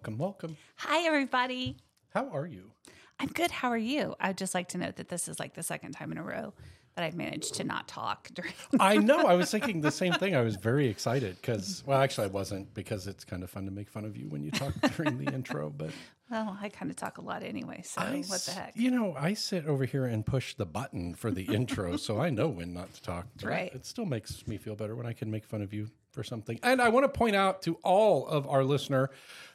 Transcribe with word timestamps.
welcome, 0.00 0.16
welcome. 0.16 0.56
Hi, 0.76 1.06
everybody. 1.06 1.76
How 2.14 2.30
are 2.30 2.46
you? 2.46 2.70
I'm 3.18 3.28
good. 3.28 3.50
How 3.50 3.68
are 3.68 3.76
you? 3.76 4.14
I'd 4.18 4.38
just 4.38 4.54
like 4.54 4.68
to 4.68 4.78
note 4.78 4.96
that 4.96 5.10
this 5.10 5.28
is 5.28 5.38
like 5.38 5.52
the 5.52 5.62
second 5.62 5.92
time 5.92 6.10
in 6.10 6.16
a 6.16 6.22
row 6.22 6.54
that 6.96 7.04
I've 7.04 7.14
managed 7.14 7.56
to 7.56 7.64
not 7.64 7.86
talk 7.86 8.30
during. 8.32 8.54
I 8.80 8.96
know. 8.96 9.18
I 9.18 9.34
was 9.34 9.50
thinking 9.50 9.82
the 9.82 9.90
same 9.90 10.14
thing. 10.14 10.34
I 10.34 10.40
was 10.40 10.56
very 10.56 10.88
excited 10.88 11.36
because, 11.36 11.82
well, 11.84 12.00
actually, 12.00 12.28
I 12.28 12.30
wasn't 12.30 12.72
because 12.72 13.06
it's 13.06 13.26
kind 13.26 13.42
of 13.42 13.50
fun 13.50 13.66
to 13.66 13.70
make 13.70 13.90
fun 13.90 14.06
of 14.06 14.16
you 14.16 14.30
when 14.30 14.42
you 14.42 14.50
talk 14.50 14.72
during 14.96 15.22
the 15.22 15.30
intro. 15.34 15.68
But 15.68 15.90
well, 16.30 16.56
I 16.58 16.70
kind 16.70 16.90
of 16.90 16.96
talk 16.96 17.18
a 17.18 17.22
lot 17.22 17.42
anyway. 17.42 17.82
So 17.84 18.00
I 18.00 18.22
what 18.26 18.40
the 18.40 18.52
heck? 18.52 18.72
You 18.74 18.90
know, 18.90 19.14
I 19.18 19.34
sit 19.34 19.66
over 19.66 19.84
here 19.84 20.06
and 20.06 20.24
push 20.24 20.54
the 20.54 20.64
button 20.64 21.12
for 21.14 21.30
the 21.30 21.42
intro, 21.42 21.98
so 21.98 22.18
I 22.18 22.30
know 22.30 22.48
when 22.48 22.72
not 22.72 22.94
to 22.94 23.02
talk. 23.02 23.26
Right. 23.42 23.70
It 23.74 23.84
still 23.84 24.06
makes 24.06 24.46
me 24.46 24.56
feel 24.56 24.76
better 24.76 24.96
when 24.96 25.04
I 25.04 25.12
can 25.12 25.30
make 25.30 25.44
fun 25.44 25.60
of 25.60 25.74
you 25.74 25.88
for 26.10 26.24
something. 26.24 26.58
And 26.62 26.80
I 26.80 26.88
want 26.88 27.04
to 27.04 27.08
point 27.08 27.36
out 27.36 27.62
to 27.62 27.74
all 27.82 28.26
of 28.26 28.46
our 28.48 28.64
listener 28.64 29.10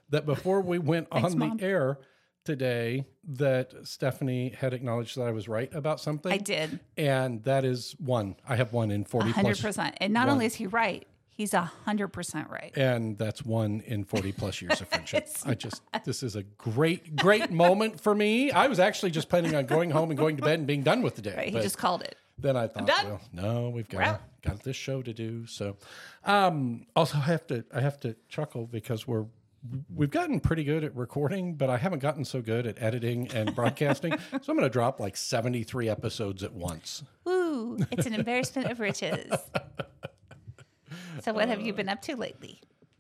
that 0.10 0.26
before 0.26 0.62
we 0.62 0.80
went 0.80 1.10
Thanks, 1.12 1.34
on 1.34 1.40
the 1.40 1.46
Mom. 1.46 1.58
air 1.62 2.00
today, 2.44 3.06
that 3.28 3.74
Stephanie 3.84 4.50
had 4.58 4.74
acknowledged 4.74 5.18
that 5.18 5.24
I 5.24 5.32
was 5.32 5.48
right 5.48 5.74
about 5.74 6.00
something. 6.00 6.32
I 6.32 6.38
did 6.38 6.80
And 6.96 7.44
that 7.44 7.66
is 7.66 7.96
one. 8.00 8.36
I 8.48 8.56
have 8.56 8.72
one 8.72 8.92
in 8.92 9.04
40 9.04 9.32
hundred 9.32 9.58
plus. 9.58 9.62
percent. 9.62 9.98
And 10.00 10.14
not 10.14 10.28
one. 10.28 10.34
only 10.34 10.46
is 10.46 10.54
he 10.56 10.68
right, 10.68 11.08
he's 11.30 11.54
hundred 11.54 12.10
percent 12.10 12.50
right. 12.52 12.72
And 12.78 13.18
that's 13.18 13.44
one 13.44 13.82
in 13.88 14.04
40 14.04 14.32
plus 14.34 14.62
years 14.62 14.80
of 14.80 14.88
friendship. 14.90 15.28
I 15.46 15.56
just, 15.56 15.82
this 16.04 16.22
is 16.22 16.36
a 16.36 16.44
great, 16.44 17.16
great 17.16 17.50
moment 17.50 18.00
for 18.00 18.14
me. 18.14 18.52
I 18.52 18.68
was 18.68 18.80
actually 18.80 19.10
just 19.12 19.28
planning 19.28 19.56
on 19.56 19.66
going 19.66 19.90
home 19.90 20.12
and 20.12 20.18
going 20.18 20.38
to 20.38 20.44
bed 20.44 20.60
and 20.60 20.68
being 20.68 20.84
done 20.84 21.02
with 21.02 21.16
the 21.16 21.24
day. 21.24 21.34
Right? 21.36 21.50
He 21.54 21.60
just 21.62 21.80
called 21.80 22.04
it. 22.04 22.16
then 22.38 22.56
I 22.56 22.68
thought, 22.68 22.88
well, 22.88 23.22
no, 23.34 23.70
we've 23.70 23.90
got, 23.90 24.22
got 24.44 24.62
this 24.62 24.76
show 24.76 25.02
to 25.02 25.14
do. 25.14 25.48
So, 25.48 25.78
um, 26.26 26.86
also 26.96 27.18
I 27.18 27.22
have 27.22 27.48
to, 27.48 27.66
I 27.74 27.82
have 27.82 28.00
to 28.02 28.16
chuckle 28.30 28.68
because 28.68 29.08
we're, 29.08 29.26
we've 29.94 30.12
gotten 30.12 30.40
pretty 30.40 30.64
good 30.64 30.84
at 30.84 30.96
recording, 30.96 31.56
but 31.56 31.70
I 31.70 31.78
haven't 31.78 32.00
gotten 32.00 32.26
so 32.26 32.42
good 32.42 32.68
at 32.68 32.82
editing 32.82 33.28
and 33.30 33.56
broadcasting. 33.56 34.12
so 34.32 34.38
I'm 34.52 34.58
going 34.58 34.62
to 34.62 34.70
drop 34.70 35.00
like 35.00 35.16
73 35.18 35.90
episodes 35.90 36.44
at 36.44 36.54
once. 36.54 37.04
Woo! 37.24 37.78
It's 37.92 38.06
an 38.06 38.14
embarrassment 38.14 38.72
of 38.72 38.80
riches. 38.80 39.32
So, 41.22 41.34
what 41.34 41.48
have 41.48 41.62
you 41.62 41.74
been 41.74 41.90
up 41.90 42.02
to 42.04 42.16
lately? 42.16 42.60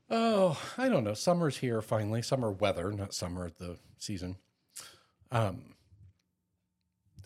Oh, 0.09 0.59
I 0.77 0.89
don't 0.89 1.03
know. 1.03 1.13
Summer's 1.13 1.57
here 1.57 1.81
finally. 1.81 2.21
Summer 2.21 2.49
weather, 2.49 2.91
not 2.91 3.13
summer 3.13 3.51
the 3.59 3.77
season. 3.97 4.37
Um, 5.31 5.75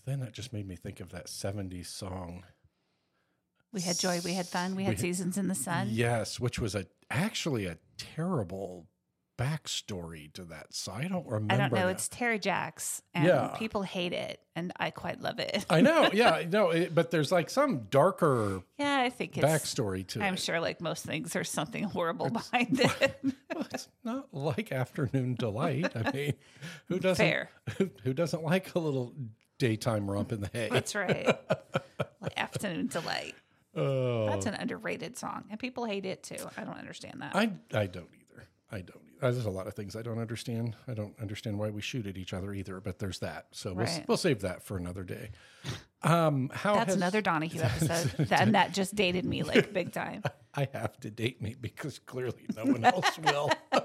then 0.06 0.20
that 0.22 0.34
just 0.34 0.52
made 0.52 0.68
me 0.68 0.76
think 0.76 1.00
of 1.00 1.10
that 1.12 1.28
70s 1.28 1.86
song. 1.86 2.44
We 3.72 3.82
had 3.82 3.98
joy, 4.00 4.20
we 4.26 4.34
had 4.34 4.48
fun, 4.48 4.76
we 4.76 4.84
had 4.84 4.96
We- 4.96 5.02
seasons 5.02 5.38
in 5.38 5.48
the 5.48 5.56
sun. 5.56 5.88
Yes, 5.92 6.40
which 6.40 6.60
was 6.60 6.74
a 6.76 6.88
actually 7.10 7.66
a 7.66 7.78
terrible 7.98 8.88
backstory 9.40 10.32
to 10.34 10.44
that. 10.46 10.68
So 10.74 10.92
I 10.92 11.08
don't 11.08 11.26
remember. 11.26 11.54
I 11.54 11.58
don't 11.58 11.72
know. 11.72 11.80
now. 11.84 11.88
It's 11.88 12.08
Terry 12.10 12.40
Jacks, 12.40 13.02
and 13.14 13.26
Yeah. 13.26 13.48
people 13.58 13.84
hate 13.84 14.12
it, 14.14 14.42
and 14.56 14.74
I 14.78 14.92
quite 14.92 15.22
love 15.22 15.40
it. 15.40 15.66
I 15.70 15.82
know. 15.82 16.10
Yeah, 16.20 16.44
no, 16.50 16.72
it, 16.72 16.94
but 16.94 17.12
there's 17.12 17.32
like 17.32 17.50
some 17.50 17.86
darker 17.90 18.62
yeah, 18.78 19.00
I 19.02 19.10
think 19.10 19.38
it's. 19.38 19.46
backstory 19.46 20.06
to 20.08 20.22
I'm 20.22 20.34
it. 20.34 20.40
sure, 20.40 20.60
like 20.60 20.82
most 20.82 21.06
things, 21.06 21.32
there's 21.34 21.50
something 21.50 21.84
horrible 21.84 22.30
behind 22.30 22.80
it. 23.02 23.20
Well, 23.56 23.68
it's 23.74 23.88
not 24.04 24.34
like 24.34 24.72
afternoon 24.72 25.36
delight. 25.36 25.92
I 25.96 26.12
mean, 26.12 26.34
who 26.88 27.00
doesn't? 27.00 27.26
Fair. 27.26 27.50
Who, 27.78 27.90
who 28.04 28.14
doesn't 28.14 28.44
like 28.44 28.76
a 28.76 28.80
little 28.80 29.14
daytime 29.58 30.10
romp 30.12 30.32
in 30.34 30.42
the 30.42 30.50
hay? 30.52 30.70
That's 30.72 30.96
right. 30.96 31.28
like 32.22 32.38
Afternoon 32.38 32.88
Delight. 32.88 33.36
Oh, 33.76 34.26
That's 34.28 34.46
an 34.48 34.56
underrated 34.56 35.16
song, 35.18 35.46
and 35.50 35.60
people 35.60 35.86
hate 35.86 36.06
it 36.06 36.24
too. 36.24 36.44
I 36.58 36.64
don't 36.64 36.78
understand 36.78 37.22
that. 37.22 37.36
I 37.36 37.52
I 37.74 37.86
don't 37.86 38.10
either. 38.20 38.48
I 38.72 38.82
don't. 38.82 39.00
Either. 39.22 39.34
There's 39.34 39.46
a 39.46 39.50
lot 39.50 39.68
of 39.68 39.74
things 39.74 39.96
I 39.96 40.02
don't 40.02 40.20
understand. 40.20 40.76
I 40.88 40.94
don't 40.94 41.14
understand 41.20 41.58
why 41.60 41.70
we 41.70 41.82
shoot 41.82 42.06
at 42.08 42.18
each 42.18 42.34
other 42.34 42.54
either. 42.54 42.80
But 42.80 43.00
there's 43.00 43.20
that. 43.20 43.48
So 43.52 43.74
we'll 43.74 43.86
Right. 43.86 44.06
we'll 44.08 44.18
save 44.18 44.42
that 44.42 44.64
for 44.64 44.78
another 44.78 45.04
day. 45.04 45.32
Um, 46.04 46.50
how 46.54 46.76
That's 46.76 46.88
has, 46.88 46.96
another 46.96 47.22
Donahue 47.22 47.62
episode, 47.64 48.28
that, 48.30 48.42
and 48.42 48.56
that 48.56 48.74
just 48.74 48.96
dated 48.96 49.26
me 49.26 49.44
like 49.44 49.74
big 49.74 49.92
time. 49.92 50.24
I 50.56 50.68
have 50.74 51.00
to 51.02 51.12
date 51.12 51.42
me 51.42 51.56
because 51.60 52.00
clearly 52.00 52.46
no 52.56 52.66
one 52.66 52.84
else 52.86 53.18
will. 53.20 53.52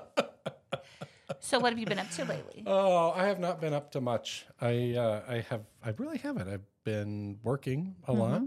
So, 1.41 1.59
what 1.59 1.73
have 1.73 1.79
you 1.79 1.85
been 1.87 1.99
up 1.99 2.11
to 2.13 2.25
lately? 2.25 2.63
Oh, 2.67 3.11
I 3.11 3.25
have 3.27 3.39
not 3.39 3.61
been 3.61 3.75
up 3.75 3.91
to 3.93 4.01
much. 4.01 4.47
I 4.63 4.95
uh, 4.95 5.23
I 5.29 5.41
have 5.51 5.63
I 5.85 5.91
really 5.99 6.17
haven't. 6.19 6.49
I've 6.49 6.65
been 6.85 7.39
working 7.43 7.97
a 8.07 8.13
lot, 8.15 8.43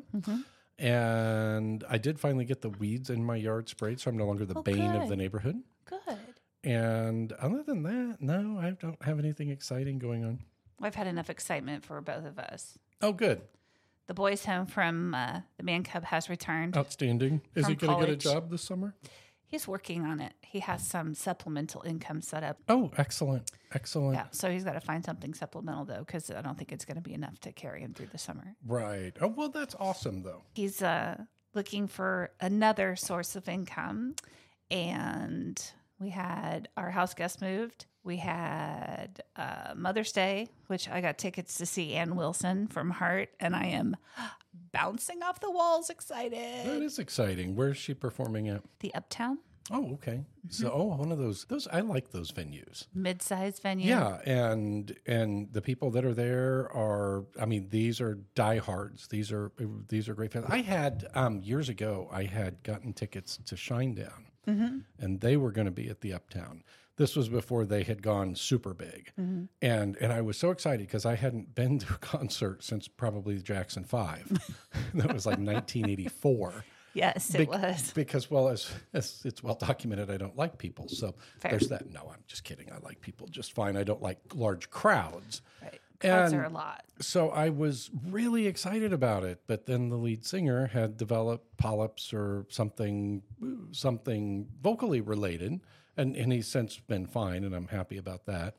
and 0.80 1.84
I 1.90 1.98
did 1.98 2.19
finally 2.19 2.46
get 2.46 2.62
the 2.62 2.69
weeds 2.69 3.09
in 3.09 3.24
my 3.24 3.36
yard 3.36 3.69
sprayed, 3.69 4.00
so 4.00 4.09
I'm 4.09 4.18
no 4.18 4.25
longer 4.25 4.46
the 4.46 4.56
Oh, 4.56 4.62
bane 4.64 4.96
of 4.96 5.09
the 5.09 5.16
neighborhood. 5.16 5.62
Good. 5.86 6.18
And 6.67 7.31
other 7.33 7.63
than 7.63 7.83
that, 7.83 8.17
no, 8.19 8.59
I 8.59 8.72
don't 8.72 9.01
have 9.01 9.19
anything 9.19 9.50
exciting 9.50 10.00
going 10.00 10.25
on. 10.25 10.39
I've 10.81 10.95
had 10.95 11.07
enough 11.07 11.29
excitement 11.29 11.85
for 11.85 12.01
both 12.01 12.25
of 12.25 12.38
us. 12.38 12.78
Oh, 13.01 13.13
good, 13.13 13.41
The 14.07 14.13
boys 14.13 14.44
home 14.45 14.66
from 14.66 15.13
uh, 15.13 15.41
the 15.57 15.63
man 15.63 15.83
cub 15.83 16.03
has 16.06 16.29
returned. 16.29 16.75
outstanding. 16.75 17.41
Is 17.56 17.67
he 17.67 17.75
going 17.75 17.94
to 17.94 18.06
get 18.06 18.13
a 18.13 18.17
college. 18.17 18.23
job 18.23 18.51
this 18.51 18.63
summer? 18.63 18.95
He's 19.45 19.66
working 19.66 20.03
on 20.03 20.19
it. 20.19 20.33
He 20.41 20.59
has 20.59 20.85
some 20.85 21.13
supplemental 21.13 21.81
income 21.83 22.19
set 22.22 22.44
up. 22.44 22.57
Oh, 22.67 22.91
excellent, 22.97 23.50
excellent. 23.73 24.16
Yeah, 24.16 24.25
so 24.31 24.51
he's 24.51 24.66
got 24.66 24.73
to 24.73 24.81
find 24.81 25.06
something 25.06 25.33
supplemental 25.33 25.85
though, 25.85 26.00
because 26.00 26.29
I 26.29 26.41
don't 26.41 26.57
think 26.57 26.73
it's 26.73 26.83
going 26.83 26.97
to 26.97 27.01
be 27.01 27.13
enough 27.13 27.39
to 27.41 27.53
carry 27.53 27.79
him 27.81 27.94
through 27.94 28.09
the 28.11 28.17
summer. 28.17 28.56
Right. 28.66 29.13
Oh, 29.22 29.27
well, 29.29 29.47
that's 29.50 29.73
awesome 29.79 30.23
though. 30.23 30.41
He's 30.53 30.81
uh, 30.81 31.16
looking 31.53 31.88
for 31.88 32.31
another 32.41 32.97
source 32.97 33.38
of 33.38 33.47
income, 33.47 34.16
and 34.69 35.61
we 36.00 36.09
had 36.09 36.69
our 36.78 36.90
house 36.91 37.13
guest 37.13 37.41
moved. 37.41 37.85
We 38.03 38.18
had 38.18 39.22
uh, 39.35 39.74
Mother's 39.75 40.12
Day, 40.12 40.50
which 40.68 40.88
I 40.90 41.02
got 41.02 41.18
tickets 41.18 41.58
to 41.58 41.66
see 41.66 41.94
Ann 41.94 42.16
Wilson 42.16 42.68
from 42.68 42.90
Heart, 42.91 43.30
and 43.40 43.56
I 43.56 43.66
am 43.66 43.97
bouncing 44.72 45.22
off 45.24 45.40
the 45.40 45.52
walls, 45.52 45.90
excited. 45.90 46.81
is 46.84 47.00
exciting. 47.00 47.56
Where's 47.56 47.78
she 47.78 47.94
performing 47.94 48.47
at? 48.47 48.62
The 48.80 48.94
Uptown 48.96 49.40
Oh, 49.69 49.94
okay. 49.94 50.12
Mm-hmm. 50.13 50.50
So, 50.50 50.72
oh, 50.74 50.84
one 50.86 51.12
of 51.12 51.18
those. 51.18 51.46
Those 51.46 51.68
I 51.68 51.81
like 51.81 52.12
those 52.12 52.31
venues. 52.31 52.88
mid-sized 52.94 53.62
venue. 53.62 53.90
Yeah, 53.90 54.19
and 54.25 54.96
and 55.06 55.52
the 55.52 55.62
people 55.62 55.91
that 55.91 56.06
are 56.06 56.13
there 56.13 56.72
are, 56.74 57.25
I 57.40 57.46
mean, 57.46 57.68
these 57.69 58.00
are 58.00 58.16
diehards. 58.36 59.07
These 59.07 59.31
are 59.31 59.52
these 59.90 60.07
are 60.07 60.13
great 60.13 60.31
fans. 60.31 60.46
I 60.47 60.62
had 60.62 61.07
um, 61.13 61.41
years 61.41 61.69
ago, 61.69 62.07
I 62.12 62.24
had 62.24 62.63
gotten 62.63 62.94
tickets 62.94 63.38
to 63.46 63.56
Shinedown, 63.56 64.25
Mm-hmm. 64.47 64.78
and 65.00 65.19
they 65.22 65.35
were 65.38 65.52
going 65.52 65.66
to 65.66 65.72
be 65.72 65.90
at 65.90 66.02
the 66.02 66.13
Uptown. 66.13 66.63
This 66.96 67.16
was 67.16 67.30
before 67.30 67.66
they 67.66 67.84
had 67.84 68.02
gone 68.02 68.34
super 68.35 68.74
big, 68.74 69.12
and 69.18 69.50
and 69.62 70.12
I 70.13 70.22
was 70.22 70.35
so 70.38 70.50
excited 70.50 70.88
because 70.88 71.06
I 71.06 71.13
hadn't 71.16 71.53
been 71.53 71.78
to 71.80 71.94
a 71.94 71.97
concert 72.02 72.63
since 72.63 72.88
probably 72.88 73.36
the 73.36 73.44
Jackson 73.44 73.84
Five. 73.84 74.31
that 74.96 75.13
was 75.13 75.25
like 75.28 75.38
1984 75.38 76.63
Yes, 76.94 77.36
it 77.36 77.47
Bec- 77.50 77.62
was. 77.62 77.91
because 77.91 78.31
well 78.31 78.47
as, 78.47 78.72
as 78.94 79.22
it's 79.24 79.44
well 79.44 79.53
documented 79.53 80.09
i 80.09 80.18
don't 80.18 80.36
like 80.36 80.57
people 80.57 80.88
so 80.90 81.13
Fair. 81.38 81.52
there's 81.52 81.68
that 81.68 81.91
no 81.94 82.09
i'm 82.12 82.24
just 82.25 82.44
kidding 82.44 82.72
i 82.72 82.80
like 82.80 83.00
people 83.02 83.28
just 83.28 83.53
fine 83.53 83.78
i 83.78 83.84
don't 83.84 84.02
like 84.02 84.18
large 84.34 84.72
crowds 84.72 85.44
Right. 85.62 85.80
And- 86.02 86.34
are 86.35 86.44
a 86.46 86.50
lot. 86.50 86.84
so 87.02 87.30
i 87.30 87.50
was 87.50 87.90
really 88.06 88.46
excited 88.47 88.94
about 88.94 89.24
it 89.24 89.41
but 89.47 89.66
then 89.66 89.90
the 89.90 89.96
lead 89.97 90.25
singer 90.25 90.68
had 90.68 90.97
developed 90.97 91.58
polyps 91.58 92.13
or 92.13 92.46
something 92.50 93.22
something 93.72 94.47
vocally 94.62 95.02
related 95.02 95.59
and, 95.96 96.16
and 96.16 96.31
he's 96.31 96.47
since 96.47 96.78
been 96.80 97.06
fine 97.06 97.44
and 97.44 97.56
i'm 97.56 97.68
happy 97.68 97.98
about 97.98 98.25
that 98.25 98.56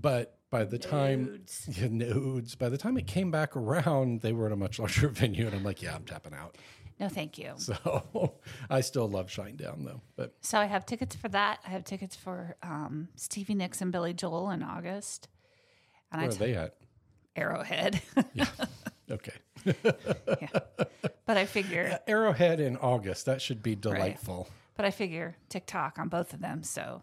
but 0.00 0.38
by 0.50 0.64
the 0.64 0.78
time 0.78 1.24
Nudes. 1.24 1.68
yeah, 1.80 1.88
nudes 1.88 2.54
by 2.54 2.68
the 2.68 2.78
time 2.78 2.96
it 2.96 3.06
came 3.06 3.30
back 3.30 3.56
around 3.56 4.20
they 4.20 4.32
were 4.32 4.46
at 4.46 4.52
a 4.52 4.56
much 4.56 4.78
larger 4.78 5.08
venue 5.20 5.46
and 5.46 5.54
i'm 5.54 5.64
like 5.64 5.82
yeah 5.82 5.94
i'm 5.94 6.04
tapping 6.04 6.34
out 6.34 6.56
No, 7.00 7.08
thank 7.08 7.36
you. 7.38 7.52
so 7.56 8.34
I 8.70 8.80
still 8.80 9.08
love 9.08 9.26
Shinedown 9.28 9.84
though. 9.84 10.02
But 10.14 10.34
So 10.40 10.58
I 10.58 10.66
have 10.66 10.86
tickets 10.86 11.16
for 11.16 11.28
that. 11.30 11.58
I 11.66 11.70
have 11.70 11.82
tickets 11.84 12.14
for 12.14 12.54
um, 12.62 13.08
Stevie 13.16 13.54
Nicks 13.56 13.80
and 13.82 13.90
Billy 13.90 14.12
Joel 14.14 14.50
in 14.50 14.62
August. 14.62 15.26
And 16.12 16.20
where 16.20 16.30
I 16.30 16.32
are 16.32 16.32
t- 16.32 16.38
they 16.38 16.54
at? 16.54 16.76
Arrowhead. 17.36 18.00
Yeah. 18.34 18.46
Okay. 19.10 19.32
yeah. 19.64 20.48
But 21.26 21.36
I 21.36 21.44
figure, 21.44 21.98
Arrowhead 22.06 22.60
in 22.60 22.76
August. 22.78 23.26
That 23.26 23.42
should 23.42 23.62
be 23.62 23.74
delightful. 23.74 24.48
but 24.76 24.86
I 24.86 24.90
figure 24.90 25.36
TikTok 25.48 25.98
on 25.98 26.08
both 26.08 26.32
of 26.32 26.40
them. 26.40 26.62
So, 26.62 27.02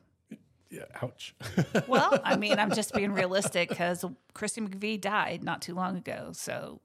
Yeah. 0.71 0.85
Ouch. 1.01 1.35
well, 1.88 2.19
I 2.23 2.35
mean, 2.35 2.57
I'm 2.57 2.73
just 2.73 2.94
being 2.94 3.11
realistic 3.11 3.69
because 3.69 4.03
Christine 4.33 4.67
McVie 4.69 5.00
died 5.00 5.44
not 5.44 5.62
too 5.62 5.75
long 5.75 5.97
ago. 5.97 6.29
So 6.33 6.79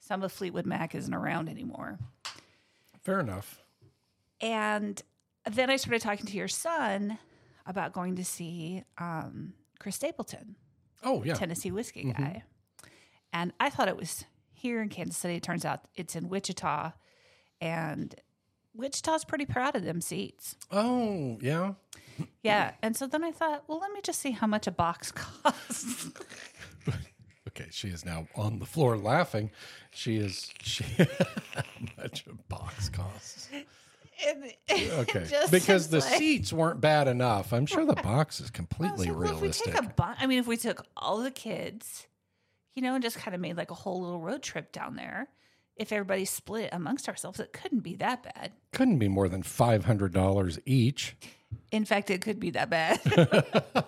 some 0.00 0.22
of 0.22 0.32
Fleetwood 0.32 0.66
Mac 0.66 0.94
isn't 0.94 1.14
around 1.14 1.48
anymore. 1.50 1.98
Fair 3.02 3.20
enough. 3.20 3.62
And 4.40 5.02
then 5.50 5.70
I 5.70 5.76
started 5.76 6.00
talking 6.02 6.26
to 6.26 6.36
your 6.36 6.48
son 6.48 7.18
about 7.66 7.92
going 7.92 8.16
to 8.16 8.24
see 8.24 8.84
um, 8.98 9.52
Chris 9.78 9.96
Stapleton. 9.96 10.56
Oh 11.02 11.22
yeah. 11.24 11.34
Tennessee 11.34 11.70
whiskey 11.70 12.04
mm-hmm. 12.04 12.22
guy. 12.22 12.42
And 13.32 13.52
I 13.58 13.70
thought 13.70 13.88
it 13.88 13.96
was 13.96 14.24
here 14.52 14.82
in 14.82 14.88
Kansas 14.88 15.16
City. 15.16 15.36
It 15.36 15.42
turns 15.42 15.64
out 15.64 15.80
it's 15.94 16.14
in 16.14 16.28
Wichita. 16.28 16.92
And 17.60 18.14
Wichita's 18.74 19.24
pretty 19.24 19.46
proud 19.46 19.76
of 19.76 19.84
them 19.84 20.00
seats. 20.00 20.56
Oh 20.70 21.38
yeah. 21.40 21.74
Yeah. 22.42 22.72
And 22.82 22.96
so 22.96 23.06
then 23.06 23.24
I 23.24 23.32
thought, 23.32 23.64
well, 23.68 23.78
let 23.78 23.92
me 23.92 24.00
just 24.02 24.20
see 24.20 24.32
how 24.32 24.46
much 24.46 24.66
a 24.66 24.72
box 24.72 25.12
costs. 25.12 26.10
Okay, 27.54 27.68
she 27.70 27.88
is 27.88 28.02
now 28.06 28.26
on 28.34 28.60
the 28.60 28.64
floor 28.64 28.96
laughing. 28.96 29.50
She 29.90 30.16
is 30.16 30.50
she 30.62 30.84
how 31.54 31.64
much 31.98 32.24
a 32.26 32.32
box 32.48 32.88
costs. 32.88 33.50
It 34.68 34.92
Okay. 34.92 35.26
Because 35.50 35.88
the 35.88 35.98
like- 36.00 36.14
seats 36.18 36.52
weren't 36.52 36.80
bad 36.80 37.08
enough. 37.08 37.52
I'm 37.52 37.66
sure 37.66 37.84
the 37.84 37.94
box 38.02 38.40
is 38.40 38.50
completely 38.50 39.06
So, 39.06 39.12
well, 39.14 39.32
realistic. 39.32 39.66
If 39.68 39.74
we 39.74 39.80
take 39.80 39.90
a 39.90 39.94
bu- 39.94 40.14
I 40.18 40.26
mean, 40.26 40.38
if 40.38 40.46
we 40.46 40.56
took 40.56 40.84
all 40.96 41.18
the 41.18 41.30
kids, 41.30 42.06
you 42.74 42.82
know, 42.82 42.94
and 42.94 43.02
just 43.02 43.16
kind 43.16 43.34
of 43.34 43.40
made 43.40 43.56
like 43.56 43.70
a 43.70 43.74
whole 43.74 44.00
little 44.02 44.20
road 44.20 44.42
trip 44.42 44.72
down 44.72 44.96
there, 44.96 45.28
if 45.76 45.90
everybody 45.92 46.24
split 46.24 46.68
amongst 46.72 47.08
ourselves, 47.08 47.40
it 47.40 47.52
couldn't 47.52 47.80
be 47.80 47.96
that 47.96 48.22
bad. 48.22 48.52
Couldn't 48.72 48.98
be 48.98 49.08
more 49.08 49.28
than 49.28 49.42
five 49.42 49.84
hundred 49.86 50.12
dollars 50.12 50.58
each. 50.66 51.16
In 51.70 51.84
fact, 51.84 52.10
it 52.10 52.20
could 52.20 52.38
be 52.40 52.50
that 52.50 52.70
bad. 52.70 53.00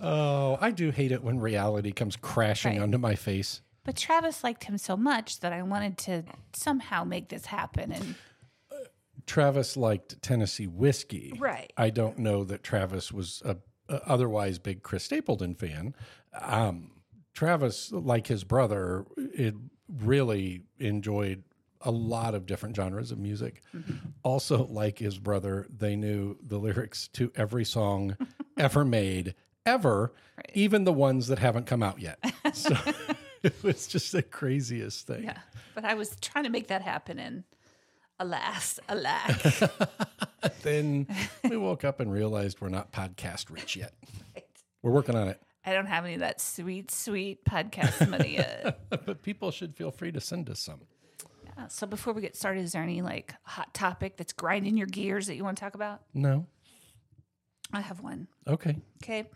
Oh, 0.00 0.58
I 0.60 0.72
do 0.72 0.90
hate 0.90 1.10
it 1.10 1.22
when 1.24 1.40
reality 1.40 1.92
comes 1.92 2.14
crashing 2.16 2.72
Right. 2.74 2.82
onto 2.82 2.98
my 2.98 3.14
face. 3.14 3.62
But 3.84 3.96
Travis 3.96 4.44
liked 4.44 4.64
him 4.64 4.78
so 4.78 4.96
much 4.96 5.40
that 5.40 5.52
I 5.52 5.62
wanted 5.62 5.98
to 5.98 6.24
somehow 6.52 7.04
make 7.04 7.28
this 7.28 7.46
happen. 7.46 7.92
And 7.92 8.14
Travis 9.26 9.76
liked 9.76 10.20
Tennessee 10.22 10.66
whiskey. 10.66 11.34
Right. 11.38 11.72
I 11.76 11.90
don't 11.90 12.18
know 12.18 12.44
that 12.44 12.62
Travis 12.62 13.12
was 13.12 13.42
a, 13.44 13.56
a 13.88 14.00
otherwise 14.06 14.58
big 14.58 14.82
Chris 14.82 15.04
Stapleton 15.04 15.54
fan. 15.54 15.94
Um, 16.40 16.90
Travis, 17.32 17.92
like 17.92 18.26
his 18.26 18.44
brother, 18.44 19.06
it 19.16 19.54
really 19.88 20.62
enjoyed 20.78 21.44
a 21.82 21.90
lot 21.90 22.34
of 22.34 22.44
different 22.46 22.76
genres 22.76 23.10
of 23.10 23.18
music. 23.18 23.62
Also, 24.22 24.66
like 24.66 24.98
his 24.98 25.18
brother, 25.18 25.66
they 25.74 25.96
knew 25.96 26.36
the 26.46 26.58
lyrics 26.58 27.08
to 27.08 27.32
every 27.34 27.64
song 27.64 28.16
ever 28.56 28.84
made, 28.84 29.34
ever, 29.64 30.12
even 30.52 30.84
the 30.84 30.92
ones 30.92 31.28
that 31.28 31.38
haven't 31.38 31.66
come 31.66 31.82
out 31.82 32.00
yet. 32.00 32.18
So 32.52 32.76
it 33.42 33.62
was 33.62 33.86
just 33.86 34.12
the 34.12 34.22
craziest 34.22 35.06
thing. 35.06 35.24
yeah, 35.24 35.38
but 35.74 35.84
I 35.84 35.94
was 35.94 36.16
trying 36.20 36.44
to 36.44 36.50
make 36.50 36.68
that 36.68 36.82
happen. 36.82 37.18
And 37.18 37.44
alas, 38.18 38.78
alack. 38.88 39.40
Then 40.62 41.06
we 41.44 41.56
woke 41.56 41.84
up 41.84 42.00
and 42.00 42.10
realized 42.12 42.60
we're 42.60 42.68
not 42.70 42.92
podcast 42.92 43.50
rich 43.50 43.76
yet. 43.76 43.92
We're 44.82 44.90
working 44.90 45.14
on 45.14 45.28
it. 45.28 45.38
I 45.66 45.74
don't 45.74 45.84
have 45.84 46.06
any 46.06 46.14
of 46.14 46.20
that 46.20 46.40
sweet, 46.40 46.90
sweet 46.90 47.44
podcast 47.44 48.08
money 48.08 48.36
yet. 48.36 48.80
But 48.88 49.22
people 49.22 49.50
should 49.50 49.76
feel 49.76 49.90
free 49.90 50.10
to 50.12 50.20
send 50.22 50.48
us 50.48 50.58
some. 50.60 50.80
Yeah. 51.44 51.68
so 51.68 51.86
before 51.86 52.14
we 52.14 52.22
get 52.22 52.34
started, 52.36 52.64
is 52.64 52.72
there 52.72 52.82
any 52.82 53.02
like 53.02 53.34
hot 53.42 53.74
topic 53.74 54.16
that's 54.16 54.32
grinding 54.32 54.78
your 54.78 54.86
gears 54.86 55.26
that 55.26 55.36
you 55.36 55.44
want 55.44 55.58
to 55.58 55.60
talk 55.62 55.74
about? 55.74 56.00
No? 56.14 56.46
I 57.74 57.82
have 57.82 58.00
one. 58.00 58.28
Okay. 58.48 58.76
Okay. 59.02 59.28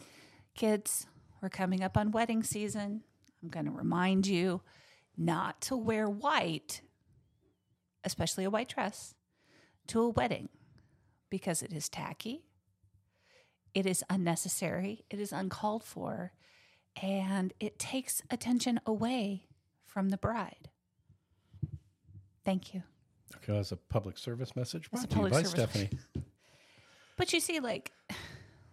Kids, 0.54 1.06
we're 1.42 1.50
coming 1.50 1.82
up 1.82 1.98
on 1.98 2.10
wedding 2.10 2.42
season. 2.42 3.02
I'm 3.44 3.50
going 3.50 3.67
to 3.67 3.73
remind 3.73 4.26
you 4.26 4.62
not 5.19 5.61
to 5.62 5.76
wear 5.76 6.08
white, 6.08 6.81
especially 8.02 8.44
a 8.44 8.50
white 8.50 8.70
dress, 8.70 9.14
to 9.88 10.00
a 10.00 10.08
wedding 10.08 10.49
because 11.29 11.62
it 11.62 11.70
is 11.70 11.91
tacky, 11.91 12.46
it 13.75 13.85
is 13.85 14.02
unnecessary, 14.08 15.05
it 15.11 15.20
is 15.20 15.31
uncalled 15.31 15.85
for, 15.85 16.32
and 17.02 17.52
it 17.61 17.79
takes 17.79 18.23
attention 18.31 18.81
away 18.87 19.44
from 19.85 20.08
the 20.08 20.17
bride. 20.17 20.70
Thank 22.47 22.73
you. 22.73 22.82
Okay, 23.37 23.52
that's 23.52 23.73
a 23.73 23.76
public 23.76 24.17
service 24.17 24.56
message 24.56 24.90
brought 24.90 25.05
a 25.05 25.08
to 25.08 25.14
you 25.14 25.23
public 25.23 25.32
by 25.32 25.43
Stephanie. 25.43 25.90
But 27.17 27.32
you 27.32 27.38
see, 27.38 27.61
like, 27.61 27.93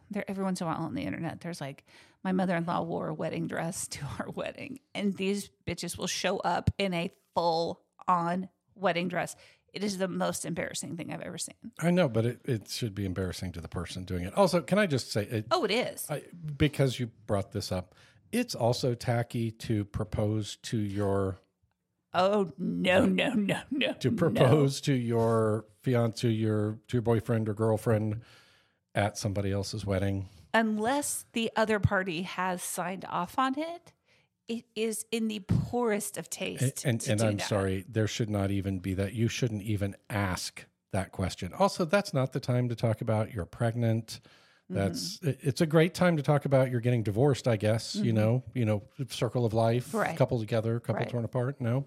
there 0.10 0.26
every 0.28 0.44
once 0.44 0.62
in 0.62 0.68
a 0.68 0.70
while 0.72 0.82
on 0.82 0.96
the 0.96 1.04
internet, 1.04 1.42
there's 1.42 1.62
like, 1.62 1.86
my 2.24 2.32
mother 2.32 2.56
in 2.56 2.66
law 2.66 2.82
wore 2.82 3.08
a 3.08 3.14
wedding 3.14 3.48
dress 3.48 3.88
to 3.90 4.06
our 4.20 4.30
wedding, 4.30 4.80
and 4.94 5.16
these 5.16 5.50
bitches 5.68 5.98
will 5.98 6.08
show 6.08 6.38
up 6.38 6.72
in 6.78 6.94
a 6.94 7.12
full 7.34 7.82
on 8.08 8.50
wedding 8.76 9.08
dress. 9.08 9.36
It 9.74 9.86
is 9.86 9.98
the 9.98 10.10
most 10.10 10.46
embarrassing 10.46 10.98
thing 10.98 11.14
I've 11.14 11.22
ever 11.22 11.38
seen. 11.38 11.56
I 11.80 11.92
know, 11.92 12.10
but 12.10 12.26
it, 12.26 12.42
it 12.44 12.68
should 12.68 12.94
be 12.94 13.06
embarrassing 13.06 13.54
to 13.54 13.62
the 13.62 13.70
person 13.70 14.04
doing 14.04 14.26
it. 14.26 14.36
Also, 14.36 14.60
can 14.60 14.78
I 14.78 14.86
just 14.86 15.14
say, 15.14 15.24
it, 15.24 15.46
Oh, 15.50 15.64
it 15.64 15.72
is. 15.72 16.06
I, 16.10 16.24
because 16.58 17.00
you 17.00 17.10
brought 17.26 17.54
this 17.54 17.72
up, 17.72 17.96
it's 18.34 18.54
also 18.54 18.94
tacky 18.94 19.52
to 19.52 19.86
propose 19.86 20.58
to 20.64 20.78
your 20.78 21.40
oh 22.14 22.52
no, 22.58 23.06
no, 23.06 23.34
no, 23.34 23.60
no. 23.70 23.94
to 23.94 24.12
no. 24.12 24.18
propose 24.18 24.82
to 24.82 24.94
your 24.94 25.66
fiance, 25.82 26.28
your 26.28 26.80
to 26.88 26.98
your 26.98 27.02
boyfriend 27.02 27.50
or 27.50 27.54
girlfriend 27.54 28.22
at 28.96 29.18
somebody 29.18 29.52
else's 29.52 29.86
wedding. 29.86 30.28
Unless 30.54 31.26
the 31.34 31.52
other 31.56 31.80
party 31.80 32.24
has 32.24 32.62
signed 32.62 33.06
off 33.10 33.38
on 33.38 33.58
it. 33.58 33.94
It 34.48 34.66
is 34.76 35.06
in 35.12 35.28
the 35.30 35.40
poorest 35.40 36.18
of 36.18 36.30
taste. 36.30 36.84
And 36.84 37.02
and 37.08 37.20
do 37.20 37.26
I'm 37.26 37.38
that. 37.38 37.48
sorry, 37.48 37.86
there 37.88 38.08
should 38.08 38.30
not 38.30 38.52
even 38.52 38.80
be 38.80 38.94
that. 38.96 39.14
You 39.14 39.30
shouldn't 39.30 39.62
even 39.64 39.96
ask 40.10 40.66
that 40.92 41.14
question. 41.14 41.54
Also, 41.58 41.86
that's 41.86 42.14
not 42.14 42.34
the 42.34 42.42
time 42.42 42.68
to 42.68 42.76
talk 42.76 43.00
about 43.00 43.34
you're 43.34 43.46
pregnant. 43.46 44.20
That's 44.70 45.18
Mm-hmm. 45.20 45.48
it's 45.48 45.62
a 45.62 45.66
great 45.66 45.94
time 45.94 46.18
to 46.18 46.24
talk 46.24 46.44
about 46.46 46.70
you're 46.72 46.82
getting 46.82 47.04
divorced, 47.04 47.48
I 47.48 47.56
guess. 47.56 47.96
You 47.96 48.12
know, 48.14 48.44
you 48.54 48.66
know, 48.66 48.84
circle 49.10 49.46
of 49.46 49.54
life, 49.54 49.94
Right. 49.94 50.18
couple 50.18 50.40
together, 50.40 50.80
couple 50.82 51.02
Right. 51.02 51.10
torn 51.10 51.24
apart. 51.26 51.62
No. 51.62 51.86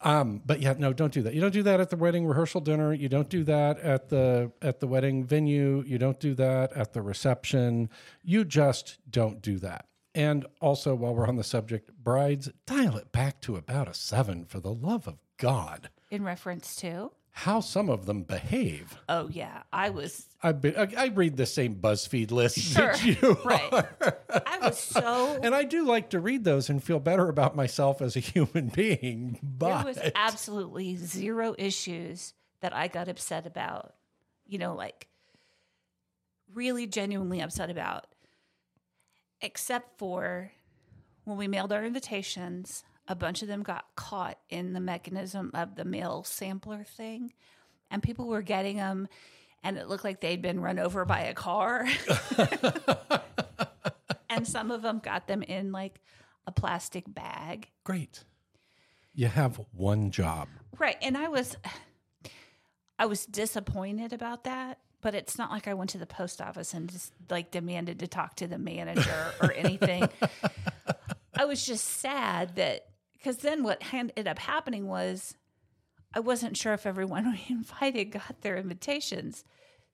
Um, 0.00 0.42
but 0.44 0.60
yeah, 0.60 0.74
no, 0.76 0.92
don't 0.92 1.12
do 1.12 1.22
that. 1.22 1.34
You 1.34 1.40
don't 1.40 1.52
do 1.52 1.62
that 1.62 1.80
at 1.80 1.90
the 1.90 1.96
wedding 1.96 2.26
rehearsal 2.26 2.60
dinner. 2.60 2.92
You 2.92 3.08
don't 3.08 3.28
do 3.30 3.44
that 3.44 3.78
at 3.80 4.08
the 4.08 4.52
at 4.60 4.80
the 4.80 4.86
wedding 4.86 5.24
venue. 5.24 5.82
You 5.86 5.98
don't 5.98 6.20
do 6.20 6.34
that 6.34 6.72
at 6.72 6.92
the 6.92 7.00
reception. 7.00 7.88
You 8.22 8.44
just 8.44 8.98
don't 9.10 9.40
do 9.40 9.58
that. 9.58 9.86
And 10.14 10.46
also, 10.60 10.94
while 10.94 11.14
we're 11.14 11.26
on 11.26 11.36
the 11.36 11.44
subject, 11.44 11.90
brides, 12.02 12.50
dial 12.66 12.96
it 12.96 13.10
back 13.10 13.40
to 13.42 13.56
about 13.56 13.88
a 13.88 13.94
seven 13.94 14.44
for 14.44 14.60
the 14.60 14.72
love 14.72 15.08
of 15.08 15.18
God. 15.38 15.90
In 16.10 16.22
reference 16.22 16.76
to, 16.76 17.10
How 17.36 17.58
some 17.58 17.90
of 17.90 18.06
them 18.06 18.22
behave. 18.22 18.96
oh 19.08 19.28
yeah, 19.28 19.64
I 19.72 19.90
was 19.90 20.28
I 20.40 20.52
be, 20.52 20.74
I, 20.76 20.88
I 20.96 21.06
read 21.06 21.36
the 21.36 21.46
same 21.46 21.74
BuzzFeed 21.74 22.30
list 22.30 22.58
Sure, 22.58 22.92
that 22.92 23.04
you 23.04 23.36
right. 23.44 23.72
are. 23.72 24.18
I 24.46 24.58
was 24.62 24.78
so 24.78 25.40
And 25.42 25.52
I 25.52 25.64
do 25.64 25.84
like 25.84 26.10
to 26.10 26.20
read 26.20 26.44
those 26.44 26.70
and 26.70 26.82
feel 26.82 27.00
better 27.00 27.28
about 27.28 27.56
myself 27.56 28.00
as 28.00 28.14
a 28.14 28.20
human 28.20 28.68
being. 28.68 29.40
But 29.42 29.82
there 29.82 29.84
was 29.84 30.12
absolutely 30.14 30.94
zero 30.96 31.56
issues 31.58 32.34
that 32.60 32.72
I 32.74 32.86
got 32.86 33.08
upset 33.08 33.46
about, 33.46 33.94
you 34.46 34.58
know, 34.58 34.74
like 34.76 35.08
really 36.54 36.86
genuinely 36.86 37.40
upset 37.40 37.68
about, 37.68 38.06
except 39.40 39.98
for 39.98 40.52
when 41.24 41.36
we 41.36 41.48
mailed 41.48 41.72
our 41.72 41.84
invitations, 41.84 42.84
a 43.06 43.14
bunch 43.14 43.42
of 43.42 43.48
them 43.48 43.62
got 43.62 43.84
caught 43.96 44.38
in 44.48 44.72
the 44.72 44.80
mechanism 44.80 45.50
of 45.54 45.74
the 45.76 45.84
mail 45.84 46.24
sampler 46.24 46.84
thing, 46.84 47.32
and 47.90 48.02
people 48.02 48.26
were 48.26 48.42
getting 48.42 48.76
them. 48.76 49.08
And 49.62 49.78
it 49.78 49.88
looked 49.88 50.04
like 50.04 50.20
they'd 50.20 50.42
been 50.42 50.60
run 50.60 50.78
over 50.78 51.06
by 51.06 51.20
a 51.20 51.32
car. 51.32 51.86
and 54.28 54.46
some 54.46 54.70
of 54.70 54.82
them 54.82 54.98
got 54.98 55.26
them 55.26 55.42
in 55.42 55.72
like 55.72 56.00
a 56.46 56.52
plastic 56.52 57.04
bag. 57.06 57.68
great. 57.82 58.24
You 59.14 59.28
have 59.28 59.60
one 59.72 60.10
job. 60.10 60.48
Right. 60.78 60.96
And 61.00 61.16
I 61.16 61.28
was 61.28 61.56
I 62.98 63.06
was 63.06 63.26
disappointed 63.26 64.12
about 64.12 64.44
that, 64.44 64.78
but 65.00 65.14
it's 65.14 65.38
not 65.38 65.50
like 65.50 65.68
I 65.68 65.74
went 65.74 65.90
to 65.90 65.98
the 65.98 66.06
post 66.06 66.40
office 66.40 66.74
and 66.74 66.90
just 66.90 67.12
like 67.30 67.50
demanded 67.50 68.00
to 68.00 68.08
talk 68.08 68.36
to 68.36 68.46
the 68.46 68.58
manager 68.58 69.32
or 69.40 69.52
anything. 69.52 70.08
I 71.36 71.44
was 71.44 71.64
just 71.64 71.84
sad 71.84 72.56
that 72.56 72.86
because 73.24 73.38
then 73.38 73.62
what 73.62 73.82
ended 73.94 74.28
up 74.28 74.38
happening 74.38 74.86
was 74.86 75.34
I 76.12 76.20
wasn't 76.20 76.58
sure 76.58 76.74
if 76.74 76.84
everyone 76.84 77.32
we 77.48 77.54
invited 77.54 78.10
got 78.10 78.42
their 78.42 78.56
invitations. 78.56 79.44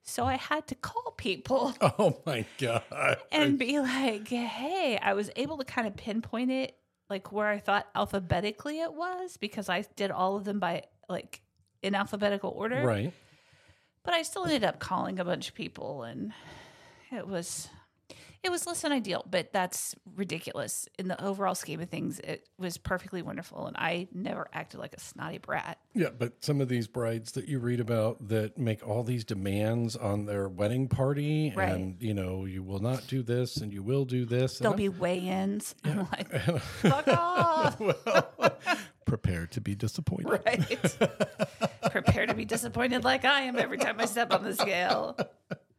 So 0.03 0.25
I 0.25 0.35
had 0.35 0.67
to 0.69 0.75
call 0.75 1.15
people 1.17 1.75
Oh 1.81 2.21
my 2.27 2.45
God. 2.59 3.19
and 3.31 3.57
be 3.59 3.79
like, 3.79 4.27
hey, 4.27 4.99
I 5.01 5.13
was 5.13 5.31
able 5.37 5.59
to 5.59 5.65
kind 5.65 5.87
of 5.87 5.97
pinpoint 5.97 6.51
it 6.51 6.75
like 7.09 7.31
where 7.31 7.47
I 7.47 7.59
thought 7.59 7.87
alphabetically 7.95 8.81
it 8.81 8.93
was 8.93 9.37
because 9.37 9.69
I 9.69 9.85
did 9.95 10.11
all 10.11 10.37
of 10.37 10.45
them 10.45 10.59
by 10.59 10.85
like 11.09 11.41
in 11.83 11.95
alphabetical 11.95 12.51
order. 12.51 12.83
Right. 12.83 13.13
But 14.03 14.15
I 14.15 14.23
still 14.23 14.45
ended 14.45 14.65
up 14.65 14.81
calling 14.81 15.21
a 15.21 15.25
bunch 15.25 15.49
of 15.49 15.55
people 15.55 16.03
and 16.03 16.33
it 17.13 17.29
was 17.29 17.69
it 18.43 18.51
was 18.51 18.67
less 18.67 18.81
than 18.83 18.91
ideal, 18.93 19.25
but 19.31 19.53
that's 19.53 19.95
ridiculous. 20.17 20.89
In 20.99 21.09
the 21.09 21.23
overall 21.23 21.55
scheme 21.55 21.81
of 21.81 21.89
things, 21.91 22.19
it 22.21 22.49
was 22.59 22.79
perfectly 22.79 23.21
wonderful 23.23 23.67
and 23.67 23.77
I 23.77 24.09
never 24.13 24.49
acted 24.53 24.81
like 24.81 24.95
a 24.95 25.01
snotty 25.01 25.39
brat. 25.39 25.79
Yeah, 25.95 26.09
but 26.17 26.43
some 26.45 26.61
of 26.61 26.69
these 26.69 26.87
brides 26.87 27.33
that 27.33 27.49
you 27.49 27.59
read 27.59 27.81
about 27.81 28.29
that 28.29 28.57
make 28.57 28.87
all 28.87 29.03
these 29.03 29.25
demands 29.25 29.95
on 29.97 30.25
their 30.27 30.49
wedding 30.49 30.89
party, 30.89 31.53
Right. 31.55 31.71
and 31.73 31.97
you 32.01 32.15
know, 32.15 32.45
you 32.47 32.63
will 32.63 32.79
not 32.81 33.07
do 33.09 33.23
this, 33.23 33.59
and 33.59 33.73
you 33.73 33.83
will 33.83 34.05
do 34.05 34.25
this. 34.25 34.59
There'll 34.59 34.77
be 34.77 34.89
weigh-ins. 34.89 35.75
I'm 35.85 35.99
like, 36.11 36.31
fuck 36.81 37.09
off. 37.09 37.81
prepared 39.05 39.51
to 39.53 39.61
be 39.61 39.75
disappointed. 39.75 40.41
right. 40.47 41.91
Prepare 41.91 42.27
to 42.27 42.35
be 42.35 42.45
disappointed 42.45 43.03
like 43.05 43.25
I 43.25 43.43
am 43.43 43.59
every 43.59 43.77
time 43.79 43.97
I 43.99 44.05
step 44.07 44.33
on 44.33 44.45
the 44.45 44.55
scale. 44.55 45.17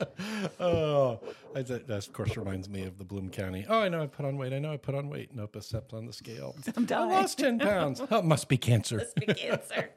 oh, 0.59 1.19
I, 1.55 1.61
that, 1.61 1.87
that 1.87 2.07
of 2.07 2.13
course 2.13 2.37
reminds 2.37 2.69
me 2.69 2.83
of 2.83 2.97
the 2.97 3.03
Bloom 3.03 3.29
County. 3.29 3.65
Oh, 3.67 3.79
I 3.79 3.89
know 3.89 4.01
I 4.01 4.07
put 4.07 4.25
on 4.25 4.37
weight. 4.37 4.53
I 4.53 4.59
know 4.59 4.71
I 4.71 4.77
put 4.77 4.95
on 4.95 5.09
weight. 5.09 5.33
Nope, 5.33 5.55
I 5.57 5.59
stepped 5.59 5.93
on 5.93 6.05
the 6.05 6.13
scale. 6.13 6.55
I'm 6.75 6.87
I 6.91 7.05
lost 7.05 7.39
ten 7.39 7.59
pounds. 7.59 8.01
Oh, 8.11 8.19
it 8.19 8.25
must 8.25 8.49
be 8.49 8.57
cancer. 8.57 8.97
Must 8.97 9.15
be 9.15 9.25
cancer. 9.27 9.89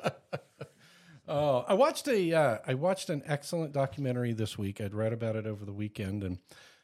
Oh, 1.27 1.65
I 1.67 1.75
watched 1.75 2.07
a 2.07 2.35
uh, 2.35 2.59
I 2.67 2.75
watched 2.75 3.11
an 3.11 3.23
excellent 3.27 3.73
documentary 3.73 4.33
this 4.33 4.59
week. 4.59 4.81
I'd 4.81 4.95
read 4.95 5.13
about 5.13 5.37
it 5.37 5.47
over 5.47 5.65
the 5.65 5.73
weekend, 5.73 6.23
and 6.23 6.39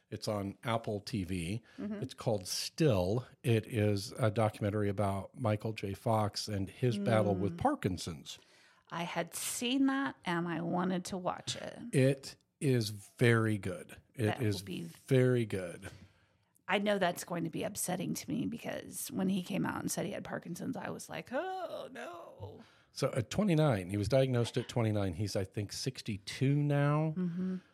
it's 0.09 0.27
on 0.27 0.55
Apple 0.63 1.01
TV. 1.05 1.61
It's 2.01 2.13
called 2.13 2.47
Still. 2.47 3.25
It 3.43 3.65
is 3.67 4.13
a 4.19 4.29
documentary 4.29 4.89
about 4.89 5.29
Michael 5.39 5.73
J. 5.73 5.93
Fox 5.93 6.47
and 6.47 6.69
his 6.69 6.97
battle 6.97 7.33
with 7.35 7.57
Parkinson's. 7.57 8.39
I 8.91 9.03
had 9.03 9.33
seen 9.33 9.85
that 9.87 10.15
and 10.25 10.47
I 10.47 10.59
wanted 10.61 11.05
to 11.05 11.17
watch 11.17 11.55
it. 11.55 11.79
It 11.93 12.35
is 12.61 12.91
very 13.17 13.57
good. 13.57 13.95
It 14.15 14.25
That 14.25 14.41
is 14.41 14.61
be- 14.61 14.87
very 15.07 15.45
good. 15.45 15.89
I 16.67 16.77
know 16.77 16.97
that's 16.99 17.25
going 17.25 17.43
to 17.43 17.49
be 17.49 17.63
upsetting 17.63 18.13
to 18.13 18.29
me 18.31 18.45
because 18.45 19.09
when 19.11 19.27
he 19.27 19.41
came 19.43 19.65
out 19.65 19.81
and 19.81 19.91
said 19.91 20.05
he 20.05 20.13
had 20.13 20.23
Parkinson's, 20.23 20.77
I 20.77 20.89
was 20.89 21.09
like, 21.09 21.27
oh 21.33 21.87
no. 21.93 22.61
So 22.93 23.11
at 23.15 23.29
29, 23.29 23.89
he 23.89 23.97
was 23.97 24.07
diagnosed 24.07 24.57
at 24.57 24.67
29. 24.69 25.13
He's, 25.13 25.35
I 25.35 25.43
think, 25.43 25.73
62 25.73 26.55
now. 26.55 27.13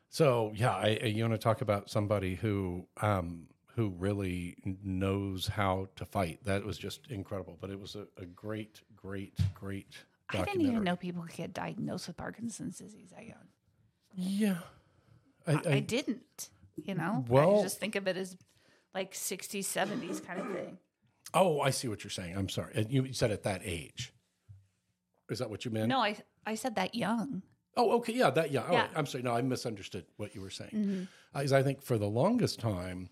So 0.09 0.51
yeah, 0.55 0.71
I, 0.73 0.99
I- 1.03 1.05
you 1.07 1.23
want 1.23 1.33
to 1.33 1.37
talk 1.37 1.61
about 1.61 1.89
somebody 1.89 2.35
who 2.35 2.87
um, 3.01 3.47
who 3.75 3.89
really 3.89 4.55
knows 4.83 5.45
how 5.47 5.87
to 5.97 6.05
fight? 6.05 6.39
That 6.45 6.65
was 6.65 6.79
just 6.79 7.11
incredible. 7.11 7.57
But 7.61 7.69
it 7.69 7.79
was 7.79 7.95
a, 7.95 8.07
a 8.19 8.25
great, 8.25 8.81
great, 8.95 9.37
great 9.53 9.95
I 10.31 10.41
didn't 10.43 10.61
even 10.61 10.83
know 10.83 10.95
people 10.95 11.21
could 11.21 11.35
get 11.37 11.53
diagnosed 11.53 12.07
with 12.07 12.17
Parkinson's 12.17 12.79
disease 12.79 13.11
that 13.15 13.25
young. 13.27 13.47
Yeah, 14.15 14.57
I, 15.47 15.53
I, 15.53 15.73
I, 15.75 15.79
didn't, 15.79 16.49
you 16.75 16.93
know? 16.95 17.25
Well- 17.27 17.59
I 17.59 17.63
just 17.63 17.79
think 17.79 17.95
of 17.95 18.07
it 18.07 18.17
as 18.17 18.35
like 18.93 19.13
60s, 19.13 19.59
70s 19.65 20.25
kind 20.25 20.39
of 20.41 20.47
thing. 20.51 20.77
oh, 21.33 21.59
I 21.61 21.69
see 21.71 21.87
what 21.87 22.03
you're 22.03 22.11
saying. 22.11 22.35
I'm 22.37 22.49
sorry. 22.49 22.85
You 22.89 23.13
said 23.13 23.31
at 23.31 23.43
that 23.43 23.61
age. 23.63 24.13
Is 25.29 25.39
that 25.39 25.49
what 25.49 25.65
you 25.65 25.71
meant? 25.71 25.89
No, 25.89 25.99
I, 25.99 26.15
I 26.45 26.55
said 26.55 26.75
that 26.75 26.95
young. 26.95 27.41
Oh, 27.75 27.97
okay. 27.97 28.13
Yeah, 28.13 28.29
that. 28.31 28.49
Yeah. 28.51 28.63
Oh, 28.67 28.71
Yeah. 28.73 28.85
Mm-hmm. 28.87 28.97
I'm 28.97 29.05
sorry. 29.05 29.23
No, 29.23 29.35
I 29.35 29.41
misunderstood 29.41 30.05
what 30.15 30.33
you 30.33 30.41
were 30.41 30.49
saying. 30.49 31.07
Because 31.33 31.53
I 31.53 31.61
think 31.63 31.81
for 31.81 31.97
the 31.97 32.07
longest 32.07 32.59
time, 32.59 33.09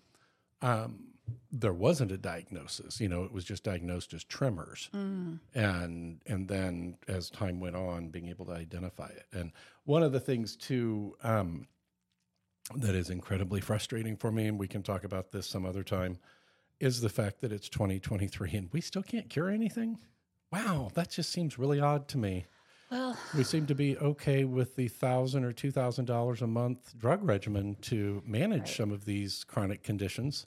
um, 0.62 1.04
there 1.52 1.72
wasn't 1.74 2.10
a 2.10 2.16
diagnosis. 2.16 3.00
You 3.00 3.08
know, 3.08 3.24
it 3.24 3.32
was 3.32 3.44
just 3.44 3.62
diagnosed 3.64 4.14
as 4.14 4.24
tremors, 4.24 4.88
Mm. 4.94 5.38
and 5.54 6.20
and 6.26 6.48
then 6.48 6.96
as 7.06 7.30
time 7.30 7.60
went 7.60 7.76
on, 7.76 8.08
being 8.08 8.28
able 8.28 8.46
to 8.46 8.52
identify 8.52 9.08
it. 9.08 9.26
And 9.32 9.52
one 9.84 10.02
of 10.02 10.12
the 10.12 10.20
things 10.20 10.56
too 10.56 11.16
um, 11.22 11.66
that 12.74 12.94
is 12.94 13.10
incredibly 13.10 13.60
frustrating 13.60 14.16
for 14.16 14.30
me, 14.32 14.46
and 14.46 14.58
we 14.58 14.68
can 14.68 14.82
talk 14.82 15.04
about 15.04 15.30
this 15.32 15.46
some 15.46 15.64
other 15.64 15.82
time, 15.84 16.18
is 16.80 17.00
the 17.00 17.08
fact 17.08 17.40
that 17.40 17.52
it's 17.52 17.68
2023 17.68 18.50
and 18.54 18.68
we 18.72 18.80
still 18.80 19.02
can't 19.02 19.30
cure 19.30 19.48
anything. 19.48 19.98
Wow, 20.52 20.90
that 20.94 21.10
just 21.10 21.30
seems 21.30 21.58
really 21.58 21.80
odd 21.80 22.06
to 22.08 22.18
me 22.18 22.46
Well, 22.90 23.16
we 23.36 23.44
seem 23.44 23.66
to 23.66 23.74
be 23.74 23.96
okay 23.98 24.44
with 24.44 24.76
the 24.76 24.88
thousand 24.88 25.44
or 25.44 25.52
two 25.52 25.70
thousand 25.70 26.04
dollars 26.04 26.40
a 26.42 26.46
month 26.46 26.96
drug 26.98 27.22
regimen 27.24 27.76
to 27.82 28.22
manage 28.26 28.76
some 28.76 28.92
of 28.92 29.04
these 29.04 29.42
chronic 29.44 29.82
conditions. 29.82 30.46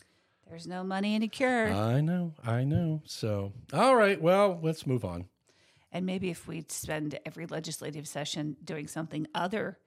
there's 0.50 0.66
no 0.68 0.84
money 0.84 1.16
in 1.16 1.24
a 1.24 1.28
cure. 1.28 1.68
I 1.72 2.00
know, 2.02 2.34
I 2.46 2.64
know. 2.64 3.02
So, 3.06 3.52
all 3.74 3.96
right, 3.96 4.20
well, 4.22 4.60
let's 4.62 4.86
move 4.88 5.04
on. 5.04 5.26
and 5.92 6.06
maybe 6.06 6.30
if 6.30 6.48
we 6.48 6.66
spend 6.70 7.20
every 7.26 7.46
legislative 7.46 8.08
session 8.08 8.56
doing 8.64 8.88
something 8.88 9.28
other 9.36 9.78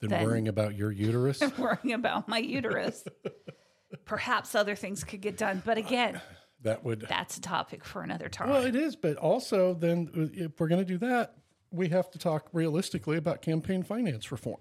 Than 0.00 0.10
Then- 0.10 0.24
worrying 0.24 0.48
about 0.48 0.74
your 0.74 0.90
uterus. 0.90 1.40
than 1.40 1.52
worrying 1.58 1.92
about 1.92 2.26
my 2.28 2.38
uterus, 2.38 3.04
perhaps 4.04 4.54
other 4.54 4.74
things 4.74 5.04
could 5.04 5.20
get 5.20 5.36
done. 5.36 5.62
But 5.64 5.78
again, 5.78 6.20
that 6.62 6.84
would. 6.84 7.00
that's 7.08 7.36
a 7.36 7.40
topic 7.40 7.84
for 7.84 8.02
another 8.02 8.28
time. 8.28 8.50
Well, 8.50 8.64
it 8.64 8.74
is, 8.76 8.96
but 8.96 9.16
also 9.16 9.74
then 9.74 10.10
uh, 10.16 10.26
if 10.44 10.52
we're 10.58 10.68
going 10.68 10.80
to 10.84 10.90
do 10.90 10.98
that, 10.98 11.34
we 11.70 11.88
have 11.90 12.10
to 12.12 12.18
talk 12.18 12.48
realistically 12.52 13.16
about 13.16 13.42
campaign 13.42 13.82
finance 13.82 14.32
reform. 14.32 14.60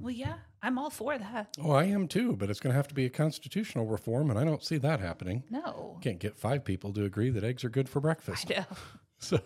well, 0.00 0.10
yeah, 0.12 0.34
I'm 0.62 0.78
all 0.78 0.90
for 0.90 1.18
that. 1.18 1.54
Oh, 1.62 1.72
I 1.72 1.84
am 1.84 2.06
too, 2.08 2.34
but 2.36 2.48
it's 2.48 2.60
going 2.60 2.72
to 2.72 2.76
have 2.76 2.88
to 2.88 2.94
be 2.94 3.04
a 3.06 3.10
constitutional 3.10 3.86
reform, 3.86 4.30
and 4.30 4.38
I 4.38 4.44
don't 4.44 4.62
see 4.64 4.78
that 4.78 5.00
happening. 5.00 5.42
No, 5.50 5.98
Can't 6.00 6.18
get 6.18 6.38
five 6.38 6.64
people 6.64 6.92
to 6.94 7.04
agree 7.04 7.30
that 7.30 7.44
eggs 7.44 7.64
are 7.64 7.68
good 7.68 7.88
for 7.88 8.00
breakfast. 8.00 8.48
no. 8.50 8.64
So, 9.18 9.40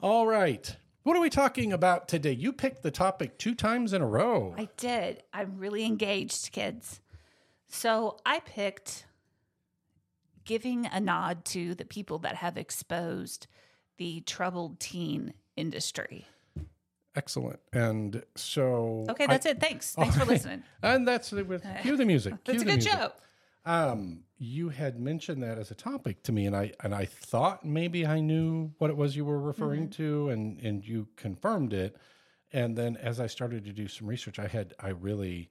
all 0.00 0.26
right. 0.26 0.74
What 1.02 1.16
are 1.16 1.20
we 1.20 1.30
talking 1.30 1.72
about 1.72 2.08
today? 2.08 2.32
You 2.32 2.52
picked 2.52 2.82
the 2.82 2.90
topic 2.90 3.38
two 3.38 3.54
times 3.54 3.92
in 3.92 4.02
a 4.02 4.06
row. 4.06 4.54
I 4.58 4.68
did. 4.76 5.22
I'm 5.32 5.56
really 5.58 5.84
engaged, 5.84 6.52
kids. 6.52 7.00
So 7.68 8.18
I 8.26 8.40
picked 8.40 9.06
giving 10.44 10.86
a 10.86 11.00
nod 11.00 11.44
to 11.46 11.74
the 11.74 11.84
people 11.84 12.18
that 12.18 12.34
have 12.36 12.56
exposed 12.58 13.46
the 13.96 14.20
troubled 14.22 14.78
teen 14.80 15.32
industry. 15.56 16.26
Excellent. 17.14 17.60
And 17.72 18.22
so, 18.36 19.06
Okay, 19.08 19.26
that's 19.26 19.46
it. 19.46 19.58
Thanks. 19.60 19.94
Thanks 19.94 20.16
for 20.16 20.24
listening. 20.26 20.62
and 20.82 21.06
that's 21.08 21.32
it 21.32 21.46
with 21.46 21.64
cue 21.82 21.96
the 21.96 22.04
music. 22.04 22.34
Cue 22.44 22.52
That's 22.54 22.62
a 22.62 22.66
good 22.66 22.74
music. 22.74 22.92
show. 22.92 23.12
Um, 23.64 24.24
you 24.38 24.70
had 24.70 24.98
mentioned 24.98 25.42
that 25.42 25.58
as 25.58 25.70
a 25.70 25.74
topic 25.74 26.22
to 26.24 26.32
me, 26.32 26.46
and 26.46 26.56
I 26.56 26.72
and 26.82 26.94
I 26.94 27.04
thought 27.04 27.64
maybe 27.64 28.06
I 28.06 28.20
knew 28.20 28.72
what 28.78 28.90
it 28.90 28.96
was 28.96 29.16
you 29.16 29.24
were 29.24 29.40
referring 29.40 29.88
Mm-hmm. 29.88 30.02
to, 30.02 30.28
and 30.30 30.58
and 30.60 30.86
you 30.86 31.08
confirmed 31.16 31.72
it. 31.72 31.96
And 32.52 32.76
then 32.76 32.96
as 32.96 33.20
I 33.20 33.26
started 33.26 33.64
to 33.66 33.72
do 33.72 33.86
some 33.86 34.06
research, 34.08 34.38
I 34.38 34.46
had 34.48 34.74
I 34.80 34.88
really 34.90 35.50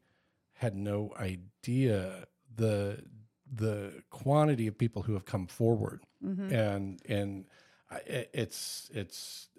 had 0.54 0.76
no 0.76 1.14
idea 1.20 2.26
the 2.56 3.04
the 3.52 4.04
quantity 4.10 4.68
of 4.68 4.78
people 4.78 5.04
who 5.04 5.14
have 5.14 5.26
come 5.26 5.48
forward, 5.48 6.02
Mm-hmm. 6.26 6.54
and 6.54 7.00
and 7.08 7.46
I, 7.92 8.00
it's 8.34 8.90
it's 8.94 9.50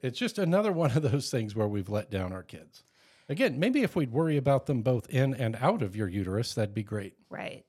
it's 0.00 0.18
just 0.18 0.38
another 0.38 0.72
one 0.72 0.90
of 0.90 1.02
those 1.02 1.30
things 1.30 1.54
where 1.54 1.68
we've 1.68 1.88
let 1.88 2.10
down 2.10 2.32
our 2.32 2.42
kids. 2.42 2.82
Again, 3.28 3.58
maybe 3.58 3.82
if 3.82 3.96
we'd 3.96 4.12
worry 4.12 4.36
about 4.36 4.66
them 4.66 4.82
both 4.82 5.08
in 5.08 5.32
and 5.32 5.56
out 5.56 5.80
of 5.80 5.96
your 5.96 6.08
uterus, 6.08 6.52
that'd 6.54 6.74
be 6.74 6.82
great. 6.82 7.14
Right. 7.30 7.64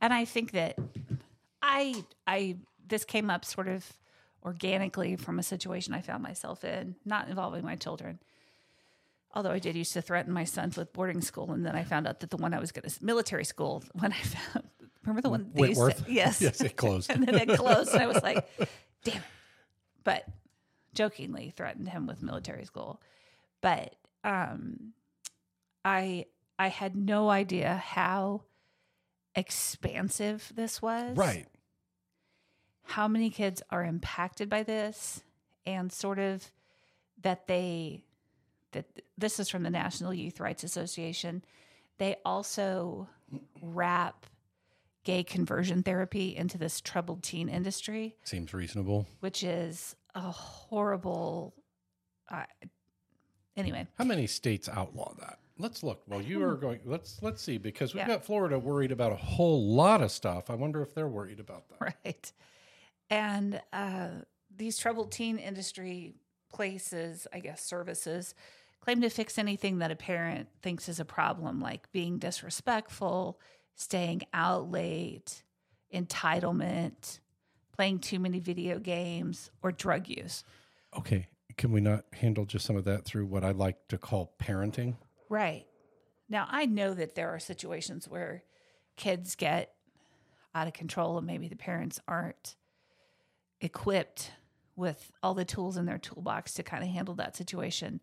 And 0.00 0.12
I 0.12 0.24
think 0.24 0.52
that 0.52 0.78
I 1.62 2.04
I 2.26 2.56
this 2.86 3.04
came 3.04 3.30
up 3.30 3.44
sort 3.44 3.68
of 3.68 3.84
organically 4.44 5.16
from 5.16 5.38
a 5.38 5.42
situation 5.42 5.92
I 5.94 6.00
found 6.00 6.22
myself 6.22 6.64
in, 6.64 6.94
not 7.04 7.28
involving 7.28 7.64
my 7.64 7.76
children. 7.76 8.18
Although 9.34 9.50
I 9.50 9.58
did 9.58 9.76
used 9.76 9.92
to 9.92 10.00
threaten 10.02 10.32
my 10.32 10.44
sons 10.44 10.76
with 10.76 10.92
boarding 10.92 11.20
school, 11.20 11.52
and 11.52 11.64
then 11.66 11.76
I 11.76 11.84
found 11.84 12.06
out 12.06 12.20
that 12.20 12.30
the 12.30 12.36
one 12.38 12.54
I 12.54 12.60
was 12.60 12.72
going 12.72 12.88
to 12.88 13.04
military 13.04 13.44
school 13.44 13.82
when 13.92 14.12
I 14.12 14.16
found 14.16 14.64
remember 15.02 15.20
the 15.20 15.28
one 15.30 15.50
they 15.54 15.68
used 15.68 15.80
to- 15.80 16.04
yes 16.12 16.40
Yes, 16.40 16.60
it 16.60 16.76
closed. 16.76 17.10
and 17.10 17.26
then 17.26 17.34
it 17.34 17.48
closed, 17.58 17.92
and 17.92 18.02
I 18.02 18.06
was 18.06 18.22
like, 18.22 18.48
damn 19.04 19.16
it. 19.16 19.22
But 20.04 20.24
jokingly 20.94 21.52
threatened 21.54 21.88
him 21.88 22.06
with 22.06 22.22
military 22.22 22.64
school. 22.64 23.02
But 23.60 23.94
um, 24.24 24.92
I 25.84 26.24
I 26.58 26.68
had 26.68 26.96
no 26.96 27.28
idea 27.28 27.76
how 27.84 28.42
expansive 29.38 30.52
this 30.54 30.82
was. 30.82 31.16
Right. 31.16 31.46
How 32.82 33.06
many 33.08 33.30
kids 33.30 33.62
are 33.70 33.84
impacted 33.84 34.48
by 34.48 34.62
this, 34.62 35.22
and 35.66 35.92
sort 35.92 36.18
of 36.18 36.50
that 37.22 37.46
they 37.46 38.04
that 38.72 38.84
this 39.16 39.40
is 39.40 39.48
from 39.48 39.62
the 39.62 39.70
National 39.70 40.12
Youth 40.12 40.40
Rights 40.40 40.62
Association. 40.64 41.42
They 41.98 42.16
also 42.24 43.08
wrap 43.62 44.26
gay 45.04 45.22
conversion 45.24 45.82
therapy 45.82 46.36
into 46.36 46.58
this 46.58 46.80
troubled 46.80 47.22
teen 47.22 47.48
industry 47.48 48.14
Seems 48.24 48.52
reasonable. 48.52 49.06
which 49.20 49.42
is 49.42 49.96
a 50.14 50.20
horrible. 50.20 51.54
Uh, 52.30 52.44
anyway, 53.56 53.86
How 53.96 54.04
many 54.04 54.26
states 54.26 54.68
outlaw 54.68 55.14
that? 55.18 55.38
Let's 55.58 55.82
look. 55.82 56.02
Well, 56.06 56.22
you 56.22 56.42
are 56.44 56.54
going. 56.54 56.80
Let's 56.84 57.20
let's 57.22 57.42
see 57.42 57.58
because 57.58 57.92
we've 57.94 58.04
Hmm. 58.04 58.10
Yeah. 58.10 58.16
got 58.16 58.24
Florida 58.24 58.58
worried 58.58 58.92
about 58.92 59.12
a 59.12 59.16
whole 59.16 59.74
lot 59.74 60.00
of 60.02 60.10
stuff. 60.12 60.50
I 60.50 60.54
wonder 60.54 60.82
if 60.82 60.94
they're 60.94 61.08
worried 61.08 61.40
about 61.40 61.68
that. 61.70 61.80
right, 62.04 62.32
and 63.10 63.60
uh, 63.72 64.08
these 64.56 64.78
troubled 64.78 65.10
teen 65.12 65.36
industry 65.38 66.14
places, 66.52 67.26
I 67.32 67.40
guess, 67.40 67.62
services 67.62 68.34
claim 68.80 69.00
to 69.00 69.08
fix 69.10 69.36
anything 69.38 69.78
that 69.78 69.90
a 69.90 69.96
parent 69.96 70.48
thinks 70.62 70.88
is 70.88 71.00
a 71.00 71.04
problem, 71.04 71.60
like 71.60 71.90
being 71.92 72.18
disrespectful, 72.18 73.40
staying 73.74 74.22
out 74.32 74.70
late, 74.70 75.42
entitlement, 75.92 77.18
playing 77.72 77.98
too 77.98 78.18
many 78.18 78.38
video 78.40 78.78
games, 78.78 79.50
or 79.62 79.72
drug 79.72 80.08
use. 80.08 80.44
Okay, 80.96 81.26
can 81.56 81.72
we 81.72 81.80
not 81.80 82.04
handle 82.12 82.44
just 82.44 82.64
some 82.64 82.76
of 82.76 82.84
that 82.84 83.04
through 83.04 83.26
what 83.26 83.44
I 83.44 83.50
like 83.50 83.88
to 83.88 83.98
call 83.98 84.34
parenting? 84.40 84.96
Right. 85.28 85.66
Now, 86.28 86.46
I 86.50 86.66
know 86.66 86.94
that 86.94 87.14
there 87.14 87.30
are 87.30 87.38
situations 87.38 88.08
where 88.08 88.42
kids 88.96 89.34
get 89.34 89.72
out 90.54 90.66
of 90.66 90.72
control 90.72 91.18
and 91.18 91.26
maybe 91.26 91.48
the 91.48 91.56
parents 91.56 92.00
aren't 92.06 92.56
equipped 93.60 94.32
with 94.76 95.10
all 95.22 95.34
the 95.34 95.44
tools 95.44 95.76
in 95.76 95.86
their 95.86 95.98
toolbox 95.98 96.54
to 96.54 96.62
kind 96.62 96.82
of 96.82 96.90
handle 96.90 97.14
that 97.16 97.36
situation. 97.36 98.00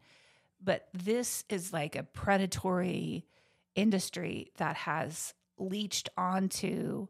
But 0.63 0.87
this 0.93 1.43
is 1.49 1.71
like 1.71 1.95
a 1.95 2.03
predatory 2.03 3.25
industry 3.75 4.51
that 4.57 4.75
has 4.75 5.33
leached 5.57 6.09
onto 6.17 7.07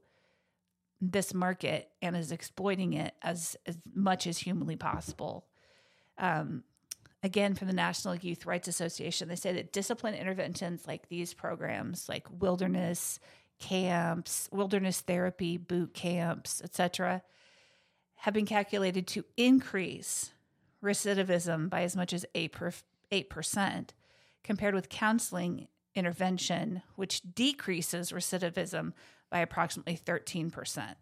this 1.01 1.34
market 1.34 1.89
and 2.01 2.15
is 2.15 2.31
exploiting 2.31 2.93
it 2.93 3.13
as, 3.22 3.55
as 3.65 3.77
much 3.93 4.27
as 4.27 4.38
humanly 4.38 4.75
possible. 4.75 5.45
Um, 6.17 6.63
again, 7.25 7.55
from 7.55 7.67
the 7.67 7.74
National 7.74 8.15
Youth 8.15 8.46
Rights 8.46 8.67
Association, 8.67 9.27
they 9.27 9.36
say 9.36 9.51
that 9.53 9.74
discipline 9.74 10.13
interventions 10.13 10.88
like 10.88 11.10
these 11.10 11.34
programs, 11.34 12.08
like 12.08 12.27
wilderness 12.39 13.20
camps, 13.58 14.48
wilderness 14.51 15.01
therapy, 15.01 15.58
boot 15.58 15.94
camps, 15.96 16.62
etc., 16.63 17.24
have 18.17 18.34
been 18.36 18.46
calculated 18.46 19.08
to 19.08 19.25
increase 19.38 20.32
recidivism 20.84 21.67
by 21.67 21.82
as 21.82 21.96
much 21.96 22.13
as 22.13 22.27
8 22.36 22.51
per, 22.51 22.72
8% 23.12 23.89
compared 24.44 24.75
with 24.75 24.89
counseling 24.89 25.67
intervention, 25.96 26.84
which 26.96 27.22
decreases 27.34 28.12
recidivism 28.12 28.94
by 29.32 29.39
approximately 29.39 29.98
13%. 29.98 30.94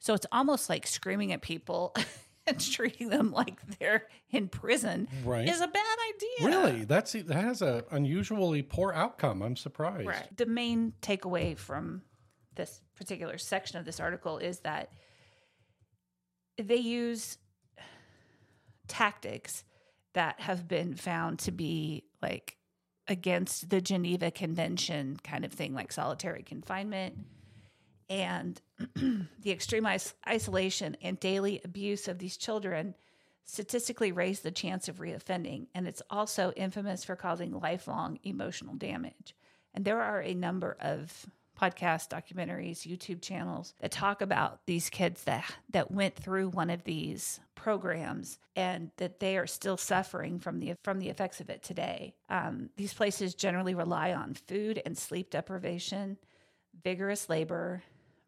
So 0.00 0.14
it's 0.14 0.26
almost 0.32 0.68
like 0.68 0.84
screaming 0.84 1.32
at 1.32 1.42
people 1.42 1.94
and 2.46 2.60
treating 2.60 3.08
them 3.08 3.30
like 3.30 3.60
they're 3.78 4.06
in 4.30 4.48
prison 4.48 5.08
Right. 5.24 5.48
is 5.48 5.60
a 5.60 5.68
bad 5.68 5.96
idea. 6.14 6.48
Really? 6.48 6.84
That's 6.84 7.12
that 7.12 7.34
has 7.34 7.62
a 7.62 7.84
unusually 7.90 8.62
poor 8.62 8.92
outcome. 8.92 9.42
I'm 9.42 9.56
surprised. 9.56 10.06
Right. 10.06 10.36
The 10.36 10.46
main 10.46 10.94
takeaway 11.02 11.56
from 11.56 12.02
this 12.54 12.80
particular 12.96 13.38
section 13.38 13.78
of 13.78 13.84
this 13.84 14.00
article 14.00 14.38
is 14.38 14.60
that 14.60 14.90
they 16.58 16.76
use 16.76 17.38
tactics 18.88 19.64
that 20.14 20.40
have 20.40 20.68
been 20.68 20.94
found 20.94 21.38
to 21.40 21.52
be 21.52 22.04
like 22.20 22.56
against 23.08 23.70
the 23.70 23.80
Geneva 23.80 24.30
Convention 24.30 25.16
kind 25.24 25.44
of 25.44 25.52
thing, 25.52 25.74
like 25.74 25.92
solitary 25.92 26.42
confinement 26.42 27.16
and 28.12 28.60
the 28.94 29.50
extreme 29.50 29.86
is- 29.86 30.14
isolation 30.28 30.96
and 31.00 31.18
daily 31.18 31.62
abuse 31.64 32.08
of 32.08 32.18
these 32.18 32.36
children 32.36 32.94
statistically 33.44 34.12
raise 34.12 34.40
the 34.40 34.50
chance 34.50 34.86
of 34.86 34.98
reoffending. 34.98 35.66
And 35.74 35.88
it's 35.88 36.02
also 36.10 36.52
infamous 36.54 37.04
for 37.04 37.16
causing 37.16 37.58
lifelong 37.58 38.18
emotional 38.22 38.74
damage. 38.74 39.34
And 39.74 39.84
there 39.84 40.02
are 40.02 40.20
a 40.20 40.34
number 40.34 40.76
of 40.78 41.26
podcasts, 41.60 42.08
documentaries, 42.08 42.86
YouTube 42.86 43.22
channels 43.22 43.72
that 43.80 43.90
talk 43.90 44.20
about 44.20 44.60
these 44.66 44.90
kids 44.90 45.24
that 45.24 45.44
that 45.70 45.90
went 45.90 46.14
through 46.14 46.50
one 46.50 46.70
of 46.70 46.84
these 46.84 47.40
programs 47.54 48.38
and 48.56 48.90
that 48.96 49.20
they 49.20 49.38
are 49.38 49.46
still 49.46 49.76
suffering 49.76 50.38
from 50.38 50.60
the 50.60 50.74
from 50.82 50.98
the 50.98 51.08
effects 51.08 51.40
of 51.40 51.48
it 51.48 51.62
today. 51.62 52.14
Um, 52.28 52.68
these 52.76 52.92
places 52.92 53.34
generally 53.34 53.74
rely 53.74 54.12
on 54.12 54.34
food 54.34 54.82
and 54.84 54.98
sleep 54.98 55.30
deprivation, 55.30 56.18
vigorous 56.82 57.28
labor, 57.28 57.82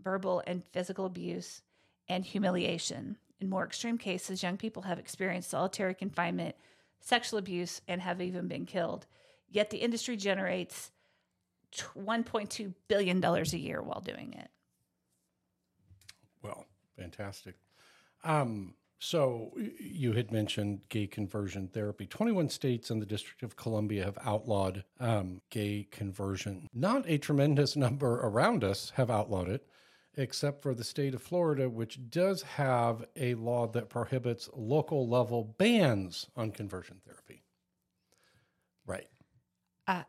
verbal 0.04 0.42
and 0.46 0.62
physical 0.72 1.06
abuse, 1.06 1.62
and 2.08 2.24
humiliation. 2.24 3.16
In 3.40 3.48
more 3.48 3.64
extreme 3.64 3.98
cases, 3.98 4.42
young 4.42 4.56
people 4.56 4.82
have 4.82 4.98
experienced 4.98 5.50
solitary 5.50 5.94
confinement, 5.94 6.54
sexual 7.00 7.38
abuse, 7.38 7.80
and 7.88 8.00
have 8.00 8.20
even 8.20 8.46
been 8.46 8.66
killed. 8.66 9.06
Yet 9.50 9.70
the 9.70 9.78
industry 9.78 10.16
generates 10.16 10.92
t- 11.72 11.84
$1.2 11.96 12.74
billion 12.88 13.24
a 13.24 13.42
year 13.56 13.82
while 13.82 14.00
doing 14.00 14.34
it. 14.34 14.50
Well, 16.42 16.66
fantastic. 16.96 17.56
Um, 18.22 18.74
so 18.98 19.52
you 19.78 20.12
had 20.12 20.32
mentioned 20.32 20.80
gay 20.88 21.06
conversion 21.06 21.68
therapy. 21.68 22.06
21 22.06 22.48
states 22.48 22.90
and 22.90 23.02
the 23.02 23.06
District 23.06 23.42
of 23.42 23.56
Columbia 23.56 24.04
have 24.04 24.18
outlawed 24.24 24.84
um, 24.98 25.42
gay 25.50 25.86
conversion. 25.90 26.68
Not 26.72 27.04
a 27.06 27.18
tremendous 27.18 27.76
number 27.86 28.20
around 28.20 28.64
us 28.64 28.92
have 28.96 29.10
outlawed 29.10 29.48
it, 29.48 29.66
except 30.16 30.62
for 30.62 30.74
the 30.74 30.84
state 30.84 31.14
of 31.14 31.22
Florida, 31.22 31.68
which 31.68 31.98
does 32.10 32.42
have 32.42 33.04
a 33.16 33.34
law 33.34 33.66
that 33.68 33.88
prohibits 33.88 34.48
local 34.54 35.08
level 35.08 35.54
bans 35.58 36.28
on 36.36 36.50
conversion 36.50 37.00
therapy. 37.04 37.42
Right. 38.86 39.08
Uh, 39.86 40.02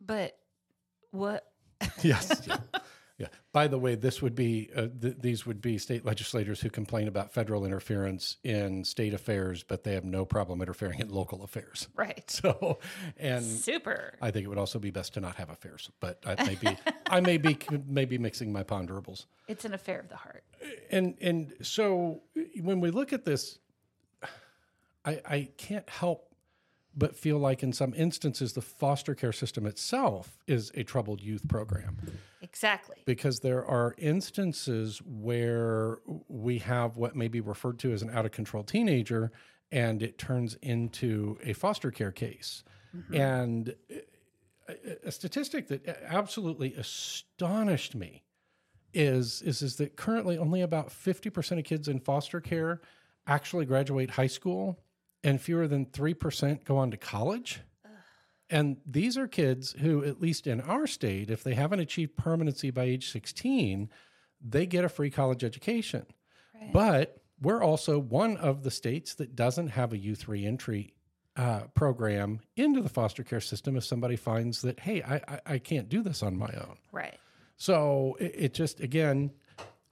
but 0.00 0.36
what? 1.10 1.44
Yes. 2.02 2.48
yeah. 3.18 3.28
By 3.52 3.66
the 3.66 3.78
way, 3.78 3.94
this 3.94 4.20
would 4.20 4.34
be 4.34 4.70
uh, 4.76 4.88
th- 5.00 5.16
these 5.20 5.46
would 5.46 5.62
be 5.62 5.78
state 5.78 6.04
legislators 6.04 6.60
who 6.60 6.68
complain 6.68 7.08
about 7.08 7.32
federal 7.32 7.64
interference 7.64 8.36
in 8.44 8.84
state 8.84 9.14
affairs, 9.14 9.62
but 9.62 9.84
they 9.84 9.94
have 9.94 10.04
no 10.04 10.26
problem 10.26 10.60
interfering 10.60 11.00
in 11.00 11.08
local 11.08 11.42
affairs. 11.42 11.88
Right. 11.96 12.30
So, 12.30 12.78
and 13.16 13.44
Super. 13.44 14.18
I 14.20 14.30
think 14.30 14.44
it 14.44 14.48
would 14.48 14.58
also 14.58 14.78
be 14.78 14.90
best 14.90 15.14
to 15.14 15.20
not 15.20 15.36
have 15.36 15.48
affairs. 15.48 15.90
But 16.00 16.22
I 16.26 16.44
may 16.44 16.56
be 16.56 16.76
I 17.06 17.20
may 17.20 17.38
be 17.38 17.56
maybe 17.86 18.18
mixing 18.18 18.52
my 18.52 18.62
ponderables. 18.62 19.24
It's 19.48 19.64
an 19.64 19.72
affair 19.72 20.00
of 20.00 20.08
the 20.08 20.16
heart. 20.16 20.44
And 20.90 21.16
and 21.20 21.54
so 21.62 22.22
when 22.60 22.80
we 22.80 22.90
look 22.90 23.14
at 23.14 23.24
this, 23.24 23.58
I 25.04 25.20
I 25.24 25.48
can't 25.56 25.88
help 25.88 26.34
but 26.96 27.14
feel 27.14 27.38
like 27.38 27.62
in 27.62 27.72
some 27.72 27.92
instances 27.94 28.54
the 28.54 28.62
foster 28.62 29.14
care 29.14 29.32
system 29.32 29.66
itself 29.66 30.38
is 30.46 30.72
a 30.74 30.82
troubled 30.82 31.20
youth 31.20 31.46
program 31.48 31.96
Exactly. 32.42 32.96
because 33.04 33.40
there 33.40 33.64
are 33.66 33.94
instances 33.98 35.02
where 35.04 35.98
we 36.28 36.58
have 36.58 36.96
what 36.96 37.14
may 37.14 37.28
be 37.28 37.40
referred 37.40 37.78
to 37.80 37.92
as 37.92 38.02
an 38.02 38.10
out 38.10 38.24
of 38.24 38.32
control 38.32 38.62
teenager 38.62 39.30
and 39.72 40.02
it 40.02 40.18
turns 40.18 40.54
into 40.62 41.38
a 41.42 41.52
foster 41.52 41.90
care 41.90 42.12
case. 42.12 42.62
Mm-hmm. 42.96 43.14
And 43.14 43.74
uh, 43.90 44.74
a, 45.04 45.08
a 45.08 45.12
statistic 45.12 45.68
that 45.68 45.88
absolutely 46.06 46.74
astonished 46.74 47.94
me 47.94 48.22
is, 48.94 49.42
is 49.42 49.60
is 49.62 49.76
that 49.76 49.96
currently 49.96 50.38
only 50.38 50.62
about 50.62 50.88
50% 50.88 51.58
of 51.58 51.64
kids 51.64 51.88
in 51.88 52.00
foster 52.00 52.40
care 52.40 52.80
actually 53.26 53.66
graduate 53.66 54.10
high 54.10 54.26
school 54.28 54.78
and 55.26 55.40
fewer 55.40 55.66
than 55.66 55.86
3% 55.86 56.64
go 56.64 56.78
on 56.78 56.92
to 56.92 56.96
college. 56.96 57.60
And 58.48 58.76
these 58.86 59.18
are 59.18 59.26
kids 59.26 59.72
who, 59.72 60.04
at 60.04 60.20
least 60.20 60.46
in 60.46 60.60
our 60.60 60.86
state, 60.86 61.32
if 61.32 61.42
they 61.42 61.54
haven't 61.54 61.80
achieved 61.80 62.16
permanency 62.16 62.70
by 62.70 62.84
age 62.84 63.10
16, 63.10 63.90
they 64.40 64.66
get 64.66 64.84
a 64.84 64.88
free 64.88 65.10
college 65.10 65.42
education. 65.42 66.06
Right. 66.54 66.72
But 66.72 67.20
we're 67.42 67.60
also 67.60 67.98
one 67.98 68.36
of 68.36 68.62
the 68.62 68.70
states 68.70 69.14
that 69.16 69.34
doesn't 69.34 69.70
have 69.70 69.92
a 69.92 69.98
youth 69.98 70.28
reentry 70.28 70.94
uh, 71.34 71.62
program 71.74 72.38
into 72.54 72.80
the 72.80 72.88
foster 72.88 73.24
care 73.24 73.40
system 73.40 73.76
if 73.76 73.84
somebody 73.84 74.14
finds 74.14 74.62
that, 74.62 74.78
hey, 74.78 75.02
I, 75.02 75.16
I, 75.16 75.40
I 75.54 75.58
can't 75.58 75.88
do 75.88 76.02
this 76.02 76.22
on 76.22 76.36
my 76.36 76.52
own. 76.56 76.76
Right. 76.92 77.18
So 77.56 78.16
it, 78.20 78.34
it 78.36 78.54
just, 78.54 78.78
again, 78.78 79.32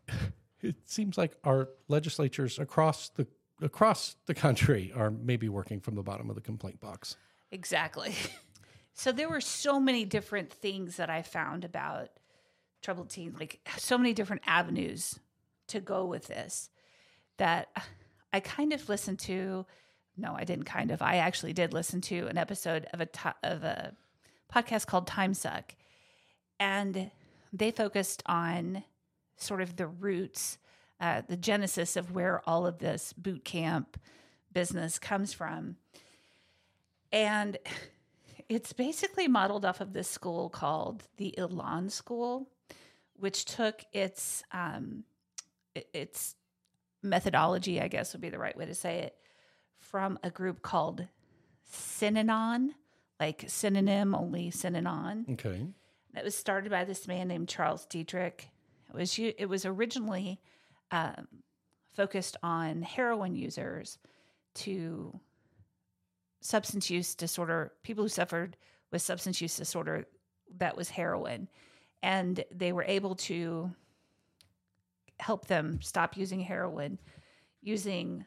it 0.63 0.77
seems 0.85 1.19
like 1.19 1.37
our 1.43 1.71
legislatures 1.89 2.61
across 2.61 3.09
the 3.09 3.27
across 3.63 4.17
the 4.27 4.35
country 4.35 4.93
are 4.95 5.11
maybe 5.11 5.49
working 5.49 5.81
from 5.81 5.95
the 5.95 6.03
bottom 6.03 6.29
of 6.29 6.37
the 6.37 6.43
complaint 6.43 6.81
box. 6.81 7.17
Exactly. 7.51 8.15
So 8.95 9.11
there 9.11 9.29
were 9.29 9.41
so 9.41 9.81
many 9.81 10.05
different 10.05 10.53
things 10.53 10.97
that 10.97 11.11
I 11.11 11.23
found 11.23 11.65
about 11.65 12.11
troubled 12.81 13.11
teens, 13.11 13.39
like 13.39 13.59
so 13.77 13.99
many 13.99 14.15
different 14.15 14.43
avenues 14.47 15.19
to 15.67 15.81
go 15.81 16.05
with 16.05 16.29
this 16.29 16.71
that 17.39 17.69
I 18.33 18.41
kind 18.41 18.73
of 18.73 18.89
listened 18.89 19.19
to. 19.21 19.67
No, 20.17 20.35
I 20.37 20.45
didn't 20.45 20.67
kind 20.67 20.93
of. 20.93 21.03
I 21.03 21.17
actually 21.17 21.53
did 21.53 21.73
listen 21.73 22.01
to 22.03 22.29
an 22.29 22.39
episode 22.39 22.87
of 22.93 23.01
a 23.01 23.09
of 23.43 23.65
a 23.65 23.97
podcast 24.53 24.87
called 24.87 25.09
Time 25.09 25.35
Suck, 25.35 25.75
and 26.61 27.11
they 27.53 27.73
focused 27.73 28.23
on 28.27 28.85
sort 29.37 29.61
of 29.61 29.75
the 29.75 29.89
roots, 29.89 30.59
uh, 31.01 31.23
the 31.29 31.37
genesis 31.37 31.97
of 31.97 32.13
where 32.13 32.43
all 32.49 32.67
of 32.67 32.79
this 32.79 33.13
boot 33.13 33.45
camp 33.45 33.99
business 34.53 34.99
comes 34.99 35.33
from, 35.33 35.77
and 37.13 37.59
it's 38.49 38.73
basically 38.73 39.29
modeled 39.29 39.65
off 39.65 39.81
of 39.81 39.93
this 39.93 40.09
school 40.09 40.49
called 40.49 41.05
the 41.17 41.35
Elan 41.39 41.91
School, 41.91 42.49
which 43.17 43.45
took 43.45 43.85
its 43.93 44.43
um, 44.53 45.05
its 45.93 46.37
methodology, 47.03 47.81
I 47.81 47.89
guess 47.89 48.13
would 48.13 48.21
be 48.21 48.31
the 48.31 48.39
right 48.39 48.57
way 48.57 48.67
to 48.67 48.75
say 48.75 49.01
it, 49.01 49.17
from 49.79 50.19
a 50.23 50.31
group 50.31 50.63
called 50.63 51.07
Synanon, 51.71 52.71
like 53.21 53.45
synonym 53.47 54.15
only 54.15 54.51
Synanon. 54.51 55.33
Okay. 55.33 55.67
It 56.17 56.25
was 56.25 56.35
started 56.35 56.71
by 56.71 56.85
this 56.85 57.09
man 57.09 57.29
named 57.29 57.49
Charles 57.49 57.87
Dederich. 57.87 58.47
It 58.89 58.95
was 58.95 59.19
it 59.19 59.49
was 59.49 59.67
originally 59.67 60.41
um, 60.95 61.27
focused 61.93 62.37
on 62.43 62.83
heroin 62.83 63.35
users 63.35 63.99
to 64.55 65.19
substance 66.41 66.89
use 66.89 67.17
disorder, 67.17 67.73
people 67.83 68.05
who 68.05 68.09
suffered 68.09 68.57
with 68.93 69.03
substance 69.03 69.41
use 69.41 69.57
disorder 69.57 70.07
that 70.59 70.77
was 70.77 70.89
heroin, 70.89 71.49
and 72.01 72.45
they 72.55 72.71
were 72.71 72.85
able 72.87 73.17
to 73.17 73.73
help 75.19 75.47
them 75.47 75.81
stop 75.83 76.17
using 76.17 76.41
heroin 76.41 76.99
using 77.61 78.25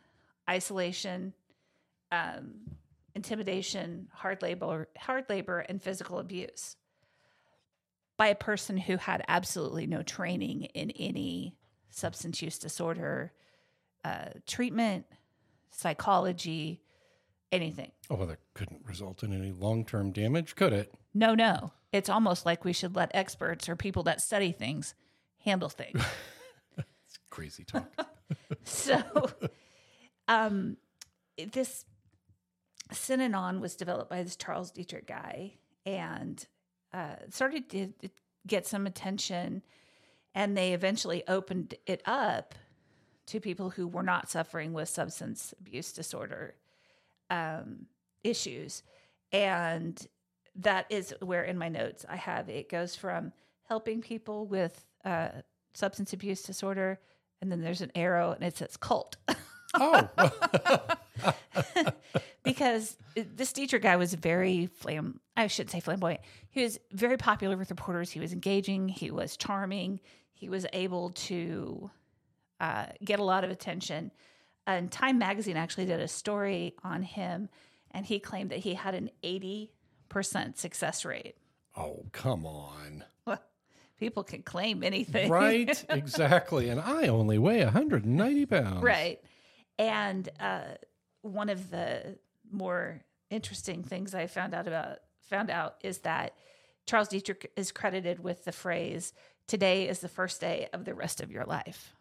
isolation, 0.49 1.31
um, 2.11 2.55
intimidation, 3.15 4.07
hard 4.11 4.41
labor, 4.41 4.89
hard 4.97 5.25
labor, 5.29 5.59
and 5.59 5.81
physical 5.81 6.19
abuse 6.19 6.75
by 8.17 8.27
a 8.27 8.35
person 8.35 8.75
who 8.75 8.97
had 8.97 9.23
absolutely 9.27 9.85
no 9.85 10.01
training 10.01 10.63
in 10.73 10.89
any 10.91 11.55
substance 11.89 12.41
use 12.41 12.57
disorder 12.57 13.31
uh, 14.03 14.29
treatment, 14.45 15.05
psychology, 15.71 16.81
anything. 17.51 17.91
Oh, 18.09 18.15
well, 18.15 18.27
that 18.27 18.39
couldn't 18.53 18.81
result 18.85 19.23
in 19.23 19.33
any 19.33 19.51
long 19.51 19.85
term 19.85 20.11
damage, 20.11 20.55
could 20.55 20.73
it? 20.73 20.93
No, 21.13 21.35
no. 21.35 21.73
It's 21.91 22.09
almost 22.09 22.45
like 22.45 22.63
we 22.63 22.73
should 22.73 22.95
let 22.95 23.11
experts 23.13 23.67
or 23.67 23.75
people 23.75 24.03
that 24.03 24.21
study 24.21 24.51
things 24.51 24.95
handle 25.43 25.69
things. 25.69 26.01
It's 26.77 27.19
crazy 27.29 27.63
talk. 27.63 27.89
so, 28.65 29.01
um, 30.27 30.75
this 31.53 31.85
Synanon 32.91 33.61
was 33.61 33.75
developed 33.75 34.09
by 34.09 34.23
this 34.23 34.35
Charles 34.35 34.71
Dederich 34.73 35.07
guy 35.07 35.53
and 35.85 36.45
uh, 36.93 37.15
started 37.29 37.69
to 37.69 37.93
get 38.45 38.67
some 38.67 38.85
attention. 38.85 39.63
And 40.35 40.55
they 40.55 40.73
eventually 40.73 41.23
opened 41.27 41.75
it 41.85 42.01
up 42.05 42.53
to 43.27 43.39
people 43.39 43.69
who 43.69 43.87
were 43.87 44.03
not 44.03 44.29
suffering 44.29 44.73
with 44.73 44.89
substance 44.89 45.53
abuse 45.59 45.91
disorder 45.91 46.55
um, 47.29 47.87
issues. 48.23 48.83
And 49.31 50.05
that 50.55 50.85
is 50.89 51.13
where 51.21 51.43
in 51.43 51.57
my 51.57 51.69
notes 51.69 52.05
I 52.07 52.15
have 52.15 52.49
it 52.49 52.69
goes 52.69 52.95
from 52.95 53.33
helping 53.67 54.01
people 54.01 54.45
with 54.45 54.85
uh, 55.03 55.29
substance 55.73 56.13
abuse 56.13 56.41
disorder, 56.41 56.99
and 57.41 57.51
then 57.51 57.61
there's 57.61 57.81
an 57.81 57.91
arrow 57.95 58.31
and 58.31 58.43
it 58.43 58.57
says 58.57 58.77
cult. 58.77 59.17
oh, 59.75 60.09
because 62.43 62.97
this 63.15 63.51
teacher 63.51 63.79
guy 63.79 63.95
was 63.95 64.13
very 64.13 64.67
flam 64.67 65.19
I 65.35 65.47
shouldn't 65.47 65.71
say 65.71 65.79
flamboyant. 65.79 66.21
He 66.49 66.63
was 66.63 66.79
very 66.91 67.17
popular 67.17 67.55
with 67.55 67.69
reporters. 67.69 68.09
He 68.09 68.19
was 68.19 68.33
engaging, 68.33 68.89
he 68.89 69.11
was 69.11 69.37
charming, 69.37 69.99
he 70.33 70.49
was 70.49 70.65
able 70.73 71.11
to 71.11 71.91
uh, 72.59 72.87
get 73.03 73.19
a 73.19 73.23
lot 73.23 73.43
of 73.43 73.51
attention. 73.51 74.11
And 74.65 74.91
Time 74.91 75.19
magazine 75.19 75.57
actually 75.57 75.85
did 75.85 75.99
a 75.99 76.07
story 76.07 76.73
on 76.83 77.03
him 77.03 77.49
and 77.91 78.05
he 78.05 78.19
claimed 78.19 78.49
that 78.49 78.59
he 78.59 78.73
had 78.73 78.95
an 78.95 79.09
80% 79.23 79.69
success 80.57 81.05
rate. 81.05 81.35
oh, 81.75 82.05
come 82.11 82.45
on. 82.45 83.03
Well, 83.25 83.41
people 83.99 84.23
can 84.23 84.41
claim 84.41 84.83
anything. 84.83 85.29
Right? 85.29 85.85
exactly. 85.89 86.69
And 86.69 86.79
I 86.81 87.07
only 87.07 87.37
weigh 87.37 87.63
190 87.63 88.45
pounds. 88.47 88.83
Right. 88.83 89.21
And 89.79 90.27
uh, 90.39 90.63
one 91.27 91.49
of 91.49 91.69
the 91.69 92.17
more 92.51 93.01
interesting 93.29 93.83
things 93.83 94.15
I 94.15 94.27
found 94.27 94.53
out 94.53 94.67
about 94.67 94.99
found 95.21 95.49
out 95.49 95.75
is 95.81 95.99
that 95.99 96.33
Charles 96.85 97.09
Dederich 97.09 97.45
is 97.55 97.71
credited 97.71 98.23
with 98.23 98.45
the 98.45 98.51
phrase 98.51 99.13
"Today 99.47 99.87
is 99.87 99.99
the 99.99 100.07
first 100.07 100.41
day 100.41 100.69
of 100.73 100.85
the 100.85 100.93
rest 100.93 101.21
of 101.21 101.31
your 101.31 101.45
life." 101.45 101.93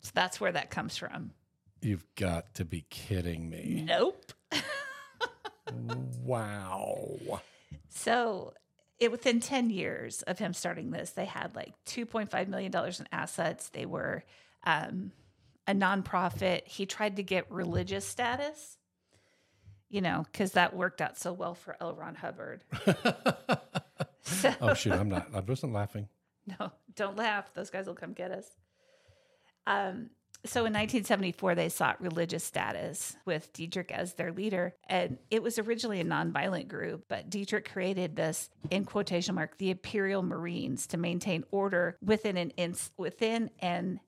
So 0.00 0.10
that's 0.14 0.40
where 0.40 0.52
that 0.52 0.70
comes 0.70 0.96
from. 0.96 1.32
You've 1.80 2.06
got 2.14 2.54
to 2.54 2.64
be 2.64 2.84
kidding 2.90 3.48
me. 3.48 3.84
Nope. 3.86 4.32
Wow. 6.22 7.40
So 7.88 8.52
it 8.98 9.10
within 9.10 9.40
10 9.40 9.70
years 9.70 10.22
of 10.22 10.38
him 10.38 10.52
starting 10.52 10.90
this, 10.90 11.10
they 11.10 11.24
had 11.24 11.54
like 11.54 11.72
$2.5 11.86 12.48
million 12.48 12.72
in 12.74 13.08
assets. 13.12 13.68
They 13.70 13.86
were 13.86 14.24
um, 14.64 15.12
a 15.66 15.74
nonprofit. 15.74 16.66
He 16.66 16.86
tried 16.86 17.16
to 17.16 17.22
get 17.22 17.50
religious 17.50 18.06
status, 18.06 18.76
you 19.88 20.00
know, 20.00 20.24
because 20.30 20.52
that 20.52 20.74
worked 20.76 21.00
out 21.00 21.16
so 21.18 21.32
well 21.32 21.54
for 21.54 21.76
L. 21.80 21.94
Ron 21.94 22.14
Hubbard. 22.14 22.64
so, 24.22 24.54
Oh, 24.60 24.74
shoot. 24.74 24.92
I'm 24.92 25.08
not. 25.08 25.28
I 25.34 25.40
wasn't 25.40 25.72
laughing. 25.72 26.08
no, 26.60 26.70
don't 26.94 27.16
laugh. 27.16 27.52
Those 27.54 27.70
guys 27.70 27.86
will 27.86 27.94
come 27.94 28.12
get 28.12 28.30
us. 28.30 28.46
Um, 29.66 30.10
so 30.46 30.60
in 30.60 30.74
1974, 30.74 31.54
they 31.54 31.70
sought 31.70 32.02
religious 32.02 32.44
status 32.44 33.16
with 33.24 33.50
Dederich 33.54 33.90
as 33.90 34.12
their 34.12 34.30
leader. 34.30 34.74
And 34.86 35.16
it 35.30 35.42
was 35.42 35.58
originally 35.58 36.00
a 36.00 36.04
nonviolent 36.04 36.68
group, 36.68 37.04
but 37.08 37.30
Dederich 37.30 37.72
created 37.72 38.14
this, 38.14 38.50
in 38.70 38.84
quotation 38.84 39.36
mark, 39.36 39.56
the 39.56 39.70
Imperial 39.70 40.22
Marines 40.22 40.86
to 40.88 40.98
maintain 40.98 41.44
order 41.50 41.96
within 42.02 42.36
an 42.36 42.50
ins- 42.50 42.90
within 42.98 43.48
and 43.60 44.00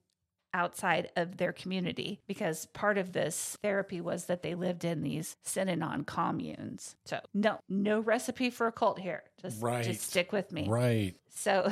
outside 0.57 1.11
of 1.15 1.37
their 1.37 1.53
community 1.53 2.19
because 2.27 2.65
part 2.67 2.97
of 2.97 3.13
this 3.13 3.57
therapy 3.61 4.01
was 4.01 4.25
that 4.25 4.41
they 4.41 4.55
lived 4.55 4.83
in 4.83 5.03
these 5.03 5.37
synanon 5.45 6.05
communes. 6.05 6.95
So 7.05 7.19
no, 7.33 7.59
no 7.69 7.99
recipe 7.99 8.49
for 8.49 8.65
a 8.67 8.71
cult 8.71 8.99
here. 8.99 9.23
Just, 9.41 9.61
Right. 9.61 9.85
just 9.85 10.01
stick 10.01 10.31
with 10.31 10.51
me. 10.51 10.67
Right. 10.67 11.13
So, 11.29 11.71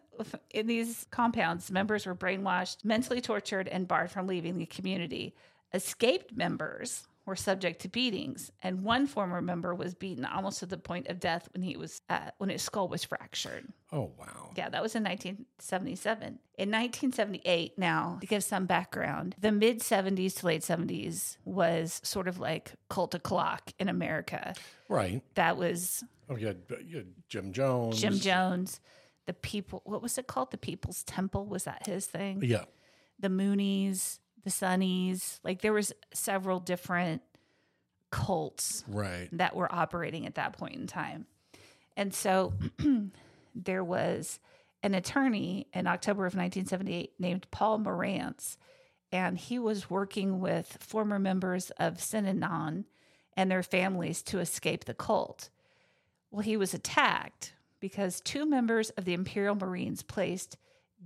in 0.50 0.68
these 0.68 1.06
compounds, 1.10 1.70
members 1.72 2.06
were 2.06 2.14
brainwashed, 2.14 2.84
mentally 2.84 3.20
tortured, 3.20 3.66
and 3.66 3.88
barred 3.88 4.12
from 4.12 4.28
leaving 4.28 4.58
the 4.58 4.66
community. 4.66 5.34
Escaped 5.74 6.36
members 6.36 7.08
were 7.30 7.36
subject 7.36 7.80
to 7.82 7.88
beatings, 7.88 8.50
and 8.62 8.82
one 8.82 9.06
former 9.06 9.40
member 9.40 9.74
was 9.74 9.94
beaten 9.94 10.24
almost 10.26 10.58
to 10.58 10.66
the 10.66 10.76
point 10.76 11.06
of 11.06 11.18
death 11.20 11.48
when 11.54 11.62
he 11.62 11.76
was 11.76 12.02
uh, 12.10 12.30
when 12.36 12.50
his 12.50 12.60
skull 12.60 12.88
was 12.88 13.04
fractured. 13.04 13.72
Oh, 13.92 14.10
wow. 14.18 14.50
Yeah, 14.56 14.68
that 14.68 14.82
was 14.82 14.94
in 14.94 15.04
1977. 15.04 16.38
In 16.58 16.70
1978, 16.70 17.78
now 17.78 18.18
to 18.20 18.26
give 18.26 18.44
some 18.44 18.66
background, 18.66 19.36
the 19.40 19.52
mid 19.52 19.78
70s 19.80 20.40
to 20.40 20.46
late 20.46 20.62
70s 20.62 21.36
was 21.44 22.00
sort 22.04 22.28
of 22.28 22.38
like 22.38 22.72
cult 22.88 23.14
o'clock 23.14 23.72
in 23.78 23.88
America. 23.88 24.54
Right. 24.88 25.22
That 25.36 25.56
was 25.56 26.04
Oh, 26.28 26.36
yeah, 26.36 26.48
had, 26.48 26.62
you 26.86 26.96
had 26.98 27.06
Jim 27.28 27.52
Jones. 27.52 28.00
Jim 28.00 28.14
Jones, 28.14 28.80
the 29.26 29.32
people, 29.32 29.82
what 29.84 30.02
was 30.02 30.16
it 30.18 30.26
called? 30.26 30.50
The 30.50 30.58
People's 30.58 31.02
Temple? 31.04 31.46
Was 31.46 31.64
that 31.64 31.86
his 31.86 32.06
thing? 32.06 32.40
Yeah. 32.44 32.64
The 33.18 33.28
Moonies, 33.28 34.18
the 34.44 34.50
Sunnies. 34.50 35.38
Like 35.44 35.60
there 35.62 35.72
was 35.72 35.92
several 36.12 36.60
different 36.60 37.22
cults 38.10 38.84
Right. 38.88 39.28
that 39.32 39.54
were 39.54 39.72
operating 39.72 40.26
at 40.26 40.34
that 40.34 40.54
point 40.54 40.76
in 40.76 40.86
time. 40.86 41.26
And 41.96 42.12
so 42.14 42.54
there 43.54 43.84
was 43.84 44.40
an 44.82 44.94
attorney 44.94 45.66
in 45.74 45.86
October 45.86 46.22
of 46.26 46.34
1978 46.34 47.12
named 47.18 47.46
Paul 47.50 47.78
Morantz, 47.80 48.56
and 49.12 49.36
he 49.38 49.58
was 49.58 49.90
working 49.90 50.40
with 50.40 50.78
former 50.80 51.18
members 51.18 51.70
of 51.78 51.98
Synanon 51.98 52.84
and 53.36 53.50
their 53.50 53.62
families 53.62 54.22
to 54.22 54.38
escape 54.38 54.84
the 54.84 54.94
cult. 54.94 55.50
Well, 56.30 56.42
he 56.42 56.56
was 56.56 56.74
attacked 56.74 57.54
because 57.80 58.20
two 58.20 58.46
members 58.46 58.90
of 58.90 59.04
the 59.04 59.14
Imperial 59.14 59.54
Marines 59.54 60.02
placed 60.02 60.56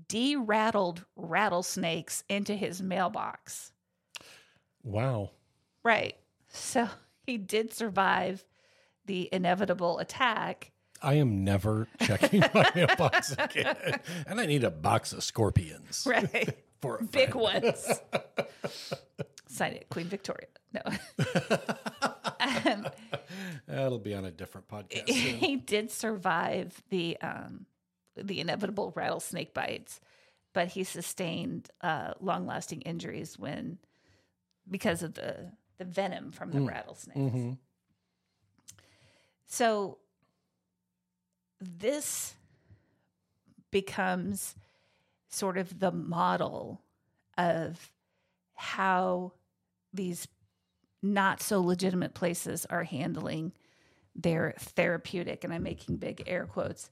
de-rattled 0.09 1.05
rattlesnakes 1.17 2.25
into 2.29 2.55
his 2.55 2.83
mailbox. 2.83 3.73
Wow. 4.83 5.31
Right. 5.83 6.17
So 6.49 6.89
he 7.27 7.39
did 7.39 7.73
survive 7.73 8.45
the 9.07 9.29
inevitable 9.33 9.99
attack. 9.99 10.71
I 11.03 11.15
am 11.15 11.45
never 11.45 11.89
checking 12.01 12.41
my 12.55 12.71
mailbox 12.75 13.33
again. 13.39 13.77
And 14.27 14.41
I 14.41 14.47
need 14.47 14.65
a 14.65 14.71
box 14.71 15.13
of 15.13 15.23
scorpions 15.23 16.07
Right. 16.09 16.57
for 16.81 16.97
a 16.97 17.05
Big 17.05 17.33
friend. 17.33 17.63
ones. 17.65 18.01
Sign 19.49 19.73
it, 19.75 19.89
Queen 19.91 20.07
Victoria. 20.07 20.47
No. 20.73 20.81
Um, 22.41 22.87
That'll 23.67 23.99
be 23.99 24.15
on 24.15 24.25
a 24.25 24.31
different 24.31 24.69
podcast. 24.69 25.09
soon. 25.09 25.37
he 25.37 25.57
did 25.57 25.91
survive 25.91 26.83
the 26.91 27.17
um, 27.21 27.67
the 28.17 28.41
inevitable 28.41 28.93
rattlesnake 28.95 29.55
bites, 29.55 30.01
but 30.53 30.69
he 30.69 30.85
sustained 30.85 31.71
uh, 31.81 32.15
long 32.21 32.47
lasting 32.47 32.83
injuries 32.83 33.39
when 33.39 33.79
because 34.71 35.03
of 35.03 35.15
the 35.15 35.53
the 35.79 35.85
venom 35.85 36.31
from 36.31 36.53
the 36.53 36.61
rattlesnakes. 36.61 37.19
Mhm. 37.19 37.59
So 39.47 39.99
this 41.61 42.35
becomes 43.71 44.55
sort 45.29 45.59
of 45.59 45.81
the 45.81 45.91
model 45.91 46.81
of 47.37 47.91
how 48.55 49.33
these 49.93 50.29
not 51.03 51.43
so 51.43 51.61
legitimate 51.61 52.15
places 52.15 52.65
are 52.67 52.85
handling 52.85 53.53
their 54.15 54.55
therapeutic, 54.59 55.43
and 55.45 55.53
I'm 55.53 55.65
making 55.65 55.97
big 55.97 56.23
air 56.27 56.47
quotes, 56.47 56.89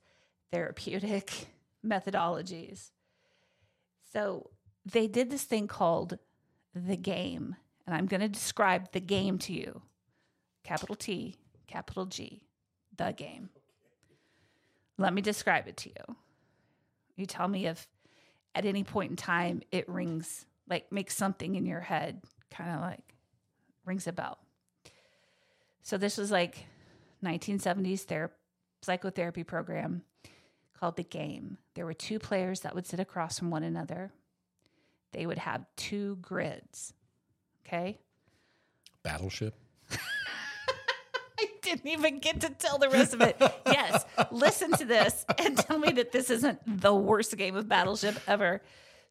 therapeutic 0.53 1.49
methodologies. 1.87 2.91
So 4.13 4.51
they 4.85 5.07
did 5.07 5.31
this 5.31 5.45
thing 5.45 5.67
called 5.67 6.19
the 6.75 6.97
game, 6.97 7.57
and 7.87 7.97
I'm 7.97 8.07
going 8.07 8.21
to 8.21 8.29
describe 8.29 8.93
the 8.93 9.01
game 9.01 9.39
to 9.41 9.53
you 9.53 9.83
capital 10.65 10.95
T, 10.95 11.37
capital 11.67 12.07
G, 12.07 12.45
the 12.97 13.13
game. 13.13 13.51
Let 14.99 15.13
me 15.13 15.23
describe 15.23 15.67
it 15.67 15.77
to 15.79 15.89
you. 15.89 16.17
You 17.17 17.27
tell 17.27 17.49
me 17.49 17.67
if 17.67 17.89
at 18.55 18.65
any 18.65 18.85
point 18.85 19.11
in 19.11 19.17
time 19.17 19.63
it 19.73 19.89
rings, 19.89 20.47
like 20.69 20.93
makes 20.93 21.17
something 21.17 21.57
in 21.57 21.67
your 21.67 21.81
head 21.81 22.21
kind 22.51 22.71
of 22.71 22.81
like 22.81 23.15
rings 23.85 24.07
a 24.07 24.13
bell. 24.13 24.39
So 25.83 25.99
this 25.99 26.17
was 26.17 26.31
like 26.31 26.67
1970s 27.25 28.01
ther- 28.01 28.33
psychotherapy 28.83 29.43
program 29.43 30.03
called 30.83 30.97
The 30.97 31.05
Game. 31.05 31.59
There 31.77 31.87
were 31.87 31.95
two 31.95 32.19
players 32.19 32.63
that 32.63 32.75
would 32.75 32.89
sit 32.89 32.99
across 32.99 33.39
from 33.39 33.53
one 33.53 33.63
another. 33.63 34.11
They 35.13 35.27
would 35.27 35.39
have 35.39 35.65
two 35.77 36.17
grids. 36.17 36.93
Okay? 37.65 38.01
Battleship. 39.05 39.55
I 41.39 41.47
didn't 41.63 41.87
even 41.87 42.19
get 42.19 42.41
to 42.41 42.51
tell 42.51 42.79
the 42.79 42.89
rest 42.89 43.15
of 43.15 43.21
it. 43.21 43.41
Yes, 43.67 44.05
listen 44.33 44.73
to 44.73 44.85
this 44.85 45.25
and 45.39 45.57
tell 45.57 45.79
me 45.79 45.93
that 45.93 46.11
this 46.11 46.31
isn't 46.31 46.59
the 46.67 46.93
worst 46.93 47.37
game 47.37 47.55
of 47.55 47.69
Battleship 47.69 48.17
ever. 48.27 48.61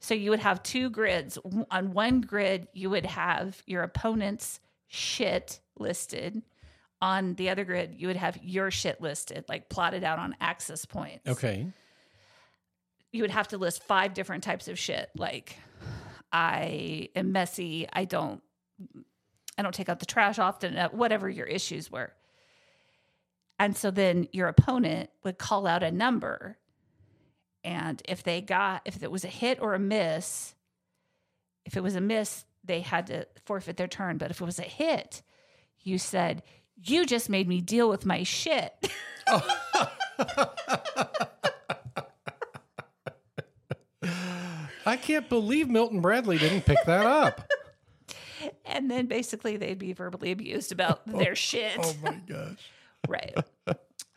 So 0.02 0.14
you 0.14 0.30
would 0.32 0.40
have 0.40 0.62
two 0.64 0.90
grids. 0.90 1.38
On 1.72 1.94
one 1.94 2.20
grid, 2.20 2.68
you 2.74 2.90
would 2.90 3.06
have 3.06 3.64
your 3.66 3.84
opponent's 3.84 4.60
shit 4.88 5.62
listed. 5.80 6.42
On 7.02 7.34
the 7.34 7.50
other 7.50 7.66
grid, 7.66 7.96
you 7.98 8.08
would 8.08 8.16
have 8.16 8.38
your 8.44 8.70
shit 8.70 9.02
listed, 9.02 9.46
like 9.50 9.70
plotted 9.70 10.04
out 10.04 10.20
on 10.20 10.36
access 10.40 10.86
points. 10.86 11.28
Okay. 11.28 11.68
You 13.12 13.24
would 13.24 13.32
have 13.32 13.48
to 13.50 13.58
list 13.58 13.84
five 13.84 14.14
different 14.14 14.44
types 14.44 14.68
of 14.68 14.78
shit, 14.78 15.10
like 15.16 15.58
I 16.32 17.10
am 17.16 17.32
messy, 17.32 17.88
I 17.92 18.06
don't 18.06 18.42
I 19.58 19.64
don't 19.64 19.76
take 19.76 19.90
out 19.90 20.00
the 20.00 20.06
trash 20.06 20.40
often, 20.40 20.78
uh, 20.78 20.90
whatever 20.90 21.30
your 21.30 21.46
issues 21.46 21.92
were. 21.92 22.14
And 23.60 23.78
so 23.78 23.92
then 23.92 24.28
your 24.32 24.48
opponent 24.48 25.10
would 25.24 25.38
call 25.38 25.68
out 25.68 25.84
a 25.84 25.92
number. 25.92 26.58
And 27.64 28.02
if 28.08 28.24
they 28.24 28.42
got, 28.42 28.82
if 28.86 29.04
it 29.04 29.12
was 29.12 29.24
a 29.24 29.28
hit 29.28 29.60
or 29.62 29.76
a 29.76 29.80
miss, 29.80 30.56
if 31.66 31.78
it 31.78 31.84
was 31.84 31.96
a 31.96 32.02
miss, 32.02 32.44
they 32.64 32.80
had 32.82 33.08
to 33.08 33.28
forfeit 33.46 33.78
their 33.78 33.88
turn. 33.88 34.18
But 34.18 34.32
if 34.32 34.42
it 34.42 34.46
was 34.46 34.58
a 34.58 34.64
hit, 34.64 35.22
you 35.80 36.00
said, 36.00 36.42
You 36.84 37.06
just 37.06 37.30
made 37.30 37.48
me 37.48 37.62
deal 37.62 37.90
with 37.90 38.06
my 38.06 38.24
shit. 38.24 38.74
I 44.86 44.98
can't 44.98 45.30
believe 45.30 45.70
Milton 45.70 46.02
Bradley 46.02 46.38
didn't 46.38 46.66
pick 46.66 46.80
that 46.86 47.06
up. 47.06 47.48
and 48.66 48.90
then 48.90 49.06
basically 49.06 49.58
they'd 49.58 49.78
be 49.78 49.94
verbally 49.94 50.32
abused 50.32 50.72
about 50.72 51.02
oh, 51.14 51.18
their 51.18 51.36
shit. 51.36 51.78
oh 51.80 51.94
my 52.02 52.20
gosh. 52.28 52.72
Right. 53.08 53.36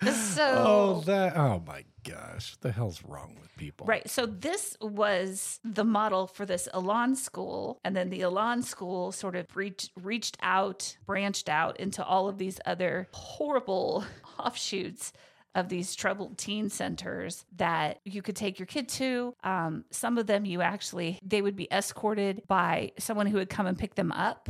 So 0.03 0.55
Oh, 0.67 1.01
that. 1.07 1.37
Oh 1.37 1.63
my 1.67 1.85
gosh. 2.03 2.53
What 2.53 2.61
the 2.61 2.73
hell's 2.73 3.03
wrong 3.05 3.37
with 3.41 3.55
people? 3.57 3.87
Right. 3.87 4.09
So 4.09 4.27
this 4.27 4.77
was 4.81 5.61
the 5.65 5.85
model 5.85 6.27
for 6.27 6.45
this 6.47 6.69
Elan 6.75 7.17
school. 7.17 7.81
And 7.85 7.95
then 7.97 8.11
the 8.11 8.23
Elan 8.23 8.63
school 8.63 9.13
sort 9.13 9.37
of 9.37 9.47
reached, 9.55 9.91
reached 10.01 10.37
out, 10.43 10.97
branched 11.07 11.49
out 11.49 11.79
into 11.79 12.05
all 12.05 12.29
of 12.29 12.39
these 12.39 12.61
other 12.67 13.09
horrible 13.13 14.05
offshoots 14.39 15.13
of 15.55 15.69
these 15.69 15.95
troubled 15.95 16.37
teen 16.37 16.69
centers 16.69 17.45
that 17.57 18.01
you 18.05 18.23
could 18.23 18.35
take 18.35 18.59
your 18.59 18.67
kid 18.67 18.89
to. 18.89 19.35
Um, 19.45 19.85
some 19.91 20.19
of 20.19 20.27
them 20.27 20.45
you 20.45 20.63
actually, 20.63 21.19
they 21.23 21.43
would 21.43 21.55
be 21.55 21.69
escorted 21.71 22.43
by 22.49 22.91
someone 22.99 23.27
who 23.27 23.39
would 23.39 23.49
come 23.49 23.67
and 23.67 23.79
pick 23.79 23.95
them 23.95 24.11
up. 24.11 24.49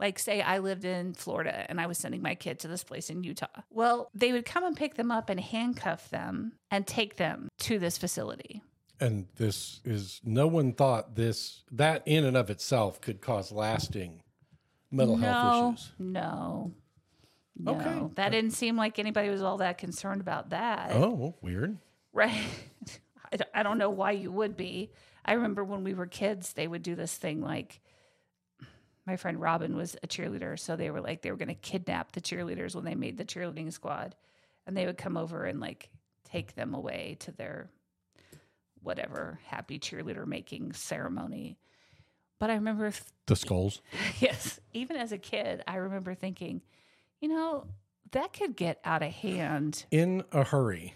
Like, 0.00 0.18
say, 0.18 0.40
I 0.40 0.58
lived 0.58 0.84
in 0.84 1.12
Florida 1.14 1.66
and 1.68 1.80
I 1.80 1.86
was 1.86 1.98
sending 1.98 2.22
my 2.22 2.34
kid 2.36 2.60
to 2.60 2.68
this 2.68 2.84
place 2.84 3.10
in 3.10 3.24
Utah. 3.24 3.46
Well, 3.70 4.10
they 4.14 4.32
would 4.32 4.44
come 4.44 4.64
and 4.64 4.76
pick 4.76 4.94
them 4.94 5.10
up 5.10 5.28
and 5.28 5.40
handcuff 5.40 6.08
them 6.10 6.52
and 6.70 6.86
take 6.86 7.16
them 7.16 7.48
to 7.60 7.78
this 7.78 7.98
facility. 7.98 8.62
And 9.00 9.26
this 9.36 9.80
is 9.84 10.20
no 10.24 10.46
one 10.46 10.72
thought 10.72 11.14
this 11.16 11.62
that 11.72 12.02
in 12.06 12.24
and 12.24 12.36
of 12.36 12.50
itself 12.50 13.00
could 13.00 13.20
cause 13.20 13.52
lasting 13.52 14.22
mental 14.90 15.16
no, 15.16 15.26
health 15.26 15.74
issues. 15.74 15.92
No. 15.98 16.72
No. 17.56 17.74
Okay. 17.74 18.14
That 18.14 18.30
didn't 18.30 18.52
seem 18.52 18.76
like 18.76 18.98
anybody 18.98 19.30
was 19.30 19.42
all 19.42 19.58
that 19.58 19.78
concerned 19.78 20.20
about 20.20 20.50
that. 20.50 20.92
Oh, 20.92 21.34
weird. 21.42 21.76
Right. 22.12 22.32
I 23.32 23.36
don't- 23.36 23.50
I 23.52 23.62
don't 23.62 23.78
know 23.78 23.90
why 23.90 24.12
you 24.12 24.32
would 24.32 24.56
be. 24.56 24.90
I 25.24 25.34
remember 25.34 25.62
when 25.62 25.84
we 25.84 25.92
were 25.92 26.06
kids, 26.06 26.54
they 26.54 26.66
would 26.66 26.82
do 26.82 26.94
this 26.94 27.14
thing 27.16 27.40
like 27.42 27.80
my 29.08 29.16
friend 29.16 29.40
Robin 29.40 29.74
was 29.74 29.96
a 30.02 30.06
cheerleader. 30.06 30.58
So 30.58 30.76
they 30.76 30.90
were 30.90 31.00
like, 31.00 31.22
they 31.22 31.30
were 31.30 31.38
going 31.38 31.48
to 31.48 31.54
kidnap 31.54 32.12
the 32.12 32.20
cheerleaders 32.20 32.74
when 32.74 32.84
they 32.84 32.94
made 32.94 33.16
the 33.16 33.24
cheerleading 33.24 33.72
squad. 33.72 34.14
And 34.66 34.76
they 34.76 34.84
would 34.84 34.98
come 34.98 35.16
over 35.16 35.46
and 35.46 35.60
like 35.60 35.88
take 36.30 36.54
them 36.54 36.74
away 36.74 37.16
to 37.20 37.32
their 37.32 37.70
whatever 38.82 39.40
happy 39.46 39.78
cheerleader 39.78 40.26
making 40.26 40.74
ceremony. 40.74 41.56
But 42.38 42.50
I 42.50 42.54
remember 42.56 42.92
The 43.26 43.34
skulls. 43.34 43.80
yes, 44.20 44.60
even 44.74 44.96
as 44.96 45.10
a 45.10 45.18
kid, 45.18 45.62
I 45.66 45.76
remember 45.76 46.14
thinking, 46.14 46.60
you 47.22 47.30
know, 47.30 47.64
that 48.12 48.34
could 48.34 48.56
get 48.56 48.78
out 48.84 49.02
of 49.02 49.10
hand 49.10 49.86
In 49.90 50.22
a 50.32 50.44
hurry. 50.44 50.92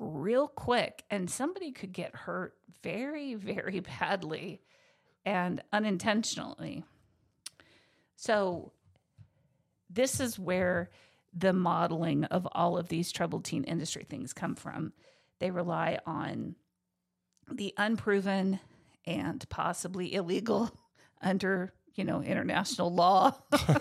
real 0.00 0.48
quick 0.48 1.04
and 1.10 1.30
somebody 1.30 1.70
could 1.70 1.92
get 1.92 2.12
hurt 2.16 2.54
very, 2.82 3.34
very 3.34 3.78
badly 4.00 4.60
and 5.24 5.62
unintentionally. 5.72 6.84
So, 8.16 8.72
this 9.90 10.20
is 10.20 10.38
where 10.38 10.90
the 11.34 11.52
modeling 11.52 12.24
of 12.24 12.46
all 12.52 12.78
of 12.78 12.88
these 12.88 13.12
troubled 13.12 13.44
teen 13.44 13.64
industry 13.64 14.06
things 14.08 14.32
come 14.32 14.54
from. 14.54 14.92
They 15.38 15.50
rely 15.50 15.98
on 16.06 16.56
the 17.50 17.74
unproven 17.76 18.60
and 19.06 19.46
possibly 19.48 20.14
illegal 20.14 20.70
under 21.22 21.72
you 21.94 22.04
know 22.04 22.22
international 22.22 22.92
law 22.92 23.32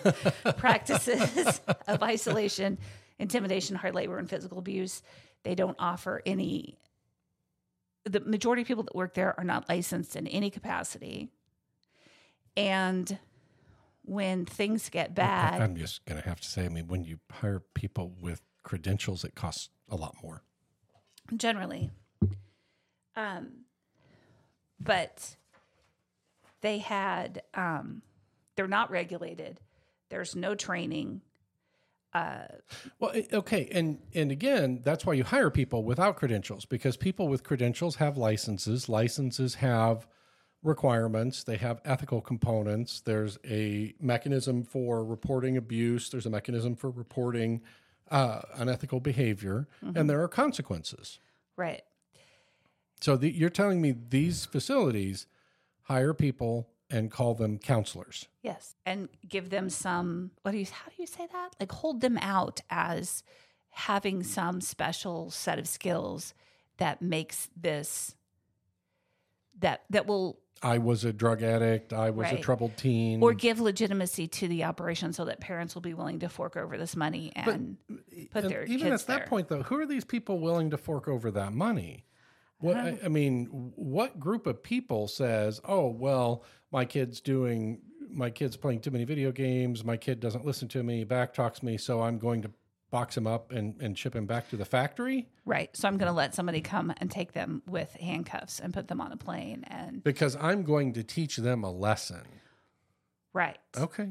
practices 0.58 1.62
of 1.88 2.04
isolation 2.04 2.78
intimidation 3.20 3.76
hard 3.76 3.96
labor 3.96 4.18
and 4.18 4.30
physical 4.30 4.60
abuse 4.60 5.02
they 5.44 5.56
don't 5.56 5.78
offer 5.80 6.22
any 6.26 6.78
the 8.04 8.20
majority 8.20 8.64
of 8.64 8.68
people 8.68 8.84
that 8.84 8.96
work 8.96 9.14
there 9.14 9.34
are 9.40 9.44
not 9.44 9.70
licensed 9.70 10.16
in 10.16 10.28
any 10.28 10.50
capacity 10.50 11.30
and 12.58 13.18
when 14.04 14.46
things 14.46 14.90
get 14.90 15.14
bad 15.14 15.62
I'm 15.62 15.76
just 15.76 16.04
going 16.06 16.22
to 16.22 16.28
have 16.28 16.42
to 16.42 16.48
say, 16.48 16.66
I 16.66 16.70
mean, 16.70 16.88
when 16.88 17.04
you 17.04 17.20
hire 17.32 17.62
people 17.74 18.14
with 18.20 18.42
credentials, 18.64 19.24
it 19.24 19.36
costs 19.36 19.70
a 19.90 19.96
lot 19.96 20.16
more. 20.24 20.42
generally. 21.36 21.90
Um, 23.16 23.66
but 24.80 25.36
they 26.62 26.78
had, 26.80 27.44
um, 27.54 28.02
they're 28.56 28.68
not 28.68 28.90
regulated. 28.92 29.60
There's 30.10 30.36
no 30.36 30.56
training. 30.56 31.22
Uh, 32.14 32.44
Well, 33.00 33.12
eh, 33.14 33.24
okay, 33.32 33.70
and 33.72 34.00
and 34.14 34.32
again, 34.32 34.82
that's 34.84 35.06
why 35.06 35.14
you 35.14 35.24
hire 35.24 35.50
people 35.50 35.84
without 35.86 36.18
credentials 36.18 36.66
because 36.66 36.98
people 36.98 37.30
with 37.30 37.44
credentials 37.44 37.96
have 37.98 38.18
licenses. 38.18 38.90
Licenses 38.90 39.56
have 39.56 40.08
requirements. 40.64 41.44
They 41.44 41.58
have 41.58 41.82
ethical 41.86 42.22
components. 42.22 43.02
There's 43.02 43.38
a 43.46 43.94
mechanism 44.00 44.64
for 44.64 45.04
reporting 45.04 45.58
abuse. 45.58 46.10
There's 46.10 46.26
a 46.26 46.30
mechanism 46.30 46.76
for 46.76 46.90
reporting 46.90 47.62
uh, 48.10 48.42
unethical 48.56 49.00
behavior, 49.00 49.68
and 49.96 50.10
there 50.10 50.22
are 50.22 50.28
consequences. 50.28 51.20
right. 51.56 51.84
So 53.02 53.18
the, 53.18 53.32
you're 53.32 53.50
telling 53.50 53.82
me 53.82 53.96
these 54.10 54.46
facilities 54.46 55.26
hire 55.84 56.14
people 56.14 56.68
and 56.92 57.10
call 57.10 57.34
them 57.34 57.58
counselors. 57.58 58.28
Yes. 58.44 58.76
And 58.86 59.10
give 59.28 59.50
them 59.50 59.70
some, 59.70 60.32
what 60.44 60.52
do 60.52 60.60
you, 60.60 60.66
how 60.66 60.90
do 60.90 60.96
you 61.00 61.08
say 61.08 61.28
that? 61.32 61.56
Like 61.60 61.72
hold 61.72 62.02
them 62.02 62.18
out 62.20 62.62
as 62.70 63.24
having 63.72 64.22
some 64.24 64.62
special 64.62 65.32
set 65.32 65.58
of 65.58 65.68
skills 65.68 66.34
that 66.78 67.02
makes 67.02 67.50
this, 67.60 68.16
that, 69.60 69.84
that 69.90 70.06
will 70.06 70.38
I 70.64 70.78
was 70.78 71.04
a 71.06 71.12
drug 71.12 71.42
addict. 71.42 71.92
I 71.92 72.12
was 72.12 72.32
a 72.32 72.38
troubled 72.38 72.78
teen. 72.78 73.22
or 73.24 73.34
give 73.34 73.60
legitimacy 73.60 74.28
to 74.28 74.48
the 74.48 74.64
operation 74.64 75.12
so 75.12 75.26
that 75.26 75.40
parents 75.40 75.74
will 75.74 75.82
be 75.82 75.94
willing 75.94 76.20
to 76.20 76.30
fork 76.30 76.56
over 76.56 76.78
this 76.78 76.96
money 76.96 77.32
and 77.36 77.78
put 78.32 78.44
And 78.44 78.52
their 78.54 78.66
even 78.66 78.94
at 78.94 79.00
that 79.08 79.18
there. 79.18 79.28
point, 79.28 79.48
though, 79.48 79.64
who 79.64 79.80
are 79.80 79.86
these 79.88 80.06
people 80.06 80.40
willing 80.40 80.70
to 80.70 80.78
fork 80.78 81.08
over 81.08 81.32
that 81.32 81.54
money? 81.54 82.06
What 82.60 82.78
I, 82.78 83.00
I 83.04 83.08
mean, 83.08 83.48
what 83.76 84.20
group 84.20 84.46
of 84.46 84.62
people 84.62 85.08
says, 85.08 85.60
"Oh, 85.66 85.88
well, 85.88 86.44
my 86.72 86.86
kid's 86.86 87.20
doing, 87.20 87.82
my 88.12 88.30
kid's 88.30 88.56
playing 88.56 88.82
too 88.82 88.92
many 88.92 89.04
video 89.04 89.32
games. 89.32 89.84
My 89.84 89.98
kid 89.98 90.20
doesn't 90.20 90.46
listen 90.46 90.68
to 90.70 90.84
me, 90.84 91.04
backtalks 91.04 91.64
me, 91.64 91.78
so 91.78 92.02
I'm 92.04 92.20
going 92.20 92.44
to 92.44 92.52
box 92.92 93.16
them 93.16 93.26
up 93.26 93.52
and 93.52 93.82
and 93.82 93.98
ship 93.98 94.14
them 94.14 94.26
back 94.26 94.50
to 94.50 94.58
the 94.58 94.66
factory 94.66 95.28
Right. 95.44 95.76
So 95.76 95.88
I'm 95.88 95.98
going 95.98 96.08
to 96.08 96.14
let 96.14 96.36
somebody 96.36 96.62
come 96.62 96.94
and 96.98 97.10
take 97.10 97.32
them 97.32 97.64
with 97.68 97.92
handcuffs 97.94 98.60
and 98.60 98.72
put 98.74 98.88
them 98.88 99.02
on 99.02 99.12
a 99.12 99.18
plane 99.18 99.64
and 99.68 100.04
because 100.04 100.36
I'm 100.36 100.62
going 100.64 100.94
to 100.94 101.04
teach 101.04 101.38
them 101.38 101.64
a 101.64 101.72
lesson." 101.72 102.22
right. 103.34 103.58
Okay, 103.76 104.10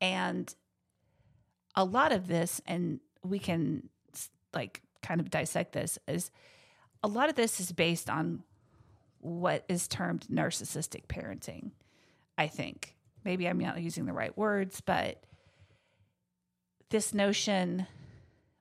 And 0.00 0.52
a 1.76 1.84
lot 1.84 2.10
of 2.12 2.26
this 2.26 2.60
and 2.66 2.98
we 3.22 3.38
can 3.38 3.88
like 4.54 4.82
kind 5.02 5.20
of 5.20 5.30
dissect 5.30 5.72
this 5.72 5.98
is 6.08 6.30
a 7.04 7.08
lot 7.08 7.28
of 7.28 7.36
this 7.36 7.60
is 7.60 7.70
based 7.70 8.10
on 8.10 8.42
what 9.20 9.64
is 9.68 9.86
termed 9.86 10.26
narcissistic 10.30 11.06
parenting, 11.06 11.70
I 12.36 12.46
think. 12.48 12.96
maybe 13.24 13.46
I'm 13.48 13.58
not 13.58 13.80
using 13.80 14.06
the 14.06 14.12
right 14.12 14.36
words, 14.36 14.80
but 14.80 15.22
this 16.90 17.14
notion, 17.14 17.86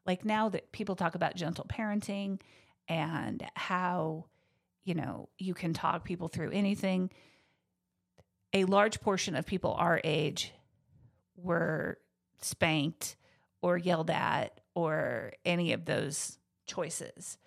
like 0.05 0.25
now 0.25 0.49
that 0.49 0.71
people 0.71 0.95
talk 0.95 1.15
about 1.15 1.35
gentle 1.35 1.65
parenting 1.65 2.39
and 2.87 3.45
how, 3.55 4.25
you 4.83 4.93
know, 4.93 5.29
you 5.37 5.53
can 5.53 5.73
talk 5.73 6.03
people 6.03 6.27
through 6.27 6.51
anything, 6.51 7.09
a 8.53 8.65
large 8.65 9.01
portion 9.01 9.35
of 9.35 9.45
people 9.45 9.73
our 9.73 9.99
age 10.03 10.53
were 11.35 11.97
spanked 12.41 13.15
or 13.61 13.77
yelled 13.77 14.09
at 14.09 14.61
or 14.75 15.33
any 15.45 15.73
of 15.73 15.85
those 15.85 16.37
choices. 16.65 17.37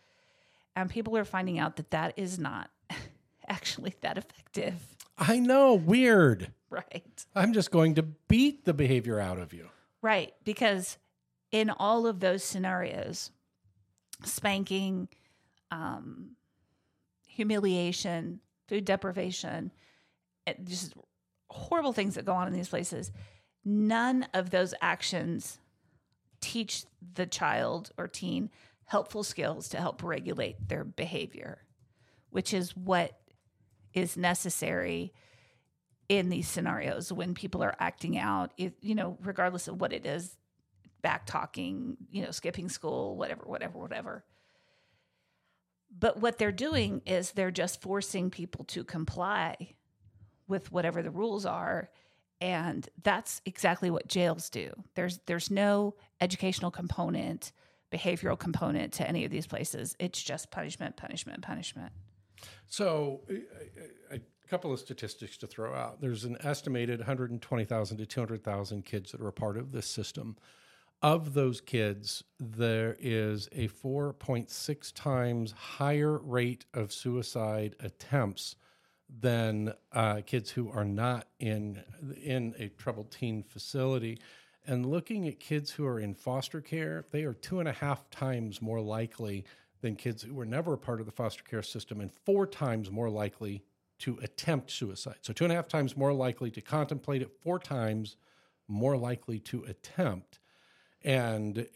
And 0.77 0.91
people 0.91 1.17
are 1.17 1.25
finding 1.25 1.59
out 1.59 1.77
that 1.77 1.91
that 1.91 2.15
is 2.17 2.39
not 2.39 2.71
actually 3.49 3.95
that 4.01 4.19
effective. 4.19 4.75
I 5.19 5.39
know, 5.39 5.75
weird. 5.75 6.53
Right. 6.71 7.27
I'm 7.35 7.53
just 7.53 7.73
going 7.73 7.97
to 7.97 8.05
beat 8.05 8.65
the 8.65 8.73
behavior 8.73 9.19
out 9.19 9.39
of 9.39 9.53
you. 9.53 9.71
Right. 10.03 10.33
Because 10.45 10.99
in 11.51 11.71
all 11.71 12.07
of 12.07 12.21
those 12.21 12.43
scenarios, 12.43 13.31
spanking, 14.25 15.09
um, 15.71 16.37
humiliation, 17.27 18.41
food 18.69 18.85
deprivation, 18.85 19.73
just 20.65 20.95
horrible 21.51 21.93
things 21.93 22.15
that 22.15 22.25
go 22.25 22.33
on 22.33 22.47
in 22.47 22.53
these 22.53 22.69
places, 22.69 23.13
none 23.65 24.27
of 24.35 24.51
those 24.51 24.75
actions 24.81 25.59
teach 26.41 26.85
the 27.15 27.27
child 27.27 27.91
or 27.99 28.09
teen 28.09 28.51
helpful 28.85 29.23
skills 29.23 29.69
to 29.69 29.77
help 29.77 30.03
regulate 30.03 30.69
their 30.69 30.85
behavior, 30.85 31.59
which 32.31 32.55
is 32.55 32.77
what 32.77 33.13
is 33.93 34.17
necessary 34.17 35.13
in 36.11 36.29
these 36.29 36.49
scenarios 36.49 37.13
when 37.13 37.35
people 37.35 37.63
are 37.63 37.77
acting 37.79 38.19
out, 38.19 38.53
if, 38.57 38.73
you 38.81 38.97
know, 38.97 39.17
regardless 39.23 39.69
of 39.69 39.81
what 39.81 39.93
it 39.93 40.05
is, 40.05 40.37
back 41.03 41.25
talking, 41.25 41.97
you 42.11 42.21
know, 42.23 42.33
skipping 42.33 42.69
school, 42.69 43.17
whatever, 43.17 43.43
whatever, 43.47 43.79
whatever. 43.79 44.25
But 45.97 46.21
what 46.21 46.37
they're 46.37 46.51
doing 46.51 47.03
is 47.07 47.31
they're 47.31 47.53
just 47.53 47.81
forcing 47.81 48.29
people 48.29 48.65
to 48.67 48.83
comply 48.83 49.77
with 50.49 50.73
whatever 50.73 51.01
the 51.01 51.13
rules 51.13 51.47
are. 51.47 51.91
And 52.41 52.89
that's 53.05 53.41
exactly 53.47 53.89
what 53.89 54.09
jails 54.09 54.51
do. 54.51 54.73
There's 54.97 55.21
there's 55.27 55.49
no 55.49 55.95
educational 56.21 56.73
component, 56.73 57.53
behavioral 57.93 58.39
component 58.39 58.95
to 58.95 59.07
any 59.07 59.25
of 59.25 59.31
these 59.31 59.47
places. 59.47 59.95
It's 60.01 60.21
just 60.21 60.51
punishment, 60.51 60.97
punishment, 60.97 61.43
punishment. 61.43 61.93
So, 62.67 63.21
a, 64.11 64.17
a 64.17 64.21
couple 64.51 64.73
of 64.73 64.81
statistics 64.81 65.37
to 65.37 65.47
throw 65.47 65.73
out. 65.75 66.01
There's 66.01 66.25
an 66.25 66.37
estimated 66.41 66.99
120,000 66.99 67.97
to 67.99 68.07
200,000 68.07 68.85
kids 68.85 69.13
that 69.13 69.21
are 69.21 69.29
a 69.29 69.33
part 69.33 69.57
of 69.57 69.71
this 69.71 69.87
system. 69.87 70.37
Of 71.03 71.35
those 71.35 71.61
kids, 71.61 72.25
there 72.41 72.97
is 72.99 73.49
a 73.53 73.69
4.6 73.69 74.93
times 74.93 75.53
higher 75.53 76.19
rate 76.19 76.65
of 76.75 76.93
suicide 76.93 77.77
attempts 77.79 78.57
than 79.21 79.73
uh, 79.93 80.23
kids 80.27 80.51
who 80.51 80.69
are 80.71 80.85
not 80.85 81.29
in 81.39 81.83
in 82.23 82.55
a 82.59 82.69
troubled 82.71 83.13
teen 83.13 83.45
facility. 83.45 84.19
And 84.67 84.85
looking 84.85 85.29
at 85.29 85.41
kids 85.41 85.71
who 85.71 85.87
are 85.87 86.01
in 86.01 86.15
foster 86.15 86.61
care, 86.61 87.05
they 87.13 87.23
are 87.23 87.35
two 87.35 87.61
and 87.61 87.69
a 87.69 87.73
half 87.73 88.11
times 88.11 88.61
more 88.61 88.81
likely 88.81 89.45
than 89.81 89.97
kids 89.97 90.23
who 90.23 90.35
were 90.35 90.45
never 90.45 90.75
a 90.75 90.79
part 90.79 91.01
of 91.01 91.07
the 91.07 91.13
foster 91.13 91.45
care 91.45 91.63
system, 91.63 92.01
and 92.01 92.13
four 92.13 92.47
times 92.47 92.91
more 92.91 93.09
likely 93.09 93.63
to 94.01 94.19
attempt 94.23 94.71
suicide. 94.71 95.17
So 95.23 95.33
two 95.33 95.45
and 95.45 95.53
a 95.53 95.57
half 95.57 95.69
times 95.69 95.97
more 95.97 96.13
likely 96.13 96.51
to 96.53 96.61
contemplate 96.61 97.23
it, 97.23 97.31
four 97.43 97.59
times 97.59 98.17
more 98.69 98.97
likely 98.97 99.39
to 99.41 99.65
attempt. 99.65 100.39
And 101.03 101.67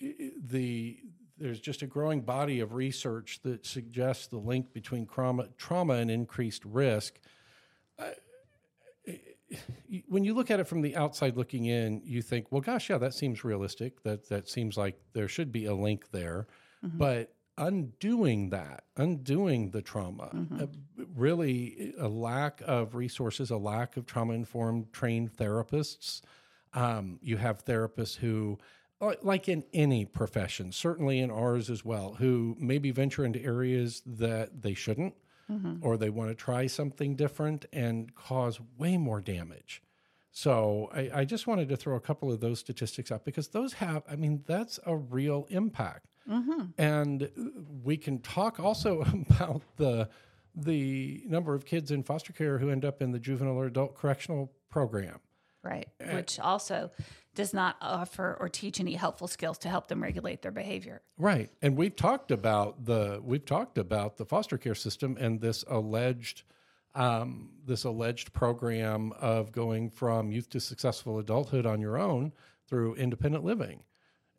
the 0.43 0.99
there's 1.37 1.61
just 1.61 1.83
a 1.83 1.87
growing 1.87 2.21
body 2.21 2.61
of 2.61 2.75
research 2.75 3.41
that 3.43 3.67
suggests 3.67 4.29
the 4.29 4.39
link 4.39 4.73
between 4.73 5.07
trauma, 5.07 5.49
trauma 5.59 5.95
and 5.95 6.11
increased 6.11 6.65
risk. 6.65 7.19
Uh, 7.99 8.11
when 10.09 10.25
you 10.25 10.33
look 10.33 10.51
at 10.51 10.61
it 10.61 10.69
from 10.69 10.81
the 10.81 10.97
outside 10.97 11.37
looking 11.37 11.67
in, 11.67 12.01
you 12.05 12.23
think, 12.23 12.51
well, 12.51 12.61
gosh, 12.61 12.89
yeah, 12.89 12.99
that 12.99 13.15
seems 13.15 13.45
realistic. 13.45 14.03
That 14.03 14.29
that 14.29 14.49
seems 14.49 14.77
like 14.77 14.97
there 15.13 15.29
should 15.29 15.53
be 15.53 15.67
a 15.67 15.75
link 15.75 16.11
there. 16.11 16.47
Mm-hmm. 16.85 16.99
But 16.99 17.34
undoing 17.57 18.51
that, 18.51 18.85
undoing 18.97 19.71
the 19.71 19.83
trauma, 19.83 20.31
mm-hmm. 20.35 20.63
uh, 20.63 20.67
really 21.15 21.95
a 21.99 22.09
lack 22.09 22.61
of 22.65 22.95
resources, 22.95 23.51
a 23.51 23.57
lack 23.57 23.97
of 23.97 24.07
trauma 24.07 24.33
informed 24.33 24.93
trained 24.93 25.37
therapists. 25.37 26.21
Um, 26.73 27.19
you 27.23 27.37
have 27.37 27.65
therapists 27.65 28.17
who 28.17 28.59
like 29.23 29.49
in 29.49 29.65
any 29.73 30.05
profession, 30.05 30.73
certainly 30.73 31.21
in 31.21 31.31
ours 31.31 31.69
as 31.69 31.85
well, 31.85 32.15
who 32.15 32.57
maybe 32.59 32.91
venture 32.91 33.25
into 33.25 33.43
areas 33.43 34.03
that 34.07 34.63
they 34.63 34.75
shouldn't, 34.75 35.15
mm-hmm. 35.51 35.77
or 35.83 35.97
they 35.97 36.11
want 36.11 36.31
to 36.31 36.35
try 36.35 36.67
something 36.67 37.15
different 37.17 37.67
and 37.73 38.15
cause 38.15 38.61
way 38.79 38.97
more 38.97 39.21
damage. 39.21 39.83
So 40.31 40.91
I, 40.93 41.21
I, 41.21 41.25
just 41.25 41.47
wanted 41.47 41.69
to 41.69 41.77
throw 41.77 41.95
a 41.95 42.01
couple 42.01 42.33
of 42.33 42.41
those 42.41 42.59
statistics 42.59 43.13
up 43.13 43.25
because 43.25 43.49
those 43.49 43.75
have, 43.75 44.03
I 44.11 44.17
mean, 44.17 44.43
that's 44.47 44.81
a 44.85 44.97
real 44.97 45.47
impact. 45.49 46.07
Mm-hmm. 46.31 46.63
And 46.79 47.31
we 47.83 47.97
can 47.97 48.21
talk 48.21 48.59
also 48.61 49.03
about 49.31 49.63
the 49.77 50.09
the 50.57 51.23
number 51.27 51.55
of 51.55 51.65
kids 51.65 51.91
in 51.91 52.05
foster 52.05 52.33
care 52.33 52.59
who 52.59 52.71
end 52.71 52.85
up 52.85 53.03
in 53.03 53.11
the 53.11 53.19
juvenile 53.19 53.57
or 53.57 53.67
adult 53.67 53.97
correctional 53.97 54.53
program. 54.71 55.19
Right. 55.65 55.89
Which 56.13 56.39
also 56.39 56.91
does 57.35 57.55
not 57.55 57.77
offer 57.81 58.37
or 58.39 58.49
teach 58.49 58.81
any 58.81 58.95
helpful 58.95 59.27
skills 59.27 59.59
to 59.59 59.69
help 59.69 59.89
them 59.89 60.03
regulate 60.03 60.43
their 60.43 60.53
behavior. 60.53 61.01
Right. 61.19 61.51
And 61.63 61.77
we've 61.77 61.97
talked 61.97 62.31
about 62.31 62.85
the 62.85 63.21
we've 63.23 63.45
talked 63.45 63.79
about 63.79 64.17
the 64.19 64.27
foster 64.27 64.59
care 64.59 64.75
system 64.75 65.17
and 65.19 65.41
this 65.41 65.65
alleged 65.67 66.45
um, 66.95 67.51
this 67.65 67.85
alleged 67.85 68.33
program 68.33 69.13
of 69.19 69.51
going 69.51 69.91
from 69.91 70.31
youth 70.31 70.49
to 70.51 70.61
successful 70.61 71.19
adulthood 71.19 71.67
on 71.67 71.81
your 71.81 71.99
own 71.99 72.33
through 72.69 72.95
independent 72.95 73.45
living. 73.45 73.81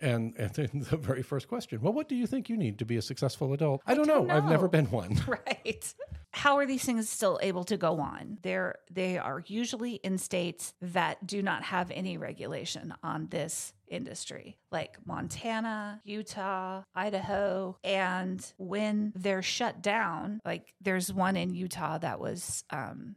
And 0.01 0.33
and 0.37 0.51
then 0.53 0.69
the 0.89 0.97
very 0.97 1.23
first 1.23 1.47
question, 1.47 1.81
well, 1.81 1.93
what 1.93 2.09
do 2.09 2.15
you 2.15 2.27
think 2.27 2.49
you 2.49 2.57
need 2.57 2.79
to 2.79 2.85
be 2.85 2.97
a 2.97 3.01
successful 3.01 3.53
adult? 3.53 3.81
I, 3.85 3.93
don't, 3.93 4.07
don't 4.07 4.27
know. 4.27 4.33
know. 4.33 4.37
I've 4.37 4.49
never 4.49 4.67
been 4.67 4.85
one. 4.91 5.21
Right. 5.27 5.93
How 6.31 6.57
are 6.57 6.65
these 6.65 6.83
things 6.83 7.07
still 7.07 7.39
able 7.41 7.63
to 7.65 7.77
go 7.77 7.99
on? 7.99 8.37
They're 8.41 8.75
they 8.91 9.17
are 9.17 9.41
usually 9.47 9.95
in 9.95 10.17
states 10.17 10.73
that 10.81 11.25
do 11.25 11.41
not 11.41 11.63
have 11.63 11.91
any 11.91 12.17
regulation 12.17 12.93
on 13.01 13.27
this 13.27 13.73
industry, 13.87 14.57
like 14.71 14.97
Montana, 15.05 16.01
Utah, 16.03 16.83
Idaho. 16.93 17.77
And 17.83 18.45
when 18.57 19.13
they're 19.15 19.41
shut 19.41 19.81
down, 19.81 20.41
like 20.45 20.73
there's 20.81 21.11
one 21.11 21.37
in 21.37 21.53
Utah 21.53 21.97
that 21.99 22.19
was 22.19 22.63
um, 22.69 23.15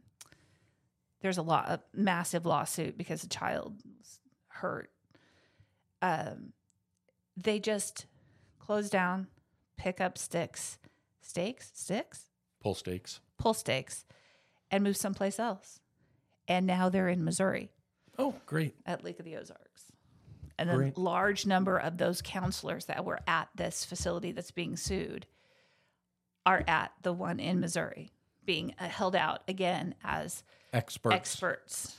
there's 1.21 1.37
a 1.37 1.43
lot 1.43 1.69
a 1.69 1.81
massive 1.93 2.45
lawsuit 2.45 2.97
because 2.97 3.23
a 3.23 3.29
child 3.29 3.81
was 3.97 4.19
hurt. 4.47 4.91
Um, 6.01 6.53
they 7.43 7.59
just 7.59 8.05
close 8.59 8.89
down, 8.89 9.27
pick 9.77 10.01
up 10.01 10.17
sticks, 10.17 10.77
stakes, 11.21 11.71
sticks, 11.73 12.25
pull 12.61 12.75
stakes, 12.75 13.19
pull 13.37 13.53
stakes, 13.53 14.05
and 14.71 14.83
move 14.83 14.97
someplace 14.97 15.39
else. 15.39 15.79
And 16.47 16.65
now 16.65 16.89
they're 16.89 17.09
in 17.09 17.23
Missouri. 17.23 17.71
Oh, 18.17 18.35
great. 18.45 18.75
At 18.85 19.03
Lake 19.03 19.19
of 19.19 19.25
the 19.25 19.37
Ozarks. 19.37 19.91
And 20.57 20.69
a 20.69 20.99
large 20.99 21.45
number 21.45 21.77
of 21.77 21.97
those 21.97 22.21
counselors 22.21 22.85
that 22.85 23.05
were 23.05 23.19
at 23.25 23.47
this 23.55 23.85
facility 23.85 24.33
that's 24.33 24.51
being 24.51 24.75
sued 24.75 25.25
are 26.45 26.63
at 26.67 26.91
the 27.01 27.13
one 27.13 27.39
in 27.39 27.61
Missouri, 27.61 28.11
being 28.43 28.75
uh, 28.77 28.89
held 28.89 29.15
out 29.15 29.43
again 29.47 29.95
as 30.03 30.43
experts. 30.73 31.15
Experts 31.15 31.95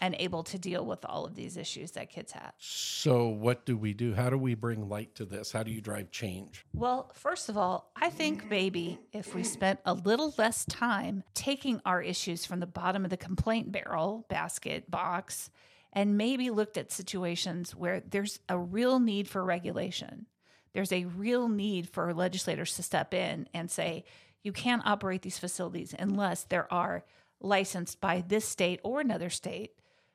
and 0.00 0.14
able 0.18 0.42
to 0.44 0.58
deal 0.58 0.84
with 0.84 1.04
all 1.04 1.24
of 1.24 1.34
these 1.34 1.56
issues 1.56 1.92
that 1.92 2.10
kids 2.10 2.32
have. 2.32 2.52
So, 2.58 3.28
what 3.28 3.66
do 3.66 3.76
we 3.76 3.92
do? 3.94 4.14
How 4.14 4.30
do 4.30 4.38
we 4.38 4.54
bring 4.54 4.88
light 4.88 5.14
to 5.16 5.24
this? 5.24 5.52
How 5.52 5.62
do 5.62 5.70
you 5.70 5.80
drive 5.80 6.10
change? 6.10 6.64
Well, 6.72 7.10
first 7.14 7.48
of 7.48 7.56
all, 7.56 7.90
I 7.96 8.10
think 8.10 8.50
maybe 8.50 8.98
if 9.12 9.34
we 9.34 9.42
spent 9.42 9.80
a 9.84 9.94
little 9.94 10.34
less 10.38 10.64
time 10.64 11.24
taking 11.34 11.80
our 11.84 12.02
issues 12.02 12.44
from 12.44 12.60
the 12.60 12.66
bottom 12.66 13.04
of 13.04 13.10
the 13.10 13.16
complaint 13.16 13.72
barrel, 13.72 14.26
basket, 14.28 14.90
box, 14.90 15.50
and 15.92 16.16
maybe 16.16 16.50
looked 16.50 16.76
at 16.76 16.92
situations 16.92 17.74
where 17.74 18.00
there's 18.00 18.40
a 18.48 18.58
real 18.58 19.00
need 19.00 19.28
for 19.28 19.44
regulation. 19.44 20.26
There's 20.72 20.92
a 20.92 21.06
real 21.06 21.48
need 21.48 21.88
for 21.88 22.12
legislators 22.12 22.76
to 22.76 22.82
step 22.82 23.14
in 23.14 23.48
and 23.54 23.70
say, 23.70 24.04
you 24.42 24.52
can't 24.52 24.86
operate 24.86 25.22
these 25.22 25.38
facilities 25.38 25.94
unless 25.98 26.44
there 26.44 26.72
are 26.72 27.04
licensed 27.40 28.00
by 28.00 28.24
this 28.26 28.44
state 28.44 28.80
or 28.82 29.00
another 29.00 29.30
state, 29.30 29.72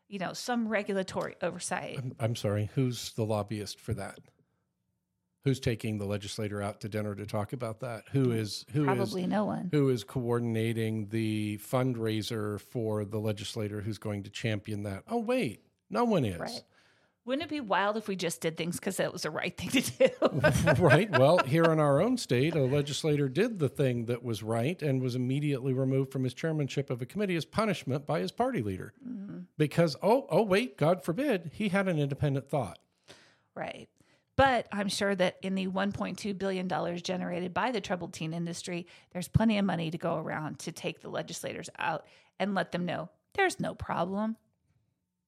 you 0.08 0.20
know, 0.20 0.34
some 0.34 0.68
regulatory 0.68 1.36
oversight. 1.42 1.98
I'm, 1.98 2.16
I'm 2.20 2.36
sorry, 2.36 2.70
who's 2.76 3.14
the 3.14 3.26
lobbyist 3.26 3.80
for 3.80 3.94
that? 3.94 4.20
Who's 5.44 5.60
taking 5.60 5.98
the 5.98 6.06
legislator 6.06 6.62
out 6.62 6.80
to 6.82 6.90
dinner 6.90 7.16
to 7.16 7.26
talk 7.26 7.52
about 7.52 7.82
that? 7.82 8.04
Who 8.14 8.28
mm, 8.28 8.38
is 8.38 8.66
who 8.72 8.84
is 8.84 8.86
Probably 8.86 9.28
no 9.28 9.44
one. 9.44 9.70
who 9.74 9.90
is 9.90 10.06
coordinating 10.06 11.08
the 11.10 11.58
fundraiser 11.58 12.62
for 12.62 13.04
the 13.04 13.20
legislator 13.20 13.82
who's 13.82 13.98
going 13.98 14.24
to 14.24 14.30
champion 14.30 14.84
that? 14.84 15.04
Oh 15.10 15.18
wait, 15.18 15.62
no 15.90 16.06
one 16.06 16.24
is. 16.24 16.40
Right. 16.40 16.62
Wouldn't 17.26 17.44
it 17.44 17.50
be 17.50 17.62
wild 17.62 17.96
if 17.96 18.10
we 18.10 18.18
just 18.18 18.42
did 18.42 18.58
things 18.58 18.78
because 18.78 18.98
that 18.98 19.14
was 19.14 19.22
the 19.22 19.32
right 19.32 19.56
thing 19.56 19.70
to 19.70 19.82
do? 19.82 20.82
right. 20.84 21.10
Well, 21.10 21.38
here 21.46 21.64
in 21.64 21.80
our 21.80 22.02
own 22.02 22.18
state, 22.18 22.54
a 22.54 22.64
legislator 22.64 23.30
did 23.30 23.60
the 23.60 23.70
thing 23.70 24.06
that 24.06 24.24
was 24.24 24.44
right 24.44 24.82
and 24.82 25.02
was 25.02 25.16
immediately 25.16 25.72
removed 25.72 26.12
from 26.12 26.26
his 26.26 26.34
chairmanship 26.34 26.90
of 26.90 27.02
a 27.02 27.06
committee 27.06 27.38
as 27.38 27.46
punishment 27.46 28.06
by 28.06 28.20
his 28.20 28.34
party 28.34 28.62
leader. 28.62 28.94
Mm-hmm. 29.08 29.40
Because, 29.58 29.96
oh, 30.04 30.28
oh, 30.30 30.44
wait, 30.44 30.78
God 30.78 31.02
forbid, 31.02 31.52
he 31.54 31.70
had 31.70 31.88
an 31.88 31.98
independent 31.98 32.50
thought. 32.50 32.80
right. 33.56 33.88
But 34.36 34.68
I'm 34.72 34.90
sure 34.90 35.14
that 35.14 35.38
in 35.44 35.54
the 35.54 35.68
$1.2 35.68 36.38
billion 36.38 36.68
generated 37.04 37.54
by 37.54 37.72
the 37.72 37.80
troubled 37.80 38.14
teen 38.14 38.34
industry, 38.34 38.88
there's 39.12 39.28
plenty 39.28 39.60
of 39.60 39.66
money 39.66 39.92
to 39.92 39.98
go 39.98 40.18
around 40.18 40.58
to 40.60 40.72
take 40.72 41.02
the 41.02 41.10
legislators 41.10 41.70
out 41.78 42.06
and 42.40 42.56
let 42.56 42.72
them 42.72 42.86
know 42.86 43.10
there's 43.34 43.60
no 43.60 43.76
problem. 43.76 44.38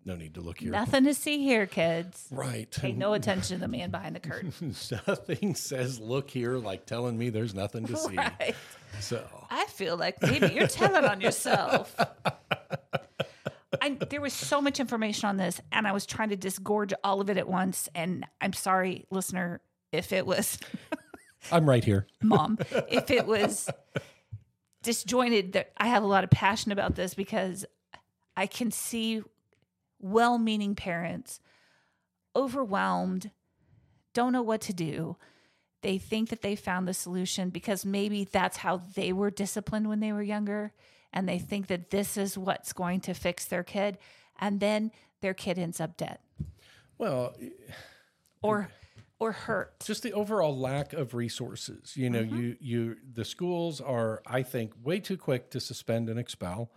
No 0.06 0.16
need 0.16 0.36
to 0.36 0.42
look 0.42 0.60
here. 0.60 0.72
Nothing 0.72 1.06
to 1.06 1.16
see 1.16 1.44
here, 1.44 1.66
kids. 1.66 2.28
Right. 2.30 2.70
Pay 2.70 2.92
no 2.92 3.14
attention 3.14 3.58
to 3.58 3.62
the 3.62 3.68
man 3.68 3.90
behind 3.90 4.16
the 4.16 4.20
curtain. 4.20 4.54
Nothing 5.08 5.56
says 5.56 6.00
look 6.00 6.30
here 6.30 6.58
like 6.58 6.86
telling 6.86 7.18
me 7.18 7.30
there's 7.30 7.56
nothing 7.56 7.88
to 7.88 7.98
see. 7.98 8.16
Right. 8.16 8.56
So, 9.00 9.26
I 9.50 9.66
feel 9.66 9.98
like 9.98 10.22
maybe 10.22 10.54
you're 10.54 10.68
telling 10.68 11.04
on 11.06 11.22
yourself. 11.22 11.96
I, 13.82 13.90
there 14.10 14.22
was 14.22 14.34
so 14.34 14.62
much 14.62 14.80
information 14.80 15.28
on 15.28 15.38
this, 15.38 15.60
and 15.72 15.88
I 15.88 15.92
was 15.92 16.06
trying 16.06 16.30
to 16.30 16.38
disgorge 16.38 16.94
all 17.04 17.20
of 17.20 17.30
it 17.30 17.38
at 17.38 17.48
once. 17.48 17.90
And 17.94 18.26
I'm 18.40 18.54
sorry, 18.54 19.06
listener, 19.10 19.60
if 19.92 20.14
it 20.14 20.26
was 20.26 20.60
I'm 21.52 21.68
right 21.68 21.84
here. 21.84 22.08
mom, 22.22 22.58
if 22.90 23.12
it 23.12 23.26
was 23.26 23.70
disjointed. 24.84 25.54
That 25.54 25.72
I 25.78 25.88
have 25.88 26.04
a 26.04 26.08
lot 26.08 26.24
of 26.24 26.30
passion 26.30 26.72
about 26.72 26.96
this 26.96 27.14
because 27.14 27.66
I 28.38 28.48
can 28.48 28.72
see 28.72 29.24
well-meaning 30.06 30.76
parents 30.76 31.40
overwhelmed, 32.36 33.32
don't 34.14 34.34
know 34.34 34.42
what 34.42 34.62
to 34.62 34.74
do. 34.74 35.18
They 35.82 35.98
think 35.98 36.30
that 36.30 36.42
they 36.42 36.56
found 36.56 36.88
the 36.88 36.94
solution 36.94 37.50
because 37.50 37.86
maybe 37.86 38.24
that's 38.24 38.58
how 38.58 38.78
they 38.78 39.14
were 39.14 39.32
disciplined 39.32 39.88
when 39.88 40.00
they 40.00 40.12
were 40.12 40.24
younger. 40.24 40.74
And 41.14 41.30
they 41.30 41.40
think 41.40 41.68
that 41.68 41.92
this 41.92 42.18
is 42.18 42.38
what's 42.38 42.74
going 42.74 43.02
to 43.02 43.14
fix 43.14 43.46
their 43.46 43.64
kid. 43.64 43.98
And 44.40 44.60
then 44.60 44.92
their 45.22 45.34
kid 45.34 45.58
ends 45.58 45.80
up 45.80 45.98
dead 45.98 46.20
Well, 46.98 47.36
or 48.42 48.70
or 49.18 49.32
hurt. 49.32 49.80
just 49.86 50.04
the 50.04 50.14
overall 50.14 50.58
lack 50.58 50.92
of 50.94 51.14
resources. 51.14 51.96
You 51.96 52.10
know, 52.10 52.24
mm-hmm. 52.24 52.36
you 52.36 52.58
you 52.60 52.96
the 53.14 53.26
schools 53.26 53.80
are, 53.80 54.22
I 54.28 54.44
think, 54.44 54.74
way 54.84 55.00
too 55.00 55.18
quick 55.18 55.52
to 55.52 55.60
suspend 55.60 56.10
and 56.10 56.20
expel. 56.20 56.72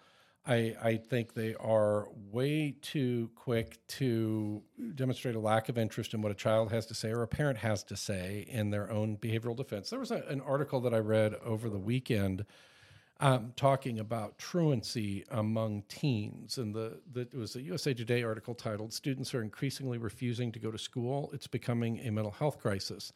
I 0.49 0.75
I 0.83 0.97
think 0.97 1.35
they 1.35 1.55
are 1.57 2.09
way 2.33 2.75
too 2.81 3.31
quick 3.37 3.79
to 3.89 4.63
demonstrate 4.95 5.35
a 5.35 5.41
lack 5.41 5.69
of 5.69 5.79
interest 5.79 6.15
in 6.15 6.23
what 6.23 6.33
a 6.33 6.35
child 6.35 6.73
has 6.73 6.87
to 6.87 6.95
say 6.95 7.11
or 7.11 7.23
a 7.23 7.29
parent 7.29 7.59
has 7.59 7.85
to 7.85 7.97
say 7.97 8.47
in 8.49 8.71
their 8.71 8.91
own 8.91 9.19
behavioral 9.19 9.55
defense. 9.57 9.91
There 9.91 9.99
was 10.01 10.11
a, 10.11 10.25
an 10.29 10.41
article 10.41 10.81
that 10.81 10.95
I 10.95 10.99
read 10.99 11.35
over 11.45 11.69
the 11.69 11.79
weekend. 11.79 12.45
Um, 13.21 13.53
talking 13.57 13.99
about 13.99 14.39
truancy 14.39 15.25
among 15.33 15.83
teens, 15.89 16.57
and 16.57 16.73
the, 16.73 17.01
the 17.13 17.23
it 17.23 17.35
was 17.35 17.57
a 17.57 17.63
USA 17.63 17.93
Today 17.93 18.23
article 18.23 18.55
titled 18.55 18.93
"Students 18.93 19.35
are 19.35 19.43
increasingly 19.43 19.99
refusing 19.99 20.53
to 20.53 20.61
go 20.61 20.71
to 20.71 20.79
school. 20.79 21.29
It's 21.33 21.49
becoming 21.49 21.99
a 22.07 22.13
mental 22.13 22.31
health 22.31 22.61
crisis." 22.61 23.13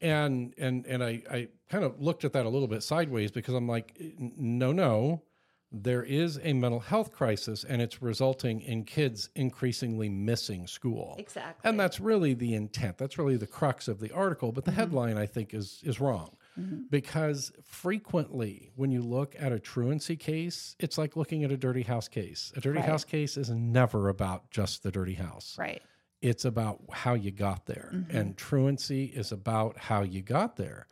and 0.00 0.54
and 0.58 0.86
and 0.86 1.02
I, 1.02 1.22
I 1.30 1.48
kind 1.68 1.84
of 1.84 2.00
looked 2.00 2.24
at 2.24 2.32
that 2.34 2.46
a 2.46 2.48
little 2.48 2.68
bit 2.68 2.82
sideways 2.82 3.30
because 3.30 3.54
I'm 3.54 3.68
like, 3.68 4.00
no, 4.18 4.72
no, 4.72 5.22
there 5.70 6.02
is 6.02 6.40
a 6.42 6.54
mental 6.54 6.80
health 6.80 7.12
crisis, 7.12 7.62
and 7.62 7.82
it's 7.82 8.00
resulting 8.00 8.60
in 8.62 8.84
kids 8.84 9.28
increasingly 9.34 10.08
missing 10.08 10.66
school. 10.66 11.14
Exactly. 11.18 11.68
And 11.68 11.78
that's 11.78 12.00
really 12.00 12.32
the 12.34 12.54
intent. 12.54 12.96
That's 12.96 13.18
really 13.18 13.36
the 13.36 13.46
crux 13.46 13.86
of 13.86 14.00
the 14.00 14.10
article. 14.12 14.50
But 14.50 14.64
the 14.64 14.70
mm-hmm. 14.70 14.80
headline, 14.80 15.18
I 15.18 15.26
think, 15.26 15.52
is 15.52 15.80
is 15.84 16.00
wrong. 16.00 16.36
Mm-hmm. 16.58 16.84
Because 16.90 17.52
frequently, 17.62 18.70
when 18.76 18.90
you 18.90 19.02
look 19.02 19.36
at 19.38 19.52
a 19.52 19.60
truancy 19.60 20.16
case, 20.16 20.74
it's 20.80 20.98
like 20.98 21.16
looking 21.16 21.44
at 21.44 21.52
a 21.52 21.56
dirty 21.56 21.82
house 21.82 22.08
case. 22.08 22.52
A 22.56 22.60
dirty 22.60 22.78
Right. 22.78 22.88
house 22.88 23.04
case 23.04 23.36
is 23.36 23.50
never 23.50 24.08
about 24.08 24.50
just 24.50 24.82
the 24.82 24.90
dirty 24.90 25.14
house 25.14 25.56
Right. 25.58 25.82
it's 26.20 26.44
about 26.44 26.80
how 26.90 27.14
you 27.14 27.30
got 27.30 27.66
there 27.66 27.90
mm-hmm. 27.94 28.16
and 28.16 28.36
truancy 28.36 29.04
is 29.04 29.30
about 29.30 29.76
how 29.76 30.02
you 30.02 30.20
got 30.20 30.56
there 30.56 30.88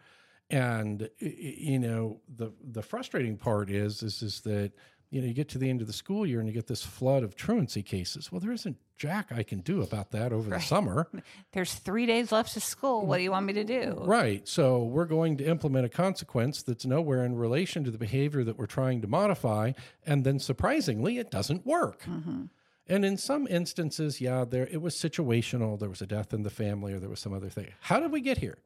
and 0.51 1.09
you 1.19 1.79
know 1.79 2.21
the 2.37 2.53
the 2.63 2.83
frustrating 2.83 3.37
part 3.37 3.71
is 3.71 4.03
is 4.03 4.23
is 4.23 4.41
that 4.43 4.73
you 5.11 5.21
know 5.21 5.27
you 5.27 5.35
get 5.35 5.49
to 5.49 5.59
the 5.59 5.69
end 5.69 5.81
of 5.81 5.87
the 5.87 5.93
school 5.93 6.27
year 6.27 6.39
and 6.39 6.49
you 6.49 6.55
get 6.55 6.67
this 6.67 6.83
flood 6.83 7.23
of 7.23 7.35
truancy 7.35 7.83
cases 7.83 8.31
well 8.31 8.41
there 8.41 8.53
isn't 8.53 8.77
jack 8.97 9.27
i 9.35 9.43
can 9.43 9.61
do 9.61 9.83
about 9.83 10.11
that 10.13 10.33
over 10.33 10.51
the 10.51 10.61
summer 10.61 11.09
There's 11.53 11.75
three 11.75 12.05
days 12.05 12.33
left 12.33 12.53
to 12.53 12.61
school. 12.61 13.07
What 13.07 13.17
do 13.17 13.23
you 13.23 13.31
want 13.31 13.47
me 13.47 13.55
to 13.55 13.65
do? 13.65 13.97
Right. 13.99 14.47
So 14.47 14.83
we're 14.83 15.07
going 15.07 15.39
to 15.39 15.45
implement 15.45 15.87
a 15.87 15.89
consequence 15.89 16.63
that's 16.63 16.85
nowhere 16.85 17.25
in 17.25 17.35
relation 17.35 17.83
to 17.85 17.91
the 17.91 17.97
behavior 17.97 18.45
that 18.45 18.59
we're 18.59 18.67
trying 18.67 19.01
to 19.01 19.09
modify. 19.09 19.73
And 20.05 20.23
then 20.25 20.39
surprisingly, 20.39 21.17
it 21.17 21.31
doesn't 21.31 21.65
work. 21.65 22.03
Mm-hmm. 22.05 22.45
And 22.89 23.05
in 23.05 23.17
some 23.17 23.47
instances, 23.49 24.21
yeah, 24.21 24.45
there 24.45 24.67
it 24.71 24.83
was 24.83 24.95
situational. 24.97 25.79
There 25.79 25.89
was 25.89 26.03
a 26.03 26.07
death 26.07 26.35
in 26.35 26.43
the 26.43 26.51
family 26.51 26.93
or 26.93 27.01
there 27.01 27.09
was 27.09 27.21
some 27.21 27.33
other 27.33 27.49
thing. 27.49 27.69
How 27.81 28.01
did 28.01 28.13
we 28.13 28.21
get 28.21 28.39
here? 28.39 28.59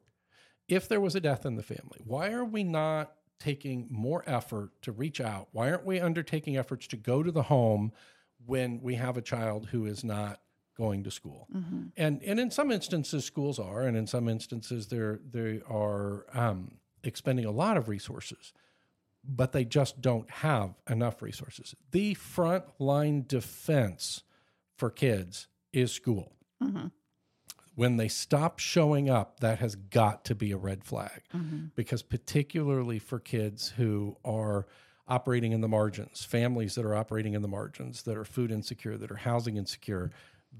If 0.67 0.87
there 0.87 1.01
was 1.01 1.15
a 1.15 1.19
death 1.19 1.45
in 1.45 1.55
the 1.55 1.63
family, 1.63 1.99
why 2.03 2.31
are 2.31 2.45
we 2.45 2.63
not 2.63 3.13
taking 3.39 3.87
more 3.89 4.23
effort 4.27 4.71
to 4.83 4.91
reach 4.91 5.19
out? 5.19 5.49
Why 5.51 5.69
aren't 5.71 5.85
we 5.85 5.99
undertaking 5.99 6.57
efforts 6.57 6.87
to 6.87 6.97
go 6.97 7.23
to 7.23 7.31
the 7.31 7.43
home 7.43 7.91
when 8.45 8.81
we 8.81 8.95
have 8.95 9.17
a 9.17 9.21
child 9.21 9.67
who 9.71 9.85
is 9.85 10.03
not 10.03 10.39
going 10.77 11.03
to 11.03 11.11
school? 11.11 11.47
And 11.97 12.21
and 12.23 12.39
in 12.39 12.51
some 12.51 12.71
instances, 12.71 13.25
schools 13.25 13.59
are, 13.59 13.81
and 13.81 13.97
in 13.97 14.07
some 14.07 14.27
instances, 14.29 14.87
they're 14.87 15.19
they 15.29 15.61
are 15.67 16.25
um, 16.33 16.77
expending 17.03 17.45
a 17.45 17.51
lot 17.51 17.77
of 17.77 17.89
resources, 17.89 18.53
but 19.23 19.51
they 19.51 19.65
just 19.65 20.01
don't 20.01 20.29
have 20.29 20.75
enough 20.89 21.21
resources. 21.21 21.75
The 21.91 22.13
front 22.13 22.65
line 22.79 23.25
defense 23.27 24.23
for 24.77 24.89
kids 24.89 25.47
is 25.73 25.91
school. 25.91 26.33
When 27.75 27.97
they 27.97 28.07
stop 28.09 28.59
showing 28.59 29.09
up, 29.09 29.39
that 29.39 29.59
has 29.59 29.75
got 29.75 30.25
to 30.25 30.35
be 30.35 30.51
a 30.51 30.57
red 30.57 30.83
flag 30.83 31.21
because, 31.75 32.01
particularly 32.03 32.99
for 32.99 33.17
kids 33.19 33.69
who 33.77 34.17
are 34.25 34.67
operating 35.07 35.51
in 35.51 35.61
the 35.61 35.67
margins, 35.67 36.23
families 36.25 36.75
that 36.75 36.85
are 36.85 36.95
operating 36.95 37.33
in 37.33 37.41
the 37.41 37.47
margins, 37.47 38.03
that 38.03 38.17
are 38.17 38.25
food 38.25 38.51
insecure, 38.51 38.97
that 38.97 39.09
are 39.11 39.15
housing 39.17 39.57
insecure, 39.57 40.11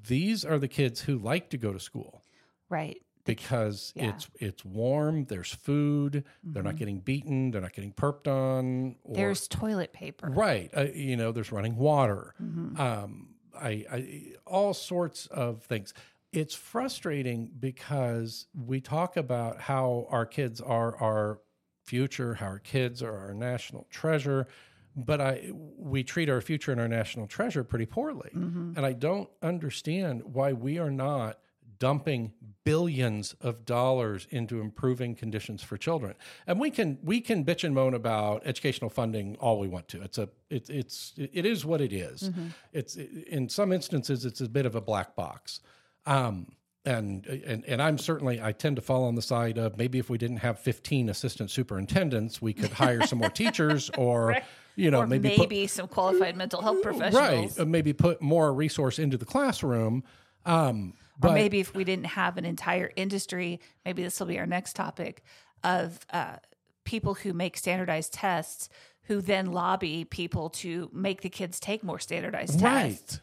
these 0.07 0.45
are 0.45 0.57
the 0.57 0.67
kids 0.67 1.01
who 1.01 1.17
like 1.17 1.49
to 1.49 1.57
go 1.57 1.73
to 1.73 1.79
school 1.79 2.23
Right. 2.69 3.01
because 3.25 3.91
yeah. 3.95 4.09
it's 4.09 4.29
it's 4.39 4.63
warm, 4.65 5.25
there's 5.25 5.53
food, 5.53 6.23
they're 6.43 6.63
not 6.63 6.77
getting 6.77 6.99
beaten, 6.99 7.51
they're 7.51 7.61
not 7.61 7.73
getting 7.73 7.91
perped 7.93 8.27
on. 8.27 8.95
Or, 9.03 9.15
There's 9.15 9.47
toilet 9.49 9.91
paper. 9.93 10.29
right, 10.29 10.69
uh, 10.75 10.85
you 10.93 11.17
know, 11.17 11.31
there's 11.33 11.51
running 11.51 11.75
water, 11.75 12.33
um, 12.39 13.27
I, 13.53 13.85
I 13.91 14.23
all 14.47 14.73
sorts 14.73 15.27
of 15.27 15.63
things. 15.63 15.93
It's 16.33 16.55
frustrating 16.55 17.49
because 17.59 18.47
we 18.53 18.79
talk 18.79 19.17
about 19.17 19.59
how 19.59 20.07
our 20.09 20.25
kids 20.25 20.61
are 20.61 20.95
our 20.97 21.39
future, 21.83 22.35
how 22.35 22.45
our 22.45 22.59
kids 22.59 23.03
are 23.03 23.17
our 23.17 23.33
national 23.33 23.87
treasure, 23.89 24.47
but 24.95 25.19
I 25.21 25.51
we 25.77 26.03
treat 26.03 26.29
our 26.29 26.41
future 26.41 26.71
and 26.71 26.79
our 26.79 26.87
national 26.87 27.27
treasure 27.27 27.63
pretty 27.63 27.85
poorly, 27.85 28.29
mm-hmm. 28.35 28.73
and 28.75 28.85
I 28.85 28.93
don't 28.93 29.29
understand 29.41 30.23
why 30.23 30.53
we 30.53 30.77
are 30.77 30.91
not 30.91 31.39
dumping 31.79 32.31
billions 32.63 33.35
of 33.41 33.65
dollars 33.65 34.27
into 34.29 34.61
improving 34.61 35.15
conditions 35.15 35.63
for 35.63 35.77
children. 35.77 36.13
And 36.45 36.59
we 36.59 36.69
can 36.69 36.99
we 37.03 37.21
can 37.21 37.43
bitch 37.43 37.63
and 37.63 37.73
moan 37.73 37.93
about 37.93 38.43
educational 38.45 38.89
funding 38.89 39.35
all 39.39 39.59
we 39.59 39.67
want 39.67 39.87
to. 39.89 40.01
It's 40.01 40.17
a 40.17 40.29
it's 40.49 40.69
it's 40.69 41.13
it 41.17 41.45
is 41.45 41.65
what 41.65 41.81
it 41.81 41.91
is. 41.91 42.29
Mm-hmm. 42.29 42.47
It's 42.71 42.95
in 42.95 43.49
some 43.49 43.71
instances 43.71 44.25
it's 44.25 44.41
a 44.41 44.49
bit 44.49 44.65
of 44.65 44.75
a 44.75 44.81
black 44.81 45.15
box. 45.15 45.59
Um 46.05 46.47
and, 46.83 47.27
and 47.27 47.63
and 47.65 47.81
I'm 47.81 47.97
certainly 47.97 48.41
I 48.41 48.53
tend 48.53 48.77
to 48.77 48.81
fall 48.81 49.03
on 49.03 49.15
the 49.15 49.21
side 49.21 49.57
of 49.57 49.77
maybe 49.77 49.99
if 49.99 50.09
we 50.09 50.17
didn't 50.17 50.37
have 50.37 50.59
15 50.59 51.09
assistant 51.09 51.51
superintendents, 51.51 52.41
we 52.41 52.53
could 52.53 52.71
hire 52.71 53.05
some 53.05 53.19
more 53.19 53.29
teachers, 53.29 53.91
or 53.97 54.37
you 54.75 54.89
know 54.89 55.01
or 55.01 55.07
maybe 55.07 55.37
maybe, 55.37 55.61
put, 55.63 55.69
some 55.69 55.87
qualified 55.87 56.35
mental 56.35 56.61
health 56.61 56.81
professionals. 56.81 57.57
right? 57.57 57.67
maybe 57.67 57.93
put 57.93 58.21
more 58.21 58.51
resource 58.53 58.97
into 58.97 59.17
the 59.17 59.25
classroom. 59.25 60.03
Um, 60.45 60.93
Or 61.21 61.29
but 61.29 61.33
maybe 61.33 61.59
if 61.59 61.75
we 61.75 61.83
didn't 61.83 62.07
have 62.07 62.37
an 62.37 62.45
entire 62.45 62.91
industry, 62.95 63.59
maybe 63.85 64.01
this 64.01 64.19
will 64.19 64.27
be 64.27 64.39
our 64.39 64.47
next 64.47 64.75
topic 64.75 65.23
of 65.63 65.99
uh, 66.11 66.37
people 66.83 67.13
who 67.13 67.31
make 67.31 67.57
standardized 67.57 68.11
tests 68.11 68.69
who 69.03 69.21
then 69.21 69.51
lobby 69.51 70.05
people 70.05 70.49
to 70.49 70.89
make 70.93 71.21
the 71.21 71.29
kids 71.29 71.59
take 71.59 71.83
more 71.83 71.99
standardized 71.99 72.59
tests. 72.59 73.19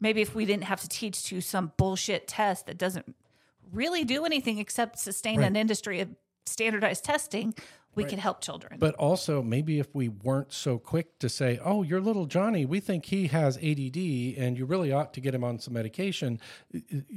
Right. 0.00 0.08
Maybe 0.08 0.20
if 0.20 0.34
we 0.34 0.44
didn't 0.44 0.64
have 0.64 0.80
to 0.80 0.88
teach 0.88 1.24
to 1.24 1.40
some 1.40 1.72
bullshit 1.76 2.28
test 2.28 2.66
that 2.66 2.78
doesn't 2.78 3.14
really 3.72 4.04
do 4.04 4.24
anything 4.24 4.58
except 4.58 4.98
sustain 4.98 5.38
Right. 5.40 5.46
an 5.46 5.56
industry 5.56 6.00
of 6.00 6.08
standardized 6.46 7.04
testing, 7.04 7.54
we 7.94 8.04
could 8.04 8.18
help 8.18 8.40
children. 8.40 8.78
But 8.78 8.94
also, 8.94 9.42
maybe 9.42 9.78
if 9.78 9.94
we 9.94 10.08
weren't 10.08 10.52
so 10.52 10.78
quick 10.78 11.18
to 11.18 11.28
say, 11.28 11.58
oh, 11.62 11.82
your 11.82 12.00
little 12.00 12.26
Johnny, 12.26 12.64
we 12.64 12.80
think 12.80 13.06
he 13.06 13.26
has 13.28 13.56
ADD 13.58 14.38
and 14.38 14.56
you 14.56 14.64
really 14.64 14.92
ought 14.92 15.12
to 15.14 15.20
get 15.20 15.34
him 15.34 15.44
on 15.44 15.58
some 15.58 15.74
medication, 15.74 16.40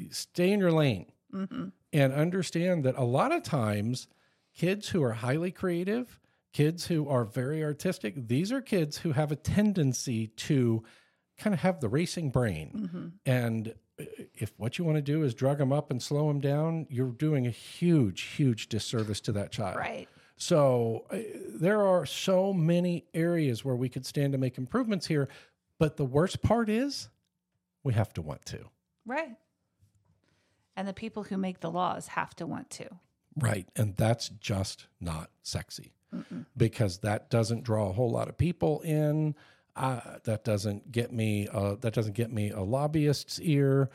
stay 0.09 0.51
in 0.51 0.59
your 0.59 0.71
lane 0.71 1.11
mm-hmm. 1.33 1.67
and 1.91 2.13
understand 2.13 2.83
that 2.85 2.97
a 2.97 3.03
lot 3.03 3.31
of 3.31 3.43
times 3.43 4.07
kids 4.55 4.89
who 4.89 5.03
are 5.03 5.13
highly 5.13 5.51
creative, 5.51 6.19
kids 6.53 6.87
who 6.87 7.07
are 7.07 7.23
very 7.23 7.63
artistic, 7.63 8.27
these 8.27 8.51
are 8.51 8.61
kids 8.61 8.97
who 8.97 9.11
have 9.11 9.31
a 9.31 9.35
tendency 9.35 10.27
to 10.27 10.83
kind 11.37 11.53
of 11.53 11.59
have 11.61 11.79
the 11.79 11.89
racing 11.89 12.29
brain. 12.29 13.13
And 13.25 13.73
uh, 13.99 14.05
if 14.33 14.53
what 14.57 14.77
you 14.77 14.85
want 14.85 14.97
to 14.97 15.01
do 15.01 15.23
is 15.23 15.33
drug 15.33 15.57
them 15.57 15.71
up 15.71 15.91
and 15.91 16.01
slow 16.01 16.27
them 16.27 16.39
down, 16.39 16.87
you're 16.89 17.11
doing 17.11 17.47
a 17.47 17.51
huge, 17.51 18.21
huge 18.21 18.69
disservice 18.69 19.19
to 19.21 19.31
that 19.33 19.51
child. 19.51 19.77
right. 19.77 20.07
So 20.35 21.05
uh, 21.11 21.19
there 21.47 21.83
are 21.83 22.05
so 22.05 22.53
many 22.53 23.05
areas 23.13 23.63
where 23.63 23.75
we 23.75 23.87
could 23.87 24.05
stand 24.05 24.33
to 24.33 24.37
make 24.37 24.57
improvements 24.57 25.05
here. 25.07 25.29
But 25.79 25.95
the 25.97 26.05
worst 26.05 26.41
part 26.41 26.69
is 26.69 27.09
we 27.83 27.93
have 27.93 28.13
to 28.13 28.21
want 28.21 28.45
to. 28.47 28.65
Right. 29.05 29.35
And 30.75 30.87
the 30.87 30.93
people 30.93 31.23
who 31.23 31.37
make 31.37 31.59
the 31.59 31.71
laws 31.71 32.07
have 32.07 32.35
to 32.35 32.47
want 32.47 32.69
to. 32.71 32.89
Right. 33.37 33.67
And 33.75 33.95
that's 33.95 34.29
just 34.29 34.87
not 34.99 35.29
sexy 35.43 35.93
because 36.55 36.99
that 36.99 37.29
doesn't 37.29 37.63
draw 37.63 37.89
a 37.89 37.93
whole 37.93 38.11
lot 38.11 38.29
of 38.29 38.37
people 38.37 38.81
in. 38.81 39.35
Uh, 39.75 39.99
that 40.23 40.43
doesn't 40.43 40.91
get 40.91 41.11
me. 41.11 41.47
Uh, 41.51 41.75
that 41.81 41.93
doesn't 41.93 42.13
get 42.13 42.31
me 42.31 42.51
a 42.51 42.61
lobbyist's 42.61 43.39
ear. 43.41 43.89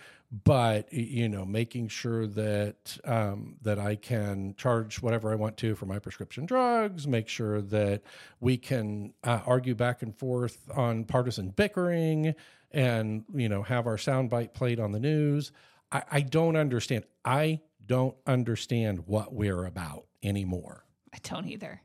But 0.44 0.92
you 0.92 1.28
know, 1.28 1.44
making 1.44 1.88
sure 1.88 2.26
that 2.26 2.98
um, 3.04 3.56
that 3.62 3.78
I 3.78 3.96
can 3.96 4.54
charge 4.56 5.00
whatever 5.00 5.32
I 5.32 5.36
want 5.36 5.56
to 5.58 5.74
for 5.74 5.86
my 5.86 5.98
prescription 5.98 6.44
drugs. 6.44 7.06
Make 7.06 7.28
sure 7.28 7.62
that 7.62 8.02
we 8.40 8.58
can 8.58 9.14
uh, 9.24 9.40
argue 9.46 9.74
back 9.74 10.02
and 10.02 10.14
forth 10.14 10.58
on 10.74 11.04
partisan 11.04 11.50
bickering, 11.50 12.34
and 12.72 13.24
you 13.32 13.48
know, 13.48 13.62
have 13.62 13.86
our 13.86 13.96
soundbite 13.96 14.52
played 14.52 14.80
on 14.80 14.92
the 14.92 15.00
news. 15.00 15.52
I, 15.90 16.02
I 16.10 16.20
don't 16.20 16.56
understand. 16.56 17.04
I 17.24 17.60
don't 17.86 18.16
understand 18.26 19.04
what 19.06 19.32
we're 19.32 19.64
about 19.64 20.04
anymore 20.22 20.84
I 21.14 21.18
don't 21.22 21.46
either. 21.46 21.80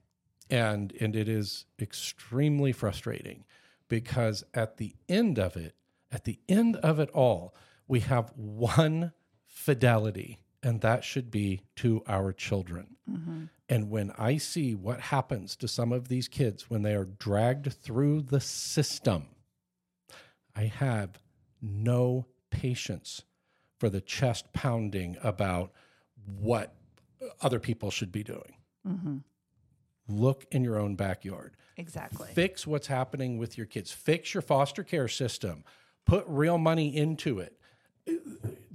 and 0.50 0.92
and 1.00 1.16
it 1.16 1.30
is 1.30 1.66
extremely 1.80 2.72
frustrating 2.74 3.46
because 3.90 4.44
at 4.54 4.78
the 4.78 4.96
end 5.08 5.38
of 5.38 5.56
it 5.56 5.76
at 6.12 6.24
the 6.24 6.40
end 6.48 6.76
of 6.78 7.00
it 7.00 7.10
all 7.12 7.54
we 7.88 8.02
have 8.02 8.32
one 8.36 9.12
fidelity 9.46 10.40
and 10.64 10.82
that 10.82 11.04
should 11.04 11.30
be 11.30 11.62
to 11.76 12.02
our 12.08 12.32
children. 12.32 12.96
Mm-hmm. 13.10 13.44
And 13.70 13.90
when 13.90 14.12
i 14.18 14.38
see 14.38 14.76
what 14.76 15.00
happens 15.00 15.56
to 15.58 15.68
some 15.68 15.92
of 15.92 16.08
these 16.08 16.28
kids 16.28 16.70
when 16.70 16.84
they 16.84 16.94
are 16.94 17.06
dragged 17.06 17.74
through 17.74 18.22
the 18.22 18.40
system 18.40 19.28
i 20.56 20.64
have 20.66 21.20
no 21.62 22.28
patience 22.52 23.24
for 23.80 23.90
the 23.90 24.02
chest 24.02 24.54
pounding 24.54 25.18
about 25.24 25.72
what 26.40 26.76
other 27.42 27.60
people 27.60 27.90
should 27.90 28.12
be 28.12 28.24
doing 28.24 28.56
mm-hmm. 28.88 29.18
Look 30.18 30.46
in 30.52 30.64
your 30.64 30.78
own 30.80 30.96
backyard 30.96 31.56
Exactly. 31.78 32.30
fix 32.34 32.66
what's 32.68 32.88
happening 32.88 33.38
with 33.38 33.58
your 33.58 33.68
kids 33.68 33.92
fix 33.92 34.34
your 34.34 34.42
foster 34.42 34.84
care 34.84 35.08
system 35.08 35.64
put 36.06 36.24
real 36.28 36.58
money 36.58 36.96
into 36.96 37.40
it 37.40 37.58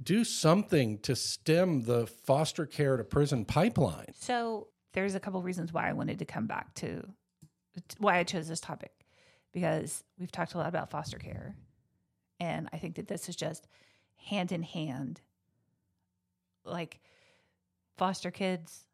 do 0.01 0.23
something 0.23 0.97
to 0.99 1.15
stem 1.15 1.81
the 1.83 2.07
foster 2.07 2.65
care 2.65 2.97
to 2.97 3.03
prison 3.03 3.45
pipeline 3.45 4.07
So 4.19 4.67
there's 4.93 5.13
a 5.15 5.19
couple 5.19 5.41
reasons 5.43 5.71
why 5.71 5.87
I 5.89 5.93
wanted 5.93 6.19
to 6.19 6.25
come 6.25 6.47
back 6.47 6.73
to 6.75 7.07
why 7.99 8.17
I 8.17 8.23
chose 8.23 8.47
this 8.47 8.59
topic 8.59 8.91
because 9.53 10.03
we've 10.17 10.31
talked 10.31 10.53
a 10.53 10.57
lot 10.57 10.67
about 10.67 10.89
foster 10.89 11.17
care. 11.17 11.55
And 12.39 12.67
I 12.73 12.77
think 12.77 12.95
that 12.95 13.07
this 13.07 13.29
is 13.29 13.35
just 13.35 13.67
hand 14.17 14.51
in 14.51 14.63
hand. 14.63 15.21
Like 16.65 16.99
foster 17.97 18.31
kids, 18.31 18.85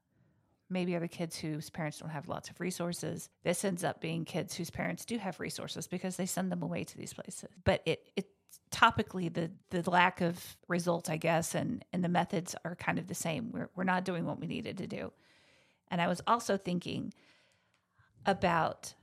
maybe 0.70 0.96
other 0.96 1.08
kids 1.08 1.38
whose 1.38 1.70
parents 1.70 2.00
don't 2.00 2.10
have 2.10 2.28
lots 2.28 2.50
of 2.50 2.60
resources. 2.60 3.30
This 3.44 3.64
ends 3.64 3.84
up 3.84 4.02
being 4.02 4.26
kids 4.26 4.56
whose 4.56 4.70
parents 4.70 5.06
do 5.06 5.18
have 5.18 5.40
resources 5.40 5.88
because 5.88 6.18
they 6.18 6.26
send 6.26 6.52
them 6.52 6.64
away 6.64 6.84
to 6.84 6.98
these 6.98 7.14
places. 7.14 7.50
But 7.64 7.82
it 7.86 8.08
it 8.16 8.30
topically 8.72 9.32
the 9.32 9.52
the 9.70 9.90
lack 9.90 10.22
of 10.22 10.58
results, 10.68 11.10
I 11.10 11.18
guess, 11.18 11.56
and 11.56 11.84
and 11.94 12.04
the 12.04 12.10
methods 12.10 12.56
are 12.66 12.76
kind 12.76 13.00
of 13.00 13.08
the 13.08 13.16
same. 13.16 13.52
We're 13.52 13.70
we're 13.76 13.84
not 13.84 14.06
doing 14.06 14.26
what 14.26 14.40
we 14.40 14.48
needed 14.48 14.78
to 14.80 14.88
do. 14.88 15.12
And 15.90 16.02
I 16.02 16.08
was 16.08 16.22
also 16.26 16.58
thinking 16.58 17.14
about 18.26 18.94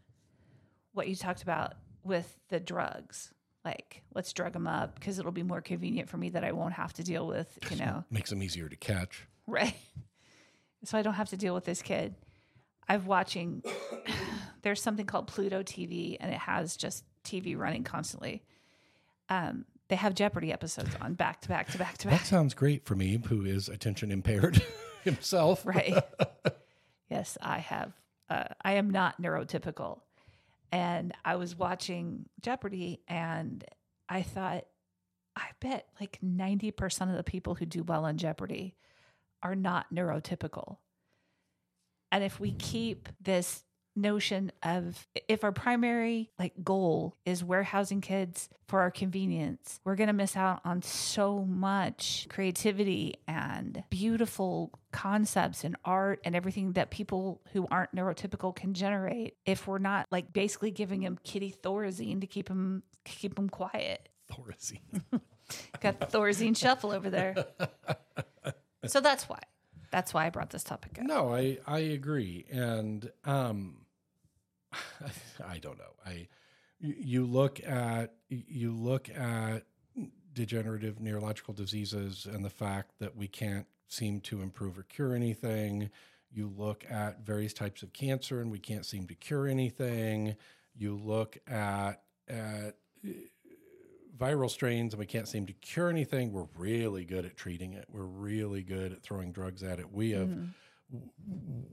what 0.92 1.08
you 1.08 1.14
talked 1.14 1.42
about 1.42 1.74
with 2.02 2.38
the 2.48 2.58
drugs. 2.58 3.32
Like, 3.64 4.02
let's 4.12 4.32
drug 4.32 4.52
them 4.52 4.66
up 4.66 4.96
because 4.96 5.20
it'll 5.20 5.30
be 5.30 5.44
more 5.44 5.60
convenient 5.60 6.08
for 6.08 6.16
me 6.16 6.30
that 6.30 6.42
I 6.42 6.50
won't 6.50 6.74
have 6.74 6.92
to 6.94 7.04
deal 7.04 7.28
with, 7.28 7.56
you 7.70 7.76
know, 7.84 8.04
makes 8.10 8.30
them 8.30 8.42
easier 8.42 8.68
to 8.68 8.74
catch 8.74 9.28
right? 9.46 9.74
So 10.84 10.98
I 10.98 11.02
don't 11.02 11.14
have 11.14 11.28
to 11.30 11.36
deal 11.36 11.54
with 11.54 11.64
this 11.64 11.82
kid. 11.82 12.14
I've 12.88 13.06
watching. 13.06 13.62
there's 14.62 14.82
something 14.82 15.06
called 15.06 15.26
Pluto 15.26 15.62
TV, 15.62 16.16
and 16.20 16.32
it 16.32 16.38
has 16.38 16.76
just 16.76 17.04
TV 17.24 17.56
running 17.56 17.84
constantly. 17.84 18.42
Um, 19.28 19.64
they 19.92 19.96
have 19.96 20.14
Jeopardy 20.14 20.50
episodes 20.50 20.96
on 21.02 21.12
back 21.12 21.42
to 21.42 21.48
back 21.48 21.70
to 21.70 21.76
back 21.76 21.98
to 21.98 22.08
back. 22.08 22.20
that 22.20 22.26
sounds 22.26 22.54
great 22.54 22.86
for 22.86 22.94
me 22.94 23.20
who 23.28 23.44
is 23.44 23.68
attention 23.68 24.10
impaired 24.10 24.64
himself 25.04 25.66
right 25.66 26.02
yes 27.10 27.36
i 27.42 27.58
have 27.58 27.92
uh, 28.30 28.44
i 28.62 28.72
am 28.72 28.88
not 28.88 29.20
neurotypical 29.20 30.00
and 30.72 31.12
i 31.26 31.36
was 31.36 31.58
watching 31.58 32.24
jeopardy 32.40 33.02
and 33.06 33.66
i 34.08 34.22
thought 34.22 34.64
i 35.36 35.44
bet 35.60 35.88
like 36.00 36.18
90% 36.24 37.10
of 37.10 37.16
the 37.16 37.22
people 37.22 37.54
who 37.54 37.66
do 37.66 37.82
well 37.82 38.06
on 38.06 38.16
jeopardy 38.16 38.74
are 39.42 39.54
not 39.54 39.92
neurotypical. 39.92 40.78
And 42.10 42.22
if 42.22 42.38
we 42.38 42.52
keep 42.52 43.08
this 43.20 43.64
notion 43.94 44.50
of 44.62 45.06
if 45.28 45.44
our 45.44 45.52
primary 45.52 46.30
like 46.38 46.52
goal 46.64 47.14
is 47.26 47.44
warehousing 47.44 48.00
kids 48.00 48.48
for 48.66 48.80
our 48.80 48.90
convenience 48.90 49.80
we're 49.84 49.96
going 49.96 50.06
to 50.06 50.14
miss 50.14 50.34
out 50.34 50.60
on 50.64 50.80
so 50.80 51.44
much 51.44 52.26
creativity 52.30 53.14
and 53.28 53.82
beautiful 53.90 54.72
concepts 54.92 55.62
and 55.62 55.76
art 55.84 56.20
and 56.24 56.34
everything 56.34 56.72
that 56.72 56.90
people 56.90 57.42
who 57.52 57.66
aren't 57.70 57.94
neurotypical 57.94 58.54
can 58.54 58.72
generate 58.72 59.34
if 59.44 59.66
we're 59.66 59.78
not 59.78 60.06
like 60.10 60.32
basically 60.32 60.70
giving 60.70 61.02
them 61.02 61.18
kitty 61.22 61.54
thorazine 61.62 62.20
to 62.20 62.26
keep 62.26 62.48
them 62.48 62.82
keep 63.04 63.34
them 63.34 63.48
quiet. 63.48 64.08
Thorazine. 64.30 65.02
got 65.80 66.10
thorazine 66.10 66.56
shuffle 66.56 66.92
over 66.92 67.10
there 67.10 67.34
so 68.86 69.00
that's 69.00 69.28
why 69.28 69.38
that's 69.90 70.12
why 70.14 70.26
i 70.26 70.30
brought 70.30 70.50
this 70.50 70.64
topic 70.64 70.98
up 70.98 71.04
No, 71.04 71.34
I 71.34 71.58
I 71.66 71.78
agree, 71.80 72.46
and 72.50 73.10
um, 73.24 73.86
I 75.46 75.58
don't 75.58 75.78
know. 75.78 75.94
I 76.06 76.28
you- 76.80 77.26
look 77.26 77.60
at 77.66 78.14
you 78.28 78.72
look 78.72 79.08
at 79.10 79.64
degenerative 80.32 80.98
neurological 81.00 81.52
diseases 81.54 82.26
and 82.26 82.44
the 82.44 82.50
fact 82.50 82.92
that 82.98 83.14
we 83.16 83.28
can't 83.28 83.66
seem 83.88 84.20
to 84.22 84.40
improve 84.40 84.78
or 84.78 84.82
cure 84.84 85.14
anything. 85.14 85.90
You 86.30 86.48
look 86.56 86.86
at 86.90 87.20
various 87.26 87.52
types 87.52 87.82
of 87.82 87.92
cancer 87.92 88.40
and 88.40 88.50
we 88.50 88.58
can't 88.58 88.86
seem 88.86 89.06
to 89.08 89.14
cure 89.14 89.46
anything. 89.46 90.36
You 90.74 90.96
look 90.96 91.36
at 91.46 92.02
at 92.28 92.76
viral 94.16 94.50
strains 94.50 94.92
and 94.94 94.98
we 95.00 95.06
can't 95.06 95.26
seem 95.28 95.46
to 95.46 95.52
cure 95.54 95.88
anything. 95.88 96.32
We're 96.32 96.46
really 96.56 97.04
good 97.04 97.24
at 97.24 97.36
treating 97.36 97.72
it. 97.72 97.86
We're 97.88 98.04
really 98.04 98.62
good 98.62 98.92
at 98.92 99.02
throwing 99.02 99.32
drugs 99.32 99.62
at 99.62 99.78
it. 99.78 99.92
We 99.92 100.10
have 100.12 100.30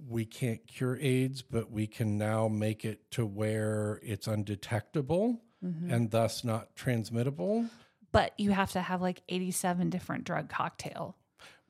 we 0.07 0.23
can't 0.25 0.65
cure 0.65 0.97
AIDS, 1.01 1.41
but 1.41 1.71
we 1.71 1.87
can 1.87 2.17
now 2.17 2.47
make 2.47 2.85
it 2.85 3.11
to 3.11 3.25
where 3.25 3.99
it's 4.03 4.27
undetectable 4.27 5.41
and 5.61 6.09
thus 6.09 6.45
not 6.45 6.73
transmittable. 6.73 7.65
but 8.13 8.31
you 8.37 8.51
have 8.51 8.71
to 8.71 8.81
have 8.81 9.01
like 9.01 9.21
87 9.27 9.89
different 9.89 10.23
drug 10.23 10.47
cocktail 10.47 11.17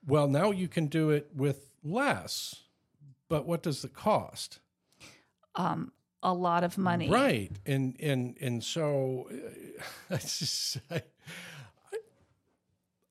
Well, 0.05 0.27
now 0.27 0.51
you 0.51 0.67
can 0.67 0.85
do 0.87 1.09
it 1.09 1.29
with 1.35 1.71
less, 1.83 2.55
but 3.29 3.47
what 3.47 3.63
does 3.63 3.83
it 3.83 3.93
cost? 3.95 4.59
um, 5.55 5.91
a 6.21 6.33
lot 6.33 6.63
of 6.63 6.77
money. 6.77 7.09
Right, 7.09 7.51
and 7.65 7.95
and 7.99 8.35
and 8.41 8.63
so, 8.63 9.29
uh, 10.09 10.17
just, 10.19 10.79
I, 10.91 11.01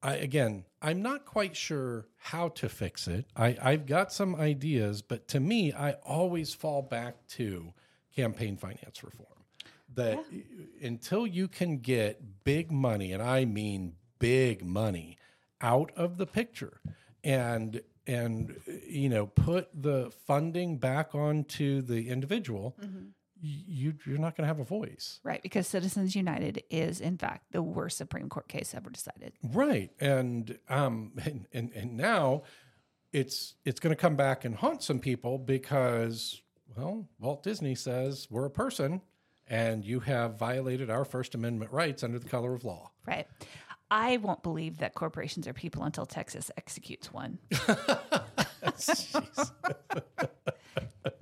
I 0.02 0.14
again, 0.16 0.64
I'm 0.82 1.02
not 1.02 1.24
quite 1.24 1.56
sure 1.56 2.06
how 2.16 2.48
to 2.50 2.68
fix 2.68 3.08
it. 3.08 3.26
I 3.36 3.56
I've 3.60 3.86
got 3.86 4.12
some 4.12 4.36
ideas, 4.36 5.02
but 5.02 5.28
to 5.28 5.40
me, 5.40 5.72
I 5.72 5.92
always 6.04 6.54
fall 6.54 6.82
back 6.82 7.26
to 7.28 7.72
campaign 8.14 8.56
finance 8.56 9.02
reform. 9.02 9.26
That 9.94 10.24
until 10.82 11.26
you 11.26 11.48
can 11.48 11.78
get 11.78 12.44
big 12.44 12.70
money, 12.70 13.12
and 13.12 13.22
I 13.22 13.44
mean 13.44 13.94
big 14.18 14.64
money, 14.64 15.18
out 15.60 15.90
of 15.96 16.18
the 16.18 16.26
picture, 16.26 16.80
and 17.24 17.80
and 18.08 18.56
you 18.88 19.08
know 19.08 19.26
put 19.26 19.68
the 19.72 20.10
funding 20.26 20.78
back 20.78 21.14
onto 21.14 21.82
the 21.82 22.08
individual, 22.08 22.76
you 23.40 23.94
you're 24.04 24.18
not 24.18 24.36
going 24.36 24.44
to 24.44 24.48
have 24.48 24.58
a 24.58 24.64
voice. 24.64 25.20
Right, 25.22 25.42
because 25.42 25.68
Citizens 25.68 26.16
United 26.16 26.64
is 26.70 27.00
in 27.00 27.18
fact 27.18 27.52
the 27.52 27.62
worst 27.62 27.98
Supreme 27.98 28.28
Court 28.28 28.48
case 28.48 28.74
ever 28.74 28.90
decided. 28.90 29.34
Right. 29.42 29.90
And 30.00 30.58
um 30.68 31.12
and 31.24 31.46
and, 31.52 31.70
and 31.72 31.96
now 31.96 32.42
it's 33.12 33.54
it's 33.64 33.78
going 33.78 33.94
to 33.94 34.00
come 34.00 34.16
back 34.16 34.44
and 34.44 34.54
haunt 34.56 34.82
some 34.82 34.98
people 34.98 35.38
because 35.38 36.40
well, 36.76 37.08
Walt 37.18 37.42
Disney 37.42 37.74
says 37.74 38.26
we're 38.30 38.46
a 38.46 38.50
person 38.50 39.02
and 39.46 39.84
you 39.84 40.00
have 40.00 40.38
violated 40.38 40.90
our 40.90 41.04
first 41.04 41.34
amendment 41.34 41.72
rights 41.72 42.02
under 42.02 42.18
the 42.18 42.28
color 42.28 42.54
of 42.54 42.64
law. 42.64 42.90
Right. 43.06 43.26
I 43.90 44.18
won't 44.18 44.42
believe 44.42 44.78
that 44.78 44.94
corporations 44.94 45.48
are 45.48 45.52
people 45.52 45.82
until 45.84 46.06
Texas 46.06 46.50
executes 46.56 47.12
one. 47.12 47.38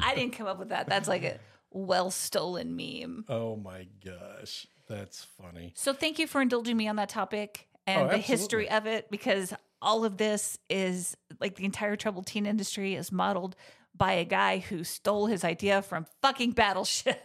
I 0.01 0.15
didn't 0.15 0.33
come 0.33 0.47
up 0.47 0.59
with 0.59 0.71
that. 0.71 0.89
That's 0.89 1.09
like 1.09 1.23
a 1.25 1.39
well 1.71 2.11
stolen 2.11 2.77
meme. 2.77 3.25
oh 3.29 3.57
my 3.57 3.87
gosh. 4.05 4.67
That's 4.89 5.25
funny. 5.25 5.73
So 5.75 5.93
thank 5.93 6.19
you 6.19 6.27
for 6.29 6.41
indulging 6.41 6.77
me 6.77 6.87
on 6.89 6.97
that 6.97 7.09
topic 7.09 7.67
and 7.87 8.03
Oh, 8.03 8.09
the 8.09 8.19
history 8.19 8.71
of 8.71 8.87
it 8.87 9.11
because 9.11 9.53
all 9.83 10.05
of 10.05 10.17
this 10.17 10.59
is 10.71 11.17
like 11.41 11.57
the 11.57 11.65
entire 11.65 11.97
troubled 11.97 12.27
teen 12.27 12.47
industry 12.47 12.95
is 12.95 13.11
modeled 13.11 13.57
by 13.97 14.13
a 14.13 14.25
guy 14.25 14.59
who 14.59 14.85
stole 14.85 15.27
his 15.27 15.43
idea 15.43 15.83
from 15.83 16.07
fucking 16.23 16.53
Battleship. 16.53 17.21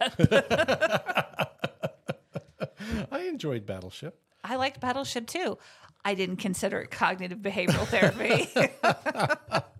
I 3.12 3.20
enjoyed 3.28 3.64
Battleship. 3.66 4.18
I 4.44 4.56
liked 4.56 4.80
Battleship 4.80 5.26
too. 5.26 5.58
I 6.04 6.14
didn't 6.14 6.36
consider 6.36 6.80
it 6.80 6.90
cognitive 6.90 7.38
behavioral 7.38 7.86
therapy. 7.86 8.48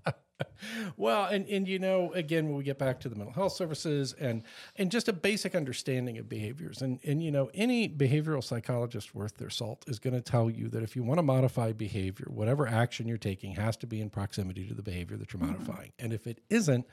Well, 0.97 1.25
and 1.25 1.47
and 1.49 1.67
you 1.67 1.79
know, 1.79 2.13
again, 2.13 2.47
when 2.47 2.57
we 2.57 2.65
get 2.65 2.79
back 2.79 3.01
to 3.01 3.09
the 3.09 3.17
mental 3.17 3.35
health 3.35 3.53
services 3.53 4.13
and 4.13 4.43
and 4.77 4.91
just 4.91 5.09
a 5.09 5.13
basic 5.13 5.55
understanding 5.55 6.19
of 6.19 6.29
behaviors, 6.29 6.83
and 6.83 7.01
and 7.05 7.23
you 7.23 7.31
know, 7.31 7.51
any 7.55 7.89
behavioral 7.89 8.43
psychologist 8.43 9.15
worth 9.15 9.37
their 9.37 9.51
salt 9.51 9.85
is 9.89 9.99
going 9.99 10.15
to 10.15 10.21
tell 10.21 10.51
you 10.51 10.69
that 10.69 10.83
if 10.83 10.97
you 10.97 11.03
want 11.03 11.19
to 11.19 11.23
modify 11.23 11.73
behavior, 11.73 12.27
whatever 12.31 12.67
action 12.67 13.09
you're 13.09 13.19
taking 13.19 13.55
has 13.57 13.77
to 13.79 13.87
be 13.87 14.01
in 14.01 14.11
proximity 14.11 14.67
to 14.67 14.75
the 14.75 14.83
behavior 14.83 15.17
that 15.17 15.33
you're 15.33 15.43
mm-hmm. 15.43 15.53
modifying, 15.53 15.93
and 15.99 16.13
if 16.13 16.27
it 16.27 16.41
isn't, 16.51 16.87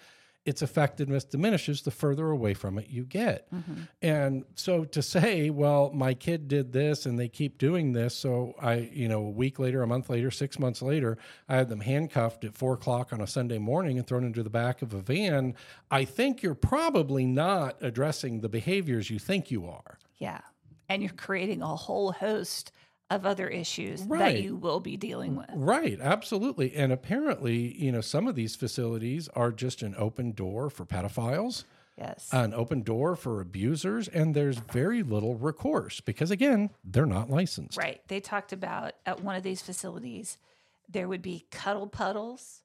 its 0.46 0.62
effectiveness 0.62 1.26
diminishes 1.26 1.82
the 1.84 1.92
further 1.92 2.30
away 2.30 2.54
from 2.54 2.80
it 2.80 2.88
you 2.90 3.04
get. 3.04 3.52
Mm-hmm. 3.54 3.82
And 4.02 4.46
so 4.56 4.84
to 4.86 5.02
say, 5.02 5.50
well, 5.50 5.92
my 5.94 6.14
kid 6.14 6.48
did 6.48 6.72
this 6.74 7.06
and 7.06 7.20
they 7.20 7.28
keep 7.28 7.58
doing 7.58 7.94
this. 7.94 8.16
So 8.16 8.56
I, 8.60 8.90
you 8.92 9.08
know, 9.08 9.20
a 9.20 9.30
week 9.30 9.60
later, 9.60 9.84
a 9.84 9.88
month 9.88 10.10
later, 10.10 10.32
six 10.32 10.58
months 10.58 10.82
later, 10.82 11.18
I 11.48 11.58
had 11.58 11.70
them 11.70 11.82
handcuffed 11.82 12.46
at 12.46 12.56
four 12.56 12.74
o'clock 12.74 13.14
on 13.14 13.22
a 13.22 13.28
Sunday 13.28 13.60
morning 13.60 13.98
and 13.98 14.08
thrown 14.08 14.24
into 14.24 14.42
the 14.42 14.50
back 14.50 14.82
of 14.82 14.94
a 14.94 15.02
van. 15.02 15.56
I 15.92 16.06
think 16.06 16.42
you're 16.42 16.56
probably 16.56 17.26
not 17.26 17.78
addressing 17.82 18.42
the 18.42 18.50
behaviors 18.50 19.10
you 19.10 19.20
think 19.20 19.52
you 19.52 19.68
are. 19.68 20.00
yeah. 20.18 20.42
And 20.92 21.04
you're 21.04 21.12
creating 21.12 21.62
a 21.62 21.76
whole 21.76 22.12
host 22.12 22.72
of 23.10 23.26
other 23.26 23.47
issues 23.47 24.05
that 24.07 24.41
you 24.41 24.55
will 24.55 24.80
be 24.80 24.95
dealing 24.95 25.36
with. 25.36 25.49
Right, 25.55 25.99
absolutely. 25.99 26.76
And 26.76 26.91
apparently, 26.91 27.76
you 27.78 27.91
know, 27.91 28.01
some 28.01 28.28
of 28.28 28.36
these 28.36 28.55
facilities 28.55 29.28
are 29.30 29.51
just 29.51 29.82
an 29.82 29.95
open 29.97 30.32
door 30.34 30.70
for 30.70 30.86
pedophiles. 30.86 31.64
Yes. 31.97 32.30
an 32.32 32.53
open 32.53 32.84
door 32.84 33.18
for 33.18 33.41
abusers, 33.41 34.07
and 34.07 34.34
there's 34.34 34.57
very 34.57 35.03
little 35.03 35.36
recourse 35.36 35.99
because, 35.99 36.32
again, 36.32 36.70
they're 36.82 37.05
not 37.05 37.30
licensed. 37.30 37.78
Right. 37.78 37.99
They 38.07 38.22
talked 38.22 38.53
about 38.53 38.93
at 39.05 39.22
one 39.22 39.36
of 39.36 39.43
these 39.43 39.62
facilities, 39.62 40.38
there 40.88 41.10
would 41.10 41.22
be 41.22 41.45
cuddle 41.51 41.88
puddles 41.88 42.62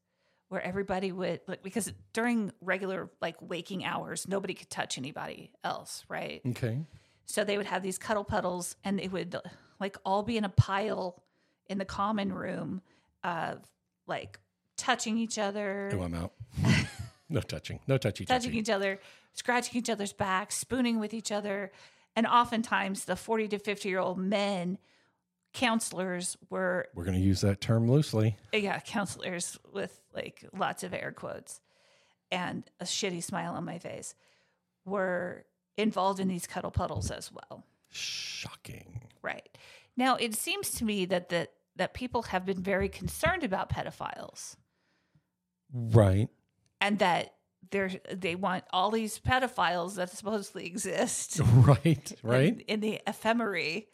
where 0.51 0.63
everybody 0.63 1.11
would 1.11 1.41
like 1.49 1.65
because 1.65 1.93
during 2.13 2.53
regular 2.61 3.11
like 3.21 3.35
waking 3.41 3.85
hours, 3.85 4.29
nobody 4.29 4.55
could 4.55 4.71
touch 4.71 4.99
anybody 4.99 5.51
else, 5.65 6.05
right? 6.09 6.41
Okay. 6.51 6.79
So 7.27 7.43
they 7.43 7.57
would 7.57 7.67
have 7.67 7.83
these 7.83 7.99
cuddle 7.99 8.23
puddles 8.23 8.77
and 8.85 8.99
they 8.99 9.09
would 9.09 9.37
like 9.81 9.97
all 10.05 10.23
be 10.23 10.37
in 10.37 10.45
a 10.45 10.49
pile 10.49 11.23
in 11.67 11.79
the 11.79 11.85
common 11.85 12.33
room 12.33 12.83
of 13.23 13.61
like 14.07 14.39
touching 14.77 15.17
each 15.19 15.39
other, 15.39 15.91
Oh, 15.95 16.03
I'm 16.03 16.15
out. 16.15 16.33
no 17.29 17.41
touching. 17.41 17.81
No 17.87 17.97
touchy 17.99 18.25
touching 18.25 18.51
touchy. 18.51 18.59
each 18.59 18.71
other, 18.71 19.01
scratching 19.33 19.79
each 19.79 19.91
other's 19.91 20.13
backs, 20.13 20.57
spooning 20.57 20.99
with 21.01 21.15
each 21.15 21.33
other. 21.33 21.73
And 22.17 22.27
oftentimes 22.27 23.07
the 23.07 23.17
40 23.17 23.49
to 23.49 23.59
50 23.59 23.89
year 23.89 23.99
old 23.99 24.19
men 24.19 24.79
counselors 25.53 26.37
were 26.51 26.89
We're 26.95 27.05
going 27.05 27.17
to 27.19 27.23
use 27.25 27.41
that 27.43 27.61
term 27.61 27.91
loosely. 27.91 28.37
Uh, 28.53 28.59
yeah, 28.59 28.81
counselors 28.81 29.59
with 29.73 30.01
like 30.15 30.45
lots 30.57 30.83
of 30.83 30.93
air 30.93 31.13
quotes 31.13 31.61
and 32.31 32.65
a 32.81 32.85
shitty 32.85 33.23
smile 33.23 33.55
on 33.55 33.65
my 33.65 33.79
face 33.79 34.15
were 34.85 35.45
involved 35.77 36.21
in 36.21 36.29
these 36.29 36.47
cuddle 36.47 36.71
puddles 36.71 37.11
as 37.11 37.31
well. 37.33 37.65
Shocking. 37.95 39.03
Right. 39.23 39.49
Now, 39.97 40.17
it 40.17 40.35
seems 40.35 40.71
to 40.73 40.85
me 40.85 41.05
that 41.07 41.29
that 41.31 41.53
that 41.77 41.95
people 41.95 42.23
have 42.25 42.45
been 42.45 42.63
very 42.63 42.89
concerned 42.89 43.43
about 43.45 43.69
pedophiles 43.71 44.57
Right. 45.73 46.29
and 46.81 46.99
that 47.01 47.35
they're 47.71 47.91
they 48.13 48.35
want 48.35 48.65
all 48.73 48.91
these 48.91 49.19
pedophiles 49.19 49.95
that 49.97 50.11
supposedly 50.11 50.67
exist 50.67 51.41
Right. 51.43 52.13
Right. 52.23 52.53
in, 52.55 52.61
in 52.61 52.81
the 52.81 53.01
ephemery 53.07 53.87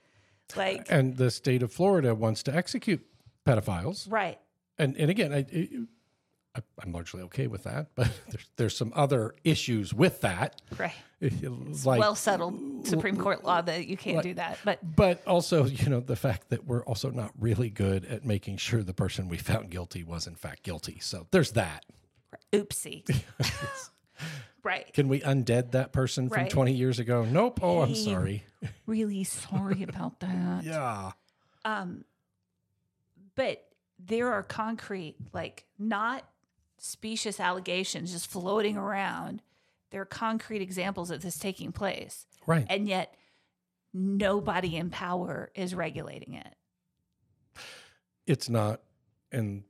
like 0.56 0.86
And 0.90 1.16
the 1.16 1.30
state 1.30 1.62
of 1.62 1.72
Florida 1.72 2.14
wants 2.14 2.42
to 2.44 2.54
execute 2.54 3.06
pedophiles. 3.46 4.10
right 4.10 4.38
And 4.78 4.96
and 4.96 5.10
again, 5.10 5.32
I, 5.32 5.46
I 6.56 6.60
I'm 6.82 6.92
largely 6.92 7.22
okay 7.22 7.46
with 7.46 7.62
that, 7.64 7.88
but 7.94 8.08
there's 8.30 8.50
there's 8.56 8.76
some 8.76 8.92
other 8.96 9.34
issues 9.44 9.94
with 9.94 10.20
that. 10.22 10.60
right 10.78 10.92
Like 11.20 12.00
well 12.00 12.14
settled 12.14 12.86
supreme 12.86 13.16
court 13.16 13.44
law 13.44 13.60
that 13.60 13.86
you 13.86 13.96
can't 13.96 14.22
do 14.22 14.32
that 14.34 14.58
but 14.64 14.78
but 14.96 15.24
also, 15.26 15.66
you 15.66 15.88
know, 15.90 16.00
the 16.00 16.16
fact 16.16 16.48
that 16.48 16.64
we're 16.66 16.82
also 16.84 17.10
not 17.10 17.30
really 17.38 17.68
good 17.70 18.04
at 18.06 18.24
making 18.24 18.56
sure 18.56 18.82
the 18.82 18.94
person 18.94 19.28
we 19.28 19.36
found 19.36 19.70
guilty 19.70 20.02
was 20.02 20.26
in 20.26 20.34
fact 20.34 20.62
guilty. 20.62 20.98
So 21.00 21.26
there's 21.30 21.52
that. 21.52 21.84
oopsie 22.52 23.04
right 24.62 24.92
Can 24.92 25.08
we 25.08 25.20
undead 25.20 25.72
that 25.72 25.92
person 25.92 26.28
from 26.28 26.48
20 26.48 26.72
years 26.72 26.98
ago? 26.98 27.24
Nope. 27.24 27.60
Oh, 27.62 27.80
I'm 27.80 27.88
Hey. 27.90 27.94
sorry. 28.04 28.44
really 28.86 29.24
sorry 29.24 29.82
about 29.88 30.20
that 30.20 30.64
Yeah. 30.64 31.12
um 31.64 32.04
but 33.36 33.64
there 33.98 34.32
are 34.32 34.42
concrete 34.42 35.16
like 35.32 35.64
not 35.78 36.24
specious 36.82 37.38
allegations 37.40 38.12
just 38.12 38.26
floating 38.26 38.76
around 38.76 39.42
there 39.90 40.00
are 40.00 40.06
concrete 40.06 40.62
examples 40.62 41.10
of 41.10 41.22
this 41.22 41.38
taking 41.38 41.72
place 41.72 42.26
Right. 42.46 42.66
and 42.70 42.88
yet 42.88 43.14
nobody 43.92 44.76
in 44.76 44.90
power 44.90 45.50
is 45.54 45.74
regulating 45.74 46.34
it 46.34 46.54
It's 48.26 48.48
not 48.48 48.80
in 49.32 49.64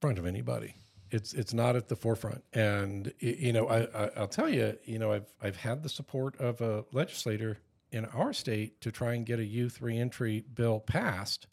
front 0.00 0.18
of 0.18 0.26
anybody. 0.26 0.74
It's 1.10 1.32
it's 1.32 1.54
not 1.54 1.76
at 1.76 1.88
the 1.88 1.94
forefront. 1.96 2.42
And 2.52 3.12
you 3.20 3.52
know, 3.52 3.68
I, 3.68 3.82
I 3.82 4.10
I'll 4.16 4.28
tell 4.28 4.48
you, 4.48 4.76
you 4.84 4.98
know, 4.98 5.12
I've 5.12 5.32
I've 5.40 5.56
had 5.56 5.82
the 5.82 5.88
support 5.88 6.36
of 6.40 6.60
a 6.60 6.84
legislator 6.92 7.58
in 7.92 8.04
our 8.06 8.32
state 8.32 8.80
to 8.80 8.90
try 8.90 9.14
and 9.14 9.24
get 9.24 9.38
a 9.38 9.44
youth 9.44 9.80
reentry 9.80 10.44
bill 10.52 10.80
passed. 10.80 11.46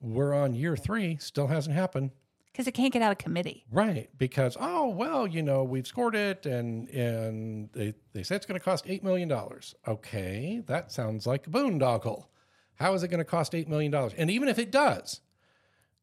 We're 0.00 0.32
on 0.32 0.54
year 0.54 0.76
3, 0.76 1.16
still 1.20 1.48
hasn't 1.48 1.74
happened. 1.76 2.12
Because 2.58 2.66
it 2.66 2.72
can't 2.72 2.92
get 2.92 3.02
out 3.02 3.12
of 3.12 3.18
committee 3.18 3.64
Right, 3.70 4.10
because 4.18 4.56
oh 4.58 4.88
well, 4.88 5.28
you 5.28 5.42
know 5.42 5.62
we've 5.62 5.86
scored 5.86 6.16
it, 6.16 6.44
and 6.44 6.88
and 6.88 7.70
they 7.72 7.94
they 8.14 8.24
say 8.24 8.34
it's 8.34 8.46
going 8.46 8.58
to 8.58 8.64
cost 8.64 8.84
eight 8.88 9.04
million 9.04 9.28
dollars. 9.28 9.76
Okay, 9.86 10.60
that 10.66 10.90
sounds 10.90 11.24
like 11.24 11.46
a 11.46 11.50
boondoggle. 11.50 12.26
How 12.74 12.94
is 12.94 13.04
it 13.04 13.08
going 13.08 13.18
to 13.18 13.24
cost 13.24 13.54
eight 13.54 13.68
million 13.68 13.92
dollars? 13.92 14.12
And 14.18 14.28
even 14.28 14.48
if 14.48 14.58
it 14.58 14.72
does, 14.72 15.20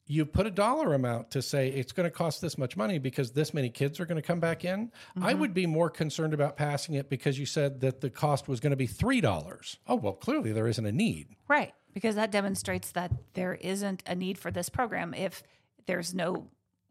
you 0.07 0.25
put 0.25 0.47
a 0.47 0.51
dollar 0.51 0.93
amount 0.93 1.31
to 1.31 1.41
say 1.41 1.67
it's 1.67 1.91
going 1.91 2.05
to 2.05 2.11
cost 2.15 2.39
this 2.39 2.57
much 2.57 2.77
money 2.77 2.99
because 2.99 3.31
this 3.31 3.53
many 3.53 3.69
kids 3.69 3.99
are 3.99 4.05
going 4.05 4.21
to 4.21 4.25
come 4.25 4.39
back 4.39 4.63
in. 4.63 4.93
I 5.17 5.31
mm-hmm. 5.31 5.41
would 5.41 5.53
be 5.53 5.65
more 5.65 5.89
concerned 5.89 6.33
about 6.33 6.55
passing 6.55 6.95
it 6.95 7.09
because 7.09 7.37
you 7.37 7.45
said 7.45 7.81
that 7.81 7.99
the 7.99 8.09
cost 8.09 8.47
was 8.47 8.61
going 8.61 8.71
to 8.71 8.77
be 8.77 8.87
three 8.87 9.19
dollars. 9.19 9.77
Oh 9.87 9.95
well, 9.95 10.13
clearly 10.13 10.53
there 10.53 10.67
isn't 10.67 10.85
a 10.85 10.93
need. 10.93 11.35
right 11.49 11.73
because 11.93 12.15
that 12.15 12.29
demonstrates 12.29 12.91
that 12.91 13.11
there 13.35 13.55
isn't 13.55 14.03
a 14.05 14.13
need 14.13 14.37
for 14.37 14.51
this 14.51 14.67
program 14.67 15.13
if 15.13 15.41
there's 15.87 16.13
no 16.13 16.47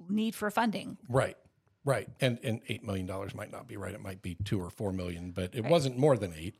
need 0.09 0.35
for 0.35 0.51
funding 0.51 0.99
Right. 1.09 1.37
Right. 1.85 2.09
And 2.21 2.39
and 2.43 2.61
eight 2.69 2.83
million 2.85 3.07
dollars 3.07 3.35
might 3.35 3.53
not 3.53 3.69
be 3.69 3.77
right. 3.77 3.93
It 3.95 4.01
might 4.01 4.23
be 4.23 4.37
two 4.45 4.61
or 4.61 4.71
four 4.71 4.91
million, 4.93 5.33
but 5.33 5.55
it 5.55 5.65
wasn't 5.65 5.99
more 5.99 6.17
than 6.17 6.33
eight. 6.37 6.57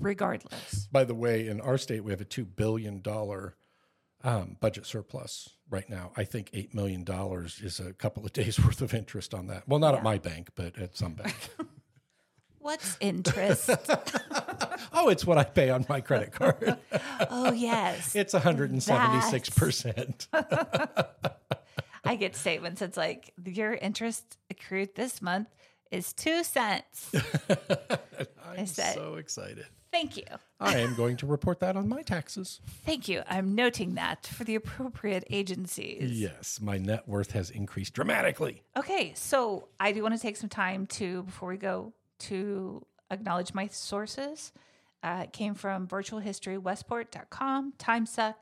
regardless 0.00 0.86
By 0.90 1.04
the 1.04 1.14
way, 1.14 1.46
in 1.46 1.60
our 1.60 1.76
state 1.78 2.02
we 2.02 2.10
have 2.12 2.20
a 2.20 2.24
two 2.24 2.44
billion 2.44 3.00
dollar 3.02 3.54
um, 4.24 4.56
budget 4.60 4.86
surplus 4.86 5.50
right 5.68 5.88
now. 5.90 6.12
I 6.16 6.24
think 6.24 6.50
eight 6.54 6.74
million 6.74 7.04
dollars 7.04 7.60
is 7.62 7.80
a 7.80 7.92
couple 7.92 8.24
of 8.24 8.32
days 8.40 8.58
worth 8.58 8.80
of 8.80 8.94
interest 8.94 9.34
on 9.34 9.46
that. 9.48 9.68
Well, 9.68 9.78
not 9.78 9.94
at 9.94 10.02
my 10.02 10.18
bank, 10.18 10.50
but 10.54 10.78
at 10.78 10.96
some 10.96 11.12
bank. 11.14 11.36
what's 12.60 12.96
interest 13.00 13.68
oh, 14.92 15.08
it's 15.08 15.26
what 15.26 15.38
I 15.38 15.44
pay 15.44 15.70
on 15.70 15.84
my 15.88 16.00
credit 16.00 16.32
card. 16.32 16.76
oh 17.30 17.52
yes 17.52 18.14
It's 18.14 18.32
176 18.32 19.50
percent. 19.50 20.28
I 22.04 22.16
get 22.16 22.34
statements. 22.34 22.82
It's 22.82 22.96
like 22.96 23.32
your 23.44 23.74
interest 23.74 24.36
accrued 24.50 24.94
this 24.94 25.22
month 25.22 25.48
is 25.90 26.12
two 26.12 26.42
cents. 26.42 27.12
I'm 28.56 28.66
said- 28.66 28.94
so 28.94 29.14
excited. 29.16 29.66
Thank 29.92 30.16
you. 30.16 30.24
I 30.58 30.78
am 30.78 30.94
going 30.94 31.18
to 31.18 31.26
report 31.26 31.60
that 31.60 31.76
on 31.76 31.86
my 31.86 32.00
taxes. 32.00 32.62
Thank 32.86 33.08
you. 33.08 33.22
I'm 33.28 33.54
noting 33.54 33.94
that 33.96 34.26
for 34.26 34.42
the 34.42 34.54
appropriate 34.54 35.24
agencies. 35.28 36.18
Yes, 36.18 36.60
my 36.62 36.78
net 36.78 37.06
worth 37.06 37.32
has 37.32 37.50
increased 37.50 37.92
dramatically. 37.92 38.62
Okay, 38.74 39.12
so 39.14 39.68
I 39.78 39.92
do 39.92 40.02
want 40.02 40.14
to 40.14 40.20
take 40.20 40.38
some 40.38 40.48
time 40.48 40.86
to, 40.86 41.24
before 41.24 41.50
we 41.50 41.58
go, 41.58 41.92
to 42.20 42.86
acknowledge 43.10 43.52
my 43.52 43.66
sources. 43.66 44.52
Uh, 45.02 45.22
it 45.24 45.32
came 45.32 45.54
from 45.54 45.86
virtualhistorywestport.com, 45.88 47.74
TimeSuck, 47.78 48.34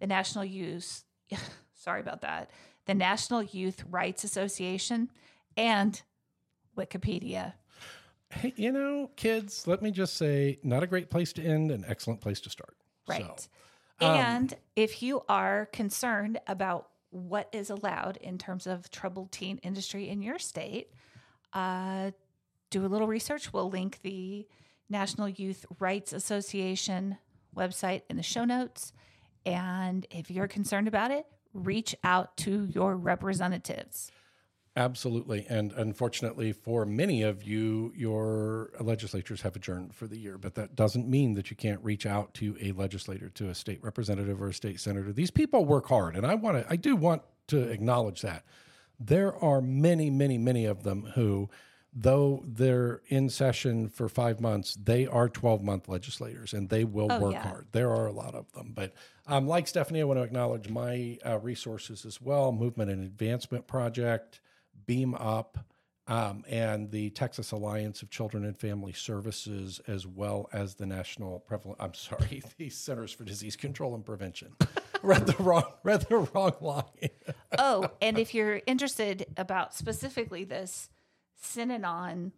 the 0.00 0.06
National 0.06 0.44
Youth, 0.44 1.04
sorry 1.74 2.00
about 2.00 2.22
that, 2.22 2.50
the 2.86 2.94
National 2.94 3.42
Youth 3.42 3.84
Rights 3.88 4.24
Association, 4.24 5.10
and 5.56 6.02
Wikipedia. 6.76 7.54
Hey, 8.30 8.52
you 8.56 8.72
know, 8.72 9.10
kids, 9.16 9.66
let 9.66 9.82
me 9.82 9.90
just 9.90 10.16
say, 10.16 10.58
not 10.62 10.82
a 10.82 10.86
great 10.86 11.10
place 11.10 11.32
to 11.34 11.42
end, 11.42 11.70
an 11.70 11.84
excellent 11.86 12.20
place 12.20 12.40
to 12.40 12.50
start. 12.50 12.76
Right. 13.08 13.40
So, 14.00 14.06
um, 14.06 14.16
and 14.16 14.54
if 14.76 15.02
you 15.02 15.22
are 15.28 15.66
concerned 15.66 16.40
about 16.46 16.88
what 17.10 17.48
is 17.52 17.70
allowed 17.70 18.16
in 18.18 18.38
terms 18.38 18.66
of 18.66 18.90
troubled 18.90 19.32
teen 19.32 19.58
industry 19.58 20.08
in 20.08 20.22
your 20.22 20.38
state, 20.38 20.90
uh, 21.52 22.12
do 22.70 22.86
a 22.86 22.88
little 22.88 23.08
research. 23.08 23.52
We'll 23.52 23.68
link 23.68 23.98
the 24.02 24.46
National 24.90 25.28
Youth 25.28 25.64
Rights 25.78 26.12
Association 26.12 27.16
website 27.56 28.02
in 28.10 28.16
the 28.16 28.22
show 28.22 28.44
notes. 28.44 28.92
And 29.46 30.06
if 30.10 30.30
you're 30.30 30.48
concerned 30.48 30.88
about 30.88 31.10
it, 31.10 31.26
reach 31.54 31.94
out 32.04 32.36
to 32.38 32.66
your 32.66 32.96
representatives. 32.96 34.10
Absolutely. 34.76 35.46
And 35.48 35.72
unfortunately, 35.72 36.52
for 36.52 36.86
many 36.86 37.22
of 37.22 37.42
you, 37.42 37.92
your 37.96 38.70
legislatures 38.80 39.42
have 39.42 39.56
adjourned 39.56 39.94
for 39.94 40.06
the 40.06 40.16
year, 40.16 40.38
but 40.38 40.54
that 40.54 40.76
doesn't 40.76 41.08
mean 41.08 41.34
that 41.34 41.50
you 41.50 41.56
can't 41.56 41.82
reach 41.82 42.06
out 42.06 42.34
to 42.34 42.56
a 42.60 42.70
legislator, 42.72 43.28
to 43.30 43.48
a 43.48 43.54
state 43.54 43.82
representative 43.82 44.40
or 44.40 44.48
a 44.48 44.54
state 44.54 44.78
senator. 44.78 45.12
These 45.12 45.32
people 45.32 45.64
work 45.64 45.88
hard. 45.88 46.14
And 46.16 46.24
I 46.24 46.36
want 46.36 46.58
to, 46.58 46.72
I 46.72 46.76
do 46.76 46.94
want 46.94 47.22
to 47.48 47.58
acknowledge 47.58 48.22
that. 48.22 48.44
There 48.98 49.34
are 49.42 49.60
many, 49.60 50.08
many, 50.08 50.38
many 50.38 50.66
of 50.66 50.84
them 50.84 51.12
who, 51.14 51.50
though 51.92 52.42
they're 52.46 53.02
in 53.08 53.28
session 53.28 53.88
for 53.88 54.08
five 54.08 54.40
months, 54.40 54.76
they 54.80 55.06
are 55.06 55.28
12 55.28 55.62
month 55.62 55.88
legislators 55.88 56.52
and 56.52 56.68
they 56.68 56.84
will 56.84 57.08
work 57.20 57.32
yeah. 57.32 57.42
hard. 57.42 57.66
There 57.72 57.90
are 57.90 58.06
a 58.06 58.12
lot 58.12 58.34
of 58.34 58.50
them. 58.52 58.72
But 58.74 58.92
um, 59.26 59.46
like 59.46 59.66
Stephanie, 59.66 60.00
I 60.00 60.04
want 60.04 60.18
to 60.18 60.24
acknowledge 60.24 60.68
my 60.68 61.18
uh, 61.26 61.38
resources 61.38 62.04
as 62.04 62.20
well 62.20 62.52
Movement 62.52 62.90
and 62.90 63.02
Advancement 63.02 63.66
Project. 63.66 64.40
Beam 64.86 65.14
Up, 65.14 65.56
um, 66.08 66.44
and 66.48 66.90
the 66.90 67.10
Texas 67.10 67.52
Alliance 67.52 68.02
of 68.02 68.10
Children 68.10 68.44
and 68.44 68.58
Family 68.58 68.92
Services, 68.92 69.80
as 69.86 70.04
well 70.04 70.48
as 70.52 70.74
the 70.74 70.84
National 70.84 71.38
Prevalent. 71.38 71.78
I'm 71.80 71.94
sorry, 71.94 72.42
the 72.58 72.70
Centers 72.70 73.12
for 73.12 73.22
Disease 73.22 73.54
Control 73.54 73.94
and 73.94 74.04
Prevention. 74.04 74.56
read 75.02 75.26
the 75.26 75.40
wrong, 75.40 75.62
read 75.84 76.00
the 76.08 76.18
wrong 76.18 76.54
line. 76.60 77.10
oh, 77.56 77.88
and 78.02 78.18
if 78.18 78.34
you're 78.34 78.60
interested 78.66 79.26
about 79.36 79.74
specifically 79.74 80.42
this 80.42 80.90
Synanon 81.42 82.32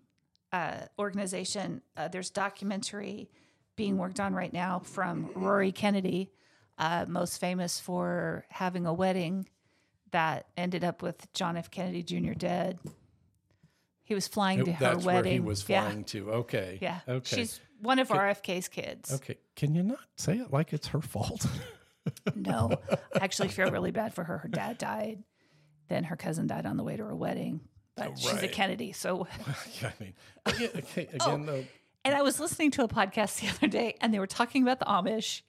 uh, 0.53 0.81
organization, 0.99 1.83
uh, 1.97 2.09
there's 2.09 2.31
documentary 2.31 3.31
being 3.77 3.97
worked 3.99 4.21
on 4.21 4.35
right 4.35 4.53
now 4.53 4.81
from 4.81 5.31
Rory 5.35 5.73
Kennedy, 5.73 6.31
uh, 6.79 7.07
most 7.09 7.39
famous 7.41 7.81
for 7.81 8.45
having 8.51 8.87
a 8.87 8.93
wedding 8.93 9.49
that 10.11 10.47
ended 10.57 10.85
up 10.85 11.03
with 11.03 11.33
John 11.33 11.57
F. 11.57 11.71
Kennedy 11.71 12.03
Jr. 12.03 12.33
dead. 12.35 12.79
He 14.05 14.15
was 14.15 14.29
flying 14.29 14.65
to 14.65 14.73
her 14.73 14.93
That's 14.95 15.05
wedding. 15.07 15.23
where 15.25 15.33
he 15.33 15.41
was 15.41 15.67
Yeah. 15.69 15.85
flying 15.85 16.05
to. 16.05 16.31
Okay. 16.33 16.79
Yeah. 16.83 17.01
Okay. 17.09 17.37
She's 17.37 17.61
one 17.81 17.99
of 17.99 18.09
RFK's 18.09 18.69
kids. 18.69 19.13
okay. 19.15 19.39
Can 19.57 19.75
you 19.75 19.83
not 19.83 20.01
say 20.17 20.37
it 20.39 20.53
like 20.53 20.73
it's 20.73 20.89
her 20.89 21.01
fault? 21.01 21.47
No, 22.35 22.73
I 22.91 22.99
actually 23.21 23.47
feel 23.47 23.71
really 23.71 23.93
bad 23.93 24.13
for 24.13 24.25
her. 24.25 24.39
Her 24.39 24.49
dad 24.49 24.77
died. 24.77 25.23
Then 25.89 26.03
her 26.03 26.17
cousin 26.17 26.49
died 26.49 26.67
on 26.67 26.77
the 26.77 26.83
way 26.83 26.97
to 26.97 27.05
her 27.05 27.15
wedding. 27.15 27.61
But 27.97 28.09
oh, 28.09 28.15
she's 28.17 28.43
a. 28.43 28.49
Kennedy. 28.49 28.93
So, 28.93 29.27
I 29.83 29.93
mean, 30.01 30.15
again, 30.47 30.71
okay, 30.77 31.09
Oh. 31.21 31.37
though. 31.37 31.65
and 32.05 32.15
I 32.15 32.23
was 32.23 32.41
listening 32.41 32.71
to 32.73 32.85
a 32.85 32.89
podcast 32.89 33.41
the 33.43 33.49
other 33.49 33.67
day 33.67 33.97
and 34.01 34.13
they 34.15 34.19
were 34.19 34.27
talking 34.27 34.63
about 34.63 34.79
the 34.79 34.87
Amish. 34.87 35.43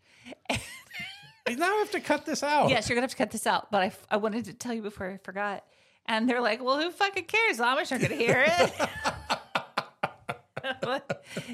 I 1.45 1.55
now 1.55 1.79
have 1.79 1.91
to 1.91 1.99
cut 1.99 2.25
this 2.25 2.41
out. 2.43 2.69
Yes, 2.69 2.87
you're 2.87 2.95
going 2.95 3.01
to 3.01 3.11
have 3.11 3.11
to 3.11 3.17
cut 3.17 3.31
this 3.31 3.45
out. 3.47 3.69
But 3.71 3.81
I, 3.81 3.91
I 4.11 4.17
wanted 4.17 4.45
to 4.45 4.53
tell 4.53 4.73
you 4.73 4.81
before 4.81 5.09
I 5.11 5.17
forgot. 5.17 5.63
And 6.05 6.29
they're 6.29 6.41
like, 6.41 6.63
well, 6.63 6.79
who 6.79 6.91
fucking 6.91 7.25
cares? 7.25 7.57
The 7.57 7.63
Amish 7.63 7.91
are 7.91 7.97
going 7.97 8.11
to 8.11 8.15
hear 8.17 8.43
it. 8.47 8.73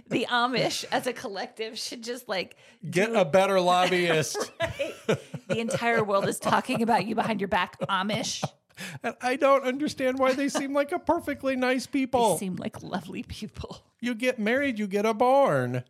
the 0.07 0.27
Amish 0.29 0.85
as 0.91 1.07
a 1.07 1.13
collective 1.13 1.77
should 1.79 2.03
just 2.03 2.27
like 2.29 2.55
Get 2.89 3.15
a 3.15 3.25
better 3.25 3.59
lobbyist. 3.59 4.37
the 5.47 5.57
entire 5.59 6.03
world 6.03 6.27
is 6.27 6.39
talking 6.39 6.81
about 6.83 7.05
you 7.07 7.15
behind 7.15 7.41
your 7.41 7.47
back, 7.47 7.79
Amish. 7.81 8.43
And 9.03 9.15
I 9.21 9.35
don't 9.35 9.63
understand 9.63 10.19
why 10.19 10.33
they 10.33 10.49
seem 10.49 10.73
like 10.73 10.91
a 10.91 10.99
perfectly 10.99 11.55
nice 11.55 11.85
people. 11.87 12.33
They 12.33 12.39
seem 12.39 12.55
like 12.55 12.81
lovely 12.83 13.23
people. 13.23 13.83
You 14.01 14.15
get 14.15 14.39
married, 14.39 14.79
you 14.79 14.87
get 14.87 15.05
a 15.05 15.13
barn. 15.13 15.83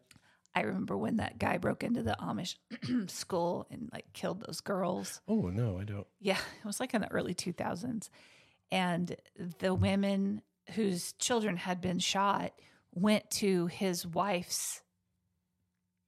I 0.56 0.62
remember 0.62 0.98
when 0.98 1.18
that 1.18 1.38
guy 1.38 1.58
broke 1.58 1.84
into 1.84 2.02
the 2.02 2.18
Amish 2.20 2.56
school 3.10 3.68
and 3.70 3.90
like 3.94 4.12
killed 4.14 4.44
those 4.46 4.62
girls. 4.62 5.22
Oh 5.28 5.50
no, 5.54 5.78
I 5.80 5.84
don't. 5.84 6.08
Yeah, 6.20 6.38
it 6.38 6.66
was 6.66 6.80
like 6.80 6.94
in 6.94 7.02
the 7.02 7.12
early 7.12 7.34
2000s. 7.36 8.10
And 8.72 9.16
the 9.60 9.74
women 9.74 10.42
whose 10.76 11.14
children 11.14 11.58
had 11.58 11.82
been 11.82 12.00
shot 12.00 12.54
went 12.94 13.30
to 13.30 13.68
his 13.68 14.06
wife's, 14.06 14.82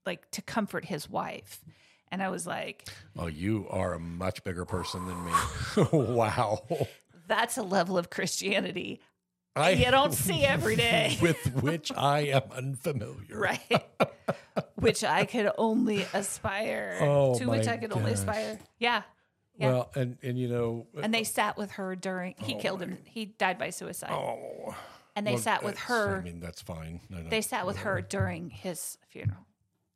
like 0.05 0.29
to 0.31 0.41
comfort 0.41 0.85
his 0.85 1.09
wife. 1.09 1.63
And 2.11 2.21
I 2.21 2.29
was 2.29 2.45
like, 2.45 2.87
Oh, 3.17 3.27
you 3.27 3.67
are 3.69 3.93
a 3.93 3.99
much 3.99 4.43
bigger 4.43 4.65
person 4.65 5.05
than 5.07 5.25
me. 5.25 5.31
wow. 6.13 6.63
that's 7.27 7.57
a 7.57 7.63
level 7.63 7.97
of 7.97 8.09
Christianity 8.09 9.01
I 9.55 9.71
you 9.71 9.91
don't 9.91 10.13
see 10.13 10.45
every 10.45 10.75
day. 10.75 11.17
with 11.21 11.61
which 11.61 11.91
I 11.95 12.21
am 12.27 12.43
unfamiliar. 12.55 13.37
right? 13.37 13.83
which 14.75 15.03
I 15.03 15.25
could 15.25 15.51
only 15.57 16.05
aspire 16.13 16.97
Oh, 17.01 17.37
to 17.37 17.45
which 17.49 17.67
I 17.67 17.77
could 17.77 17.91
only 17.91 18.13
aspire. 18.13 18.59
Yeah. 18.79 19.03
Yeah. 19.57 19.67
Well, 19.71 19.91
and 19.95 20.17
and 20.23 20.39
you 20.39 20.47
know, 20.47 20.87
uh, 20.97 21.01
And 21.01 21.13
they 21.13 21.23
sat 21.23 21.57
with 21.57 21.71
her 21.71 21.95
during 21.95 22.35
he 22.37 22.55
killed 22.55 22.81
him. 22.81 22.97
Oh, 22.99 23.03
he 23.05 23.25
died 23.25 23.57
by 23.57 23.69
suicide. 23.69 24.11
oh, 24.11 24.73
and 25.15 25.27
they 25.27 25.33
well, 25.33 25.41
sat 25.41 25.63
with 25.63 25.77
her. 25.79 26.17
I 26.17 26.21
mean, 26.21 26.39
that's 26.39 26.61
fine. 26.61 27.01
No, 27.09 27.17
no, 27.21 27.29
they 27.29 27.41
sat 27.41 27.67
with 27.67 27.79
her 27.79 28.01
during 28.01 28.49
his 28.49 28.97
funeral. 29.09 29.45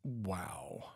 Wow. 0.03 0.89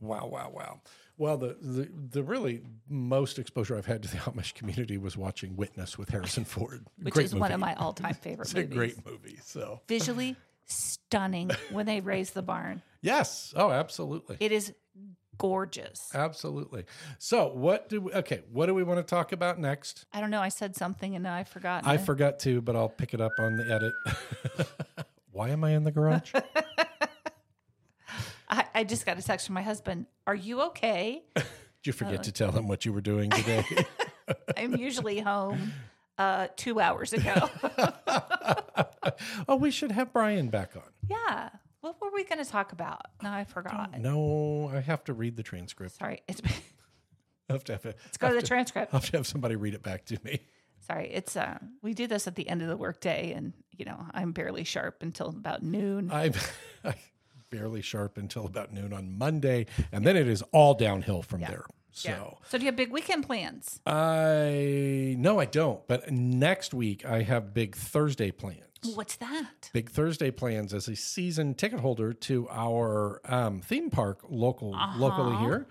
Wow, 0.00 0.26
wow, 0.26 0.50
wow. 0.54 0.80
Well, 1.16 1.36
the, 1.36 1.56
the 1.60 1.88
the 2.10 2.22
really 2.22 2.62
most 2.88 3.38
exposure 3.38 3.76
I've 3.76 3.86
had 3.86 4.02
to 4.04 4.08
the 4.08 4.16
Amish 4.30 4.54
community 4.54 4.96
was 4.98 5.16
watching 5.16 5.56
Witness 5.56 5.98
with 5.98 6.10
Harrison 6.10 6.44
Ford. 6.46 6.86
Which 7.02 7.14
Great 7.14 7.26
is 7.26 7.34
one 7.34 7.50
of 7.52 7.58
my 7.60 7.74
all-time 7.74 8.14
favorite 8.22 8.46
It's 8.46 8.54
a 8.54 8.62
great 8.64 9.04
movie. 9.04 9.38
So 9.42 9.80
Visually 9.88 10.36
stunning 10.66 11.50
when 11.72 11.86
they 11.86 12.00
raise 12.00 12.30
the 12.30 12.42
barn. 12.42 12.82
yes, 13.00 13.52
oh, 13.56 13.70
absolutely, 13.70 14.36
It 14.38 14.52
is 14.52 14.72
gorgeous. 15.38 16.10
absolutely. 16.14 16.84
So 17.18 17.48
what 17.48 17.88
do 17.88 18.00
we? 18.02 18.12
Okay, 18.12 18.42
what 18.52 18.66
do 18.66 18.74
we 18.74 18.82
want 18.84 18.98
to 18.98 19.08
talk 19.08 19.32
about 19.32 19.58
next? 19.58 20.04
I 20.12 20.20
don't 20.20 20.30
know. 20.30 20.40
I 20.42 20.48
said 20.50 20.76
something 20.76 21.14
and 21.14 21.22
now 21.24 21.34
I've 21.34 21.48
forgotten. 21.48 21.88
I 21.88 21.94
it. 21.94 21.98
forgot 22.02 22.38
to, 22.40 22.60
but 22.60 22.76
I'll 22.76 22.88
pick 22.88 23.14
it 23.14 23.20
up 23.20 23.32
on 23.40 23.56
the 23.56 23.72
edit. 23.72 23.94
Why 25.32 25.50
am 25.50 25.62
I 25.64 25.70
in 25.70 25.84
the 25.84 25.92
garage? 25.92 26.32
I, 28.50 28.64
I 28.74 28.84
just 28.84 29.04
got 29.06 29.18
a 29.18 29.22
text 29.22 29.46
from 29.46 29.54
my 29.54 29.62
husband. 29.62 30.06
Are 30.26 30.34
you 30.34 30.62
okay? 30.62 31.22
Did 31.34 31.44
you 31.84 31.92
forget 31.92 32.24
to 32.24 32.32
tell 32.32 32.50
him 32.52 32.66
what 32.68 32.84
you 32.84 32.92
were 32.92 33.00
doing 33.00 33.30
today? 33.30 33.64
I'm 34.56 34.76
usually 34.76 35.20
home 35.20 35.72
uh, 36.18 36.48
two 36.56 36.80
hours 36.80 37.12
ago. 37.12 37.48
oh, 39.48 39.56
we 39.56 39.70
should 39.70 39.92
have 39.92 40.12
Brian 40.12 40.48
back 40.48 40.76
on. 40.76 40.90
yeah. 41.08 41.50
What 41.80 42.00
were 42.00 42.10
we 42.12 42.24
going 42.24 42.44
to 42.44 42.50
talk 42.50 42.72
about? 42.72 43.02
No, 43.22 43.30
I 43.30 43.44
forgot. 43.44 44.00
No, 44.00 44.68
I 44.74 44.80
have 44.80 45.04
to 45.04 45.12
read 45.12 45.36
the 45.36 45.44
transcript. 45.44 45.96
Sorry. 45.96 46.22
It's, 46.26 46.42
I 47.48 47.52
have 47.52 47.62
to 47.64 47.72
have, 47.74 47.84
let's 47.84 48.16
go 48.18 48.30
to 48.30 48.34
the 48.34 48.42
transcript. 48.42 48.92
I 48.92 48.96
have 48.96 49.08
to 49.12 49.16
have 49.18 49.28
somebody 49.28 49.54
read 49.54 49.74
it 49.74 49.82
back 49.84 50.04
to 50.06 50.18
me. 50.24 50.40
Sorry. 50.80 51.08
It's 51.12 51.36
uh, 51.36 51.58
we 51.80 51.94
do 51.94 52.08
this 52.08 52.26
at 52.26 52.34
the 52.34 52.48
end 52.48 52.62
of 52.62 52.68
the 52.68 52.76
workday, 52.76 53.32
and 53.32 53.52
you 53.76 53.84
know 53.84 54.06
I'm 54.12 54.32
barely 54.32 54.64
sharp 54.64 55.02
until 55.02 55.28
about 55.28 55.62
noon. 55.62 56.10
I'm 56.10 56.32
I'm 56.84 56.94
barely 57.50 57.82
sharp 57.82 58.18
until 58.18 58.46
about 58.46 58.72
noon 58.72 58.92
on 58.92 59.16
Monday, 59.16 59.66
and 59.92 60.06
then 60.06 60.16
it 60.16 60.28
is 60.28 60.42
all 60.52 60.74
downhill 60.74 61.22
from 61.22 61.40
there. 61.40 61.64
So 61.90 62.38
So 62.46 62.58
do 62.58 62.64
you 62.64 62.68
have 62.68 62.76
big 62.76 62.92
weekend 62.92 63.26
plans? 63.26 63.80
I 63.86 65.16
no, 65.18 65.40
I 65.40 65.46
don't. 65.46 65.86
But 65.88 66.10
next 66.12 66.72
week 66.72 67.04
I 67.04 67.22
have 67.22 67.52
big 67.52 67.74
Thursday 67.74 68.30
plans. 68.30 68.62
What's 68.94 69.16
that? 69.16 69.70
Big 69.72 69.90
Thursday 69.90 70.30
plans 70.30 70.72
as 70.72 70.86
a 70.86 70.94
season 70.94 71.54
ticket 71.54 71.80
holder 71.80 72.12
to 72.12 72.48
our 72.50 73.20
um, 73.24 73.60
theme 73.60 73.90
park 73.90 74.20
local 74.28 74.76
locally 74.96 75.36
here. 75.38 75.66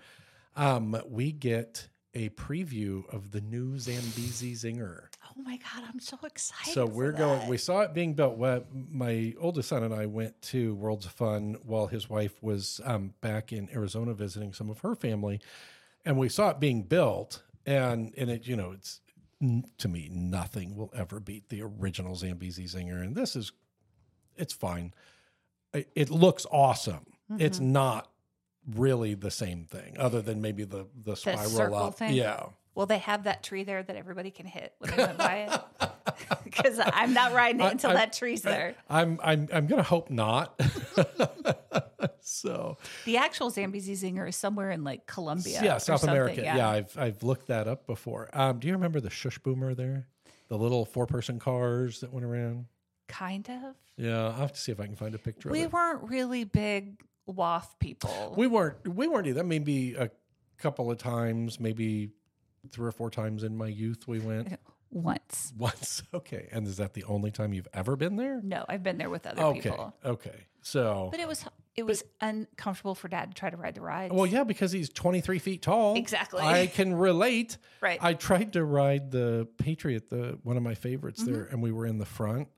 Um, 0.54 1.00
we 1.08 1.32
get 1.32 1.88
a 2.12 2.28
preview 2.30 3.08
of 3.12 3.30
the 3.30 3.40
new 3.40 3.78
Zambezi 3.78 4.52
Zinger. 4.54 5.04
Oh 5.38 5.42
my 5.42 5.56
god, 5.58 5.84
I'm 5.88 6.00
so 6.00 6.18
excited. 6.24 6.72
So 6.72 6.84
we're 6.86 7.12
going. 7.12 7.46
We 7.48 7.58
saw 7.58 7.82
it 7.82 7.94
being 7.94 8.14
built. 8.14 8.36
Well, 8.36 8.64
my 8.90 9.34
oldest 9.38 9.68
son 9.68 9.84
and 9.84 9.94
I 9.94 10.06
went 10.06 10.40
to 10.42 10.74
Worlds 10.74 11.06
of 11.06 11.12
Fun 11.12 11.56
while 11.62 11.86
his 11.86 12.10
wife 12.10 12.42
was 12.42 12.80
um, 12.84 13.14
back 13.20 13.52
in 13.52 13.68
Arizona 13.72 14.14
visiting 14.14 14.52
some 14.52 14.68
of 14.68 14.80
her 14.80 14.94
family, 14.96 15.40
and 16.04 16.18
we 16.18 16.28
saw 16.28 16.50
it 16.50 16.58
being 16.60 16.82
built. 16.82 17.42
And 17.66 18.12
and 18.16 18.30
it, 18.30 18.46
you 18.48 18.56
know, 18.56 18.72
it's 18.72 19.00
to 19.78 19.88
me 19.88 20.08
nothing 20.10 20.74
will 20.74 20.92
ever 20.96 21.20
beat 21.20 21.48
the 21.50 21.62
original 21.62 22.16
Zambezi 22.16 22.64
Zinger. 22.64 23.00
And 23.00 23.14
this 23.14 23.36
is, 23.36 23.52
it's 24.36 24.52
fine. 24.52 24.92
It, 25.72 25.88
it 25.94 26.10
looks 26.10 26.46
awesome. 26.50 27.06
It's 27.38 27.58
Mm-hmm. 27.58 27.72
not 27.72 28.10
really 28.74 29.14
the 29.14 29.30
same 29.30 29.64
thing, 29.66 29.96
other 29.98 30.20
than 30.20 30.40
maybe 30.42 30.64
the 30.64 30.86
the 31.04 31.14
spiral 31.14 31.48
circle 31.48 31.76
up. 31.76 31.94
thing? 31.94 32.14
Yeah. 32.14 32.46
Will 32.78 32.86
they 32.86 32.98
have 32.98 33.24
that 33.24 33.42
tree 33.42 33.64
there 33.64 33.82
that 33.82 33.96
everybody 33.96 34.30
can 34.30 34.46
hit 34.46 34.72
when 34.78 34.92
they 34.92 34.98
went 34.98 35.18
by 35.18 35.48
it? 35.50 35.60
Because 36.44 36.80
I'm 36.82 37.12
not 37.12 37.32
riding 37.32 37.60
it 37.60 37.70
until 37.72 37.90
I- 37.90 37.94
that 37.94 38.12
tree's 38.12 38.42
there. 38.42 38.74
I'm 38.88 39.20
I'm 39.22 39.48
I'm 39.52 39.66
gonna 39.66 39.82
hope 39.82 40.10
not. 40.10 40.60
so 42.20 42.78
The 43.04 43.16
actual 43.16 43.50
Zambezi 43.50 43.94
Zinger 43.94 44.28
is 44.28 44.36
somewhere 44.36 44.70
in 44.70 44.84
like 44.84 45.06
Colombia. 45.06 45.60
yeah, 45.62 45.78
South 45.78 46.00
something, 46.00 46.10
America. 46.10 46.40
Yeah. 46.42 46.68
I've 46.68 46.96
I've 46.98 47.22
looked 47.22 47.48
that 47.48 47.68
up 47.68 47.86
before. 47.86 48.28
Um, 48.32 48.58
do 48.58 48.66
you 48.68 48.74
remember 48.74 49.00
the 49.00 49.10
Schussboomer 49.10 49.76
there? 49.76 50.06
The 50.48 50.56
little 50.56 50.84
four 50.84 51.06
person 51.06 51.38
cars 51.38 52.00
that 52.00 52.12
went 52.12 52.24
around. 52.24 52.66
kind 53.08 53.48
of. 53.48 53.74
Yeah, 53.96 54.26
I'll 54.26 54.32
have 54.32 54.52
to 54.52 54.60
see 54.60 54.72
if 54.72 54.80
I 54.80 54.86
can 54.86 54.96
find 54.96 55.14
a 55.14 55.18
picture 55.18 55.50
We 55.50 55.60
of 55.60 55.64
it. 55.64 55.68
We 55.68 55.72
weren't 55.72 56.02
really 56.10 56.44
big 56.44 57.00
WAF 57.28 57.66
people. 57.80 58.34
We 58.36 58.46
weren't 58.46 58.88
we 58.88 59.08
weren't 59.08 59.26
either. 59.26 59.44
Maybe 59.44 59.94
a 59.94 60.10
couple 60.58 60.90
of 60.90 60.98
times, 60.98 61.60
maybe 61.60 62.10
three 62.70 62.88
or 62.88 62.92
four 62.92 63.10
times 63.10 63.42
in 63.44 63.56
my 63.56 63.66
youth 63.68 64.06
we 64.08 64.18
went. 64.20 64.58
once. 64.90 65.52
Once. 65.56 66.02
Okay. 66.14 66.48
And 66.52 66.66
is 66.66 66.76
that 66.78 66.94
the 66.94 67.04
only 67.04 67.30
time 67.30 67.52
you've 67.52 67.68
ever 67.72 67.96
been 67.96 68.16
there? 68.16 68.40
No, 68.42 68.64
I've 68.68 68.82
been 68.82 68.98
there 68.98 69.10
with 69.10 69.26
other 69.26 69.42
Okay. 69.42 69.60
people. 69.70 69.94
Okay. 70.04 70.46
So 70.62 71.08
But 71.10 71.20
it 71.20 71.28
was 71.28 71.44
it 71.76 71.86
was 71.86 72.02
uncomfortable 72.20 72.94
for 72.96 73.06
dad 73.06 73.30
to 73.30 73.34
try 73.34 73.50
to 73.50 73.56
ride 73.56 73.76
the 73.76 73.80
ride. 73.80 74.12
Well, 74.12 74.26
yeah, 74.26 74.42
because 74.44 74.72
he's 74.72 74.88
23 74.88 75.38
feet 75.38 75.62
tall. 75.62 75.96
Exactly. 75.96 76.40
I 76.42 76.66
can 76.66 76.92
relate. 76.94 77.56
Right. 77.80 78.02
I 78.02 78.14
tried 78.14 78.54
to 78.54 78.64
ride 78.64 79.12
the 79.12 79.46
Patriot, 79.58 80.10
the 80.10 80.38
one 80.42 80.56
of 80.56 80.62
my 80.64 80.74
favorites 80.74 81.22
there, 81.22 81.44
Mm-hmm. 81.44 81.52
and 81.54 81.62
we 81.62 81.70
were 81.70 81.86
in 81.86 81.98
the 81.98 82.04
front, 82.06 82.48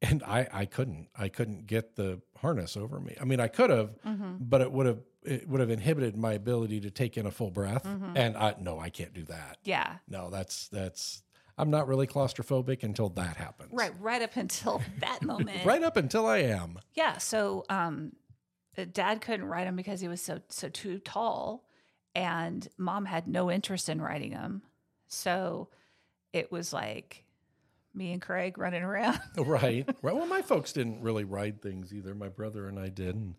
and 0.00 0.22
I 0.22 0.48
I 0.52 0.64
couldn't 0.64 1.08
I 1.14 1.28
couldn't 1.28 1.66
get 1.66 1.96
the 1.96 2.22
harness 2.38 2.76
over 2.76 2.98
me. 2.98 3.14
I 3.20 3.24
mean, 3.24 3.40
I 3.40 3.48
could 3.48 3.70
have, 3.70 3.90
Mm-hmm. 4.06 4.36
but 4.40 4.60
it 4.62 4.72
would 4.72 4.86
have 4.86 5.00
it 5.24 5.48
would 5.48 5.60
have 5.60 5.70
inhibited 5.70 6.16
my 6.16 6.32
ability 6.32 6.80
to 6.80 6.90
take 6.90 7.16
in 7.16 7.26
a 7.26 7.30
full 7.30 7.50
breath, 7.50 7.84
Mm-hmm. 7.84 8.16
and 8.16 8.36
I 8.36 8.54
no, 8.60 8.78
I 8.78 8.90
can't 8.90 9.14
do 9.14 9.24
that. 9.24 9.58
yeah. 9.64 9.96
No, 10.08 10.30
that's 10.30 10.68
that's 10.68 11.22
I'm 11.58 11.70
not 11.70 11.86
really 11.86 12.06
claustrophobic 12.06 12.82
until 12.82 13.10
that 13.10 13.36
happens. 13.36 13.70
Right, 13.72 13.92
right 14.00 14.22
up 14.22 14.36
until 14.36 14.80
that 15.00 15.22
moment. 15.22 15.64
Right 15.64 15.82
up 15.82 15.96
until 15.96 16.26
I 16.26 16.38
am. 16.38 16.78
Yeah. 16.94 17.18
So, 17.18 17.64
um, 17.68 18.12
dad 18.92 19.20
couldn't 19.20 19.44
ride 19.46 19.66
him 19.66 19.76
because 19.76 20.00
he 20.00 20.08
was 20.08 20.22
so 20.22 20.40
so 20.48 20.68
too 20.68 20.98
tall, 20.98 21.68
and 22.14 22.66
mom 22.78 23.04
had 23.04 23.28
no 23.28 23.50
interest 23.50 23.88
in 23.88 24.00
riding 24.00 24.32
him. 24.32 24.62
So, 25.08 25.68
it 26.32 26.50
was 26.50 26.72
like 26.72 27.24
me 27.94 28.12
and 28.12 28.22
Craig 28.22 28.56
running 28.56 28.82
around. 28.82 29.20
Right. 29.36 29.86
right. 30.02 30.14
Well, 30.16 30.24
my 30.26 30.40
folks 30.40 30.72
didn't 30.72 31.02
really 31.02 31.24
ride 31.24 31.60
things 31.60 31.92
either. 31.92 32.14
My 32.14 32.28
brother 32.30 32.66
and 32.68 32.78
I 32.78 32.88
did. 32.88 33.14
And, 33.14 33.34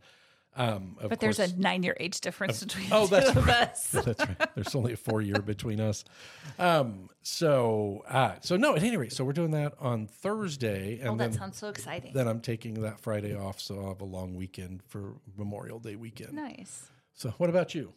um, 0.56 0.98
of 1.02 1.10
But 1.10 1.20
there's 1.20 1.38
course, 1.38 1.52
a 1.52 1.58
nine 1.60 1.84
year 1.84 1.96
age 2.00 2.22
difference 2.22 2.64
between 2.64 2.88
oh, 2.92 3.08
the 3.08 3.16
that's 3.20 3.32
two 3.34 3.40
of 3.40 3.46
right. 3.48 3.70
us. 3.70 3.88
that's 3.92 4.20
right. 4.20 4.56
There's 4.56 4.76
only 4.76 4.94
a 4.94 4.98
four 4.98 5.22
year 5.22 5.42
between 5.42 5.80
us. 5.80 6.04
Um, 6.60 7.10
so, 7.22 8.04
uh, 8.08 8.36
so 8.42 8.56
no, 8.58 8.76
at 8.76 8.84
any 8.84 8.98
rate, 8.98 9.14
so 9.14 9.24
we're 9.24 9.34
doing 9.34 9.52
that 9.52 9.74
on 9.80 10.08
Thursday, 10.08 11.00
and 11.00 11.10
Oh, 11.10 11.16
then 11.16 11.32
that 11.32 11.38
sounds 11.40 11.58
so 11.58 11.70
exciting. 11.70 12.14
then 12.14 12.28
I'm 12.28 12.40
taking 12.42 12.82
that 12.82 13.00
Friday 13.00 13.36
off, 13.36 13.60
so 13.60 13.80
I'll 13.80 13.88
have 13.90 14.02
a 14.02 14.06
long 14.06 14.36
weekend 14.36 14.84
for 14.88 15.16
Memorial 15.38 15.80
Day 15.80 15.96
weekend. 15.96 16.34
nice. 16.34 16.90
So, 17.14 17.34
what 17.38 17.50
about 17.50 17.74
you? 17.76 17.94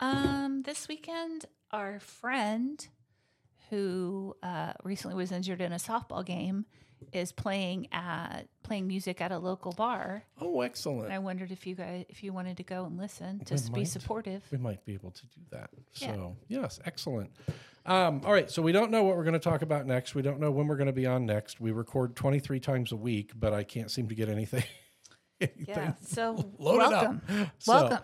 Um, 0.00 0.62
this 0.62 0.88
weekend, 0.88 1.46
our 1.70 2.00
friend 2.00 2.86
who 3.70 4.36
uh, 4.42 4.72
recently 4.84 5.16
was 5.16 5.32
injured 5.32 5.60
in 5.60 5.72
a 5.72 5.76
softball 5.76 6.24
game 6.24 6.66
is 7.12 7.32
playing 7.32 7.88
at 7.92 8.48
playing 8.62 8.86
music 8.86 9.20
at 9.20 9.30
a 9.32 9.38
local 9.38 9.72
bar. 9.72 10.24
Oh, 10.40 10.60
excellent. 10.62 11.04
And 11.06 11.12
I 11.14 11.18
wondered 11.18 11.50
if 11.52 11.66
you 11.66 11.74
guys 11.74 12.04
if 12.08 12.22
you 12.22 12.32
wanted 12.32 12.56
to 12.58 12.62
go 12.62 12.84
and 12.84 12.98
listen 12.98 13.40
to 13.46 13.54
We 13.54 13.60
be 13.60 13.70
might. 13.80 13.88
supportive. 13.88 14.42
we 14.50 14.58
might 14.58 14.84
be 14.84 14.94
able 14.94 15.10
to 15.12 15.22
do 15.22 15.40
that. 15.50 15.70
Yeah. 15.94 16.14
So, 16.14 16.36
yes, 16.48 16.80
excellent. 16.84 17.30
Um, 17.84 18.22
all 18.24 18.32
right. 18.32 18.50
So, 18.50 18.62
we 18.62 18.72
don't 18.72 18.90
know 18.90 19.04
what 19.04 19.16
we're 19.16 19.22
going 19.24 19.34
to 19.34 19.38
talk 19.38 19.62
about 19.62 19.86
next. 19.86 20.14
We 20.14 20.22
don't 20.22 20.40
know 20.40 20.50
when 20.50 20.66
we're 20.66 20.76
going 20.76 20.88
to 20.88 20.92
be 20.92 21.06
on 21.06 21.24
next. 21.26 21.60
We 21.60 21.70
record 21.70 22.16
23 22.16 22.58
times 22.60 22.90
a 22.92 22.96
week, 22.96 23.32
but 23.38 23.52
I 23.54 23.62
can't 23.62 23.90
seem 23.90 24.08
to 24.08 24.14
get 24.14 24.28
anything. 24.28 24.64
anything 25.40 25.66
Yeah. 25.68 25.92
So 26.02 26.52
loaded 26.58 26.84
up. 26.86 26.92
welcome. 26.92 27.22
So, 27.58 27.72
Welcome. 27.72 27.98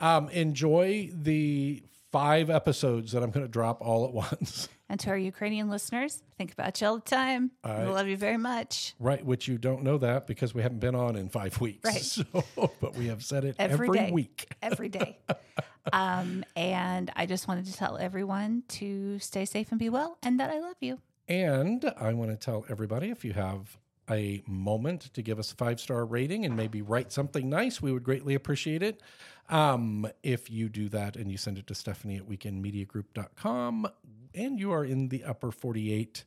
um, 0.00 0.28
enjoy 0.30 1.10
the 1.14 1.82
five 2.10 2.50
episodes 2.50 3.12
that 3.12 3.22
I'm 3.22 3.30
going 3.30 3.44
to 3.46 3.52
drop 3.52 3.80
all 3.80 4.06
at 4.06 4.12
once. 4.32 4.68
And 4.90 4.98
to 5.00 5.10
our 5.10 5.18
Ukrainian 5.18 5.68
listeners, 5.68 6.22
think 6.38 6.52
about 6.52 6.80
you 6.80 6.86
all 6.86 6.94
the 6.96 7.02
time. 7.02 7.50
I- 7.62 7.84
we 7.84 7.90
love 7.90 8.08
you 8.08 8.16
very 8.16 8.38
much. 8.38 8.94
Right, 8.98 9.24
which 9.24 9.46
you 9.46 9.58
don't 9.58 9.82
know 9.82 9.98
that 9.98 10.26
because 10.26 10.54
we 10.54 10.62
haven't 10.62 10.78
been 10.78 10.94
on 10.94 11.14
in 11.16 11.28
five 11.28 11.60
weeks. 11.60 11.84
Right. 11.84 11.98
So, 12.02 12.70
but 12.80 12.96
we 12.96 13.08
have 13.08 13.22
said 13.22 13.44
it 13.44 13.56
Every 13.58 13.86
every, 13.86 13.98
day. 13.98 14.10
week. 14.10 14.48
Every 14.62 14.88
day. 14.88 15.18
um, 15.92 16.44
and 16.56 17.10
I 17.16 17.26
just 17.26 17.48
wanted 17.48 17.66
to 17.66 17.72
tell 17.74 17.98
everyone 17.98 18.62
to 18.68 19.18
stay 19.18 19.44
safe 19.44 19.70
and 19.70 19.78
be 19.78 19.90
well 19.90 20.16
and 20.22 20.40
that 20.40 20.50
I 20.50 20.60
love 20.60 20.76
you. 20.80 20.98
And 21.28 21.84
I 21.98 22.14
want 22.14 22.30
to 22.30 22.36
tell 22.36 22.64
everybody 22.70 23.10
if 23.10 23.24
you 23.24 23.34
have 23.34 23.76
a 24.10 24.42
moment 24.46 25.12
to 25.12 25.20
give 25.20 25.38
us 25.38 25.52
a 25.52 25.54
five 25.54 25.78
star 25.80 26.06
rating 26.06 26.46
and 26.46 26.56
maybe 26.56 26.80
write 26.80 27.12
something 27.12 27.48
nice, 27.50 27.82
we 27.82 27.92
would 27.92 28.04
greatly 28.04 28.34
appreciate 28.34 28.82
it. 28.82 29.02
Um, 29.50 30.06
if 30.22 30.50
you 30.50 30.68
do 30.70 30.88
that 30.90 31.16
and 31.16 31.30
you 31.30 31.36
send 31.36 31.58
it 31.58 31.66
to 31.66 31.74
Stephanie 31.74 32.16
at 32.16 32.28
weekendmediagroup.com 32.28 33.88
and 34.34 34.58
you 34.58 34.72
are 34.72 34.84
in 34.84 35.08
the 35.08 35.24
upper 35.24 35.50
48, 35.50 36.24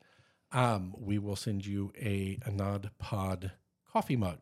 um, 0.52 0.94
we 0.98 1.18
will 1.18 1.36
send 1.36 1.66
you 1.66 1.92
a, 2.00 2.38
a 2.46 2.52
Nod 2.52 2.92
Pod 3.00 3.52
coffee 3.92 4.16
mug 4.16 4.40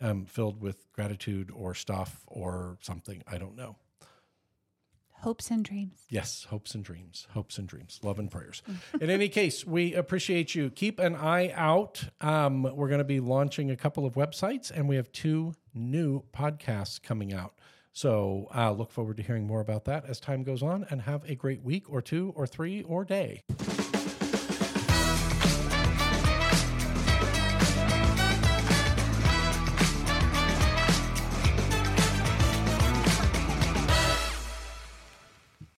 um, 0.00 0.24
filled 0.24 0.60
with 0.60 0.90
gratitude 0.92 1.50
or 1.54 1.74
stuff 1.74 2.24
or 2.26 2.78
something. 2.80 3.22
I 3.26 3.38
don't 3.38 3.56
know. 3.56 3.76
Hopes 5.22 5.50
and 5.50 5.64
dreams. 5.64 6.04
Yes, 6.08 6.46
hopes 6.48 6.76
and 6.76 6.84
dreams, 6.84 7.26
hopes 7.32 7.58
and 7.58 7.66
dreams, 7.66 7.98
love 8.04 8.20
and 8.20 8.30
prayers. 8.30 8.62
In 9.00 9.10
any 9.10 9.28
case, 9.28 9.66
we 9.66 9.92
appreciate 9.94 10.54
you. 10.54 10.70
Keep 10.70 11.00
an 11.00 11.16
eye 11.16 11.50
out. 11.56 12.04
Um, 12.20 12.62
we're 12.62 12.86
going 12.86 12.98
to 12.98 13.04
be 13.04 13.18
launching 13.18 13.68
a 13.68 13.76
couple 13.76 14.06
of 14.06 14.14
websites, 14.14 14.70
and 14.70 14.88
we 14.88 14.94
have 14.94 15.10
two 15.10 15.54
new 15.74 16.22
podcasts 16.32 17.02
coming 17.02 17.32
out. 17.32 17.54
So 17.98 18.46
I 18.52 18.70
look 18.70 18.92
forward 18.92 19.16
to 19.16 19.24
hearing 19.24 19.44
more 19.44 19.58
about 19.60 19.84
that 19.86 20.04
as 20.08 20.20
time 20.20 20.44
goes 20.44 20.62
on, 20.62 20.86
and 20.88 21.02
have 21.02 21.28
a 21.28 21.34
great 21.34 21.64
week 21.64 21.90
or 21.90 22.00
two 22.00 22.32
or 22.36 22.46
three 22.46 22.84
or 22.84 23.04
day. 23.04 23.42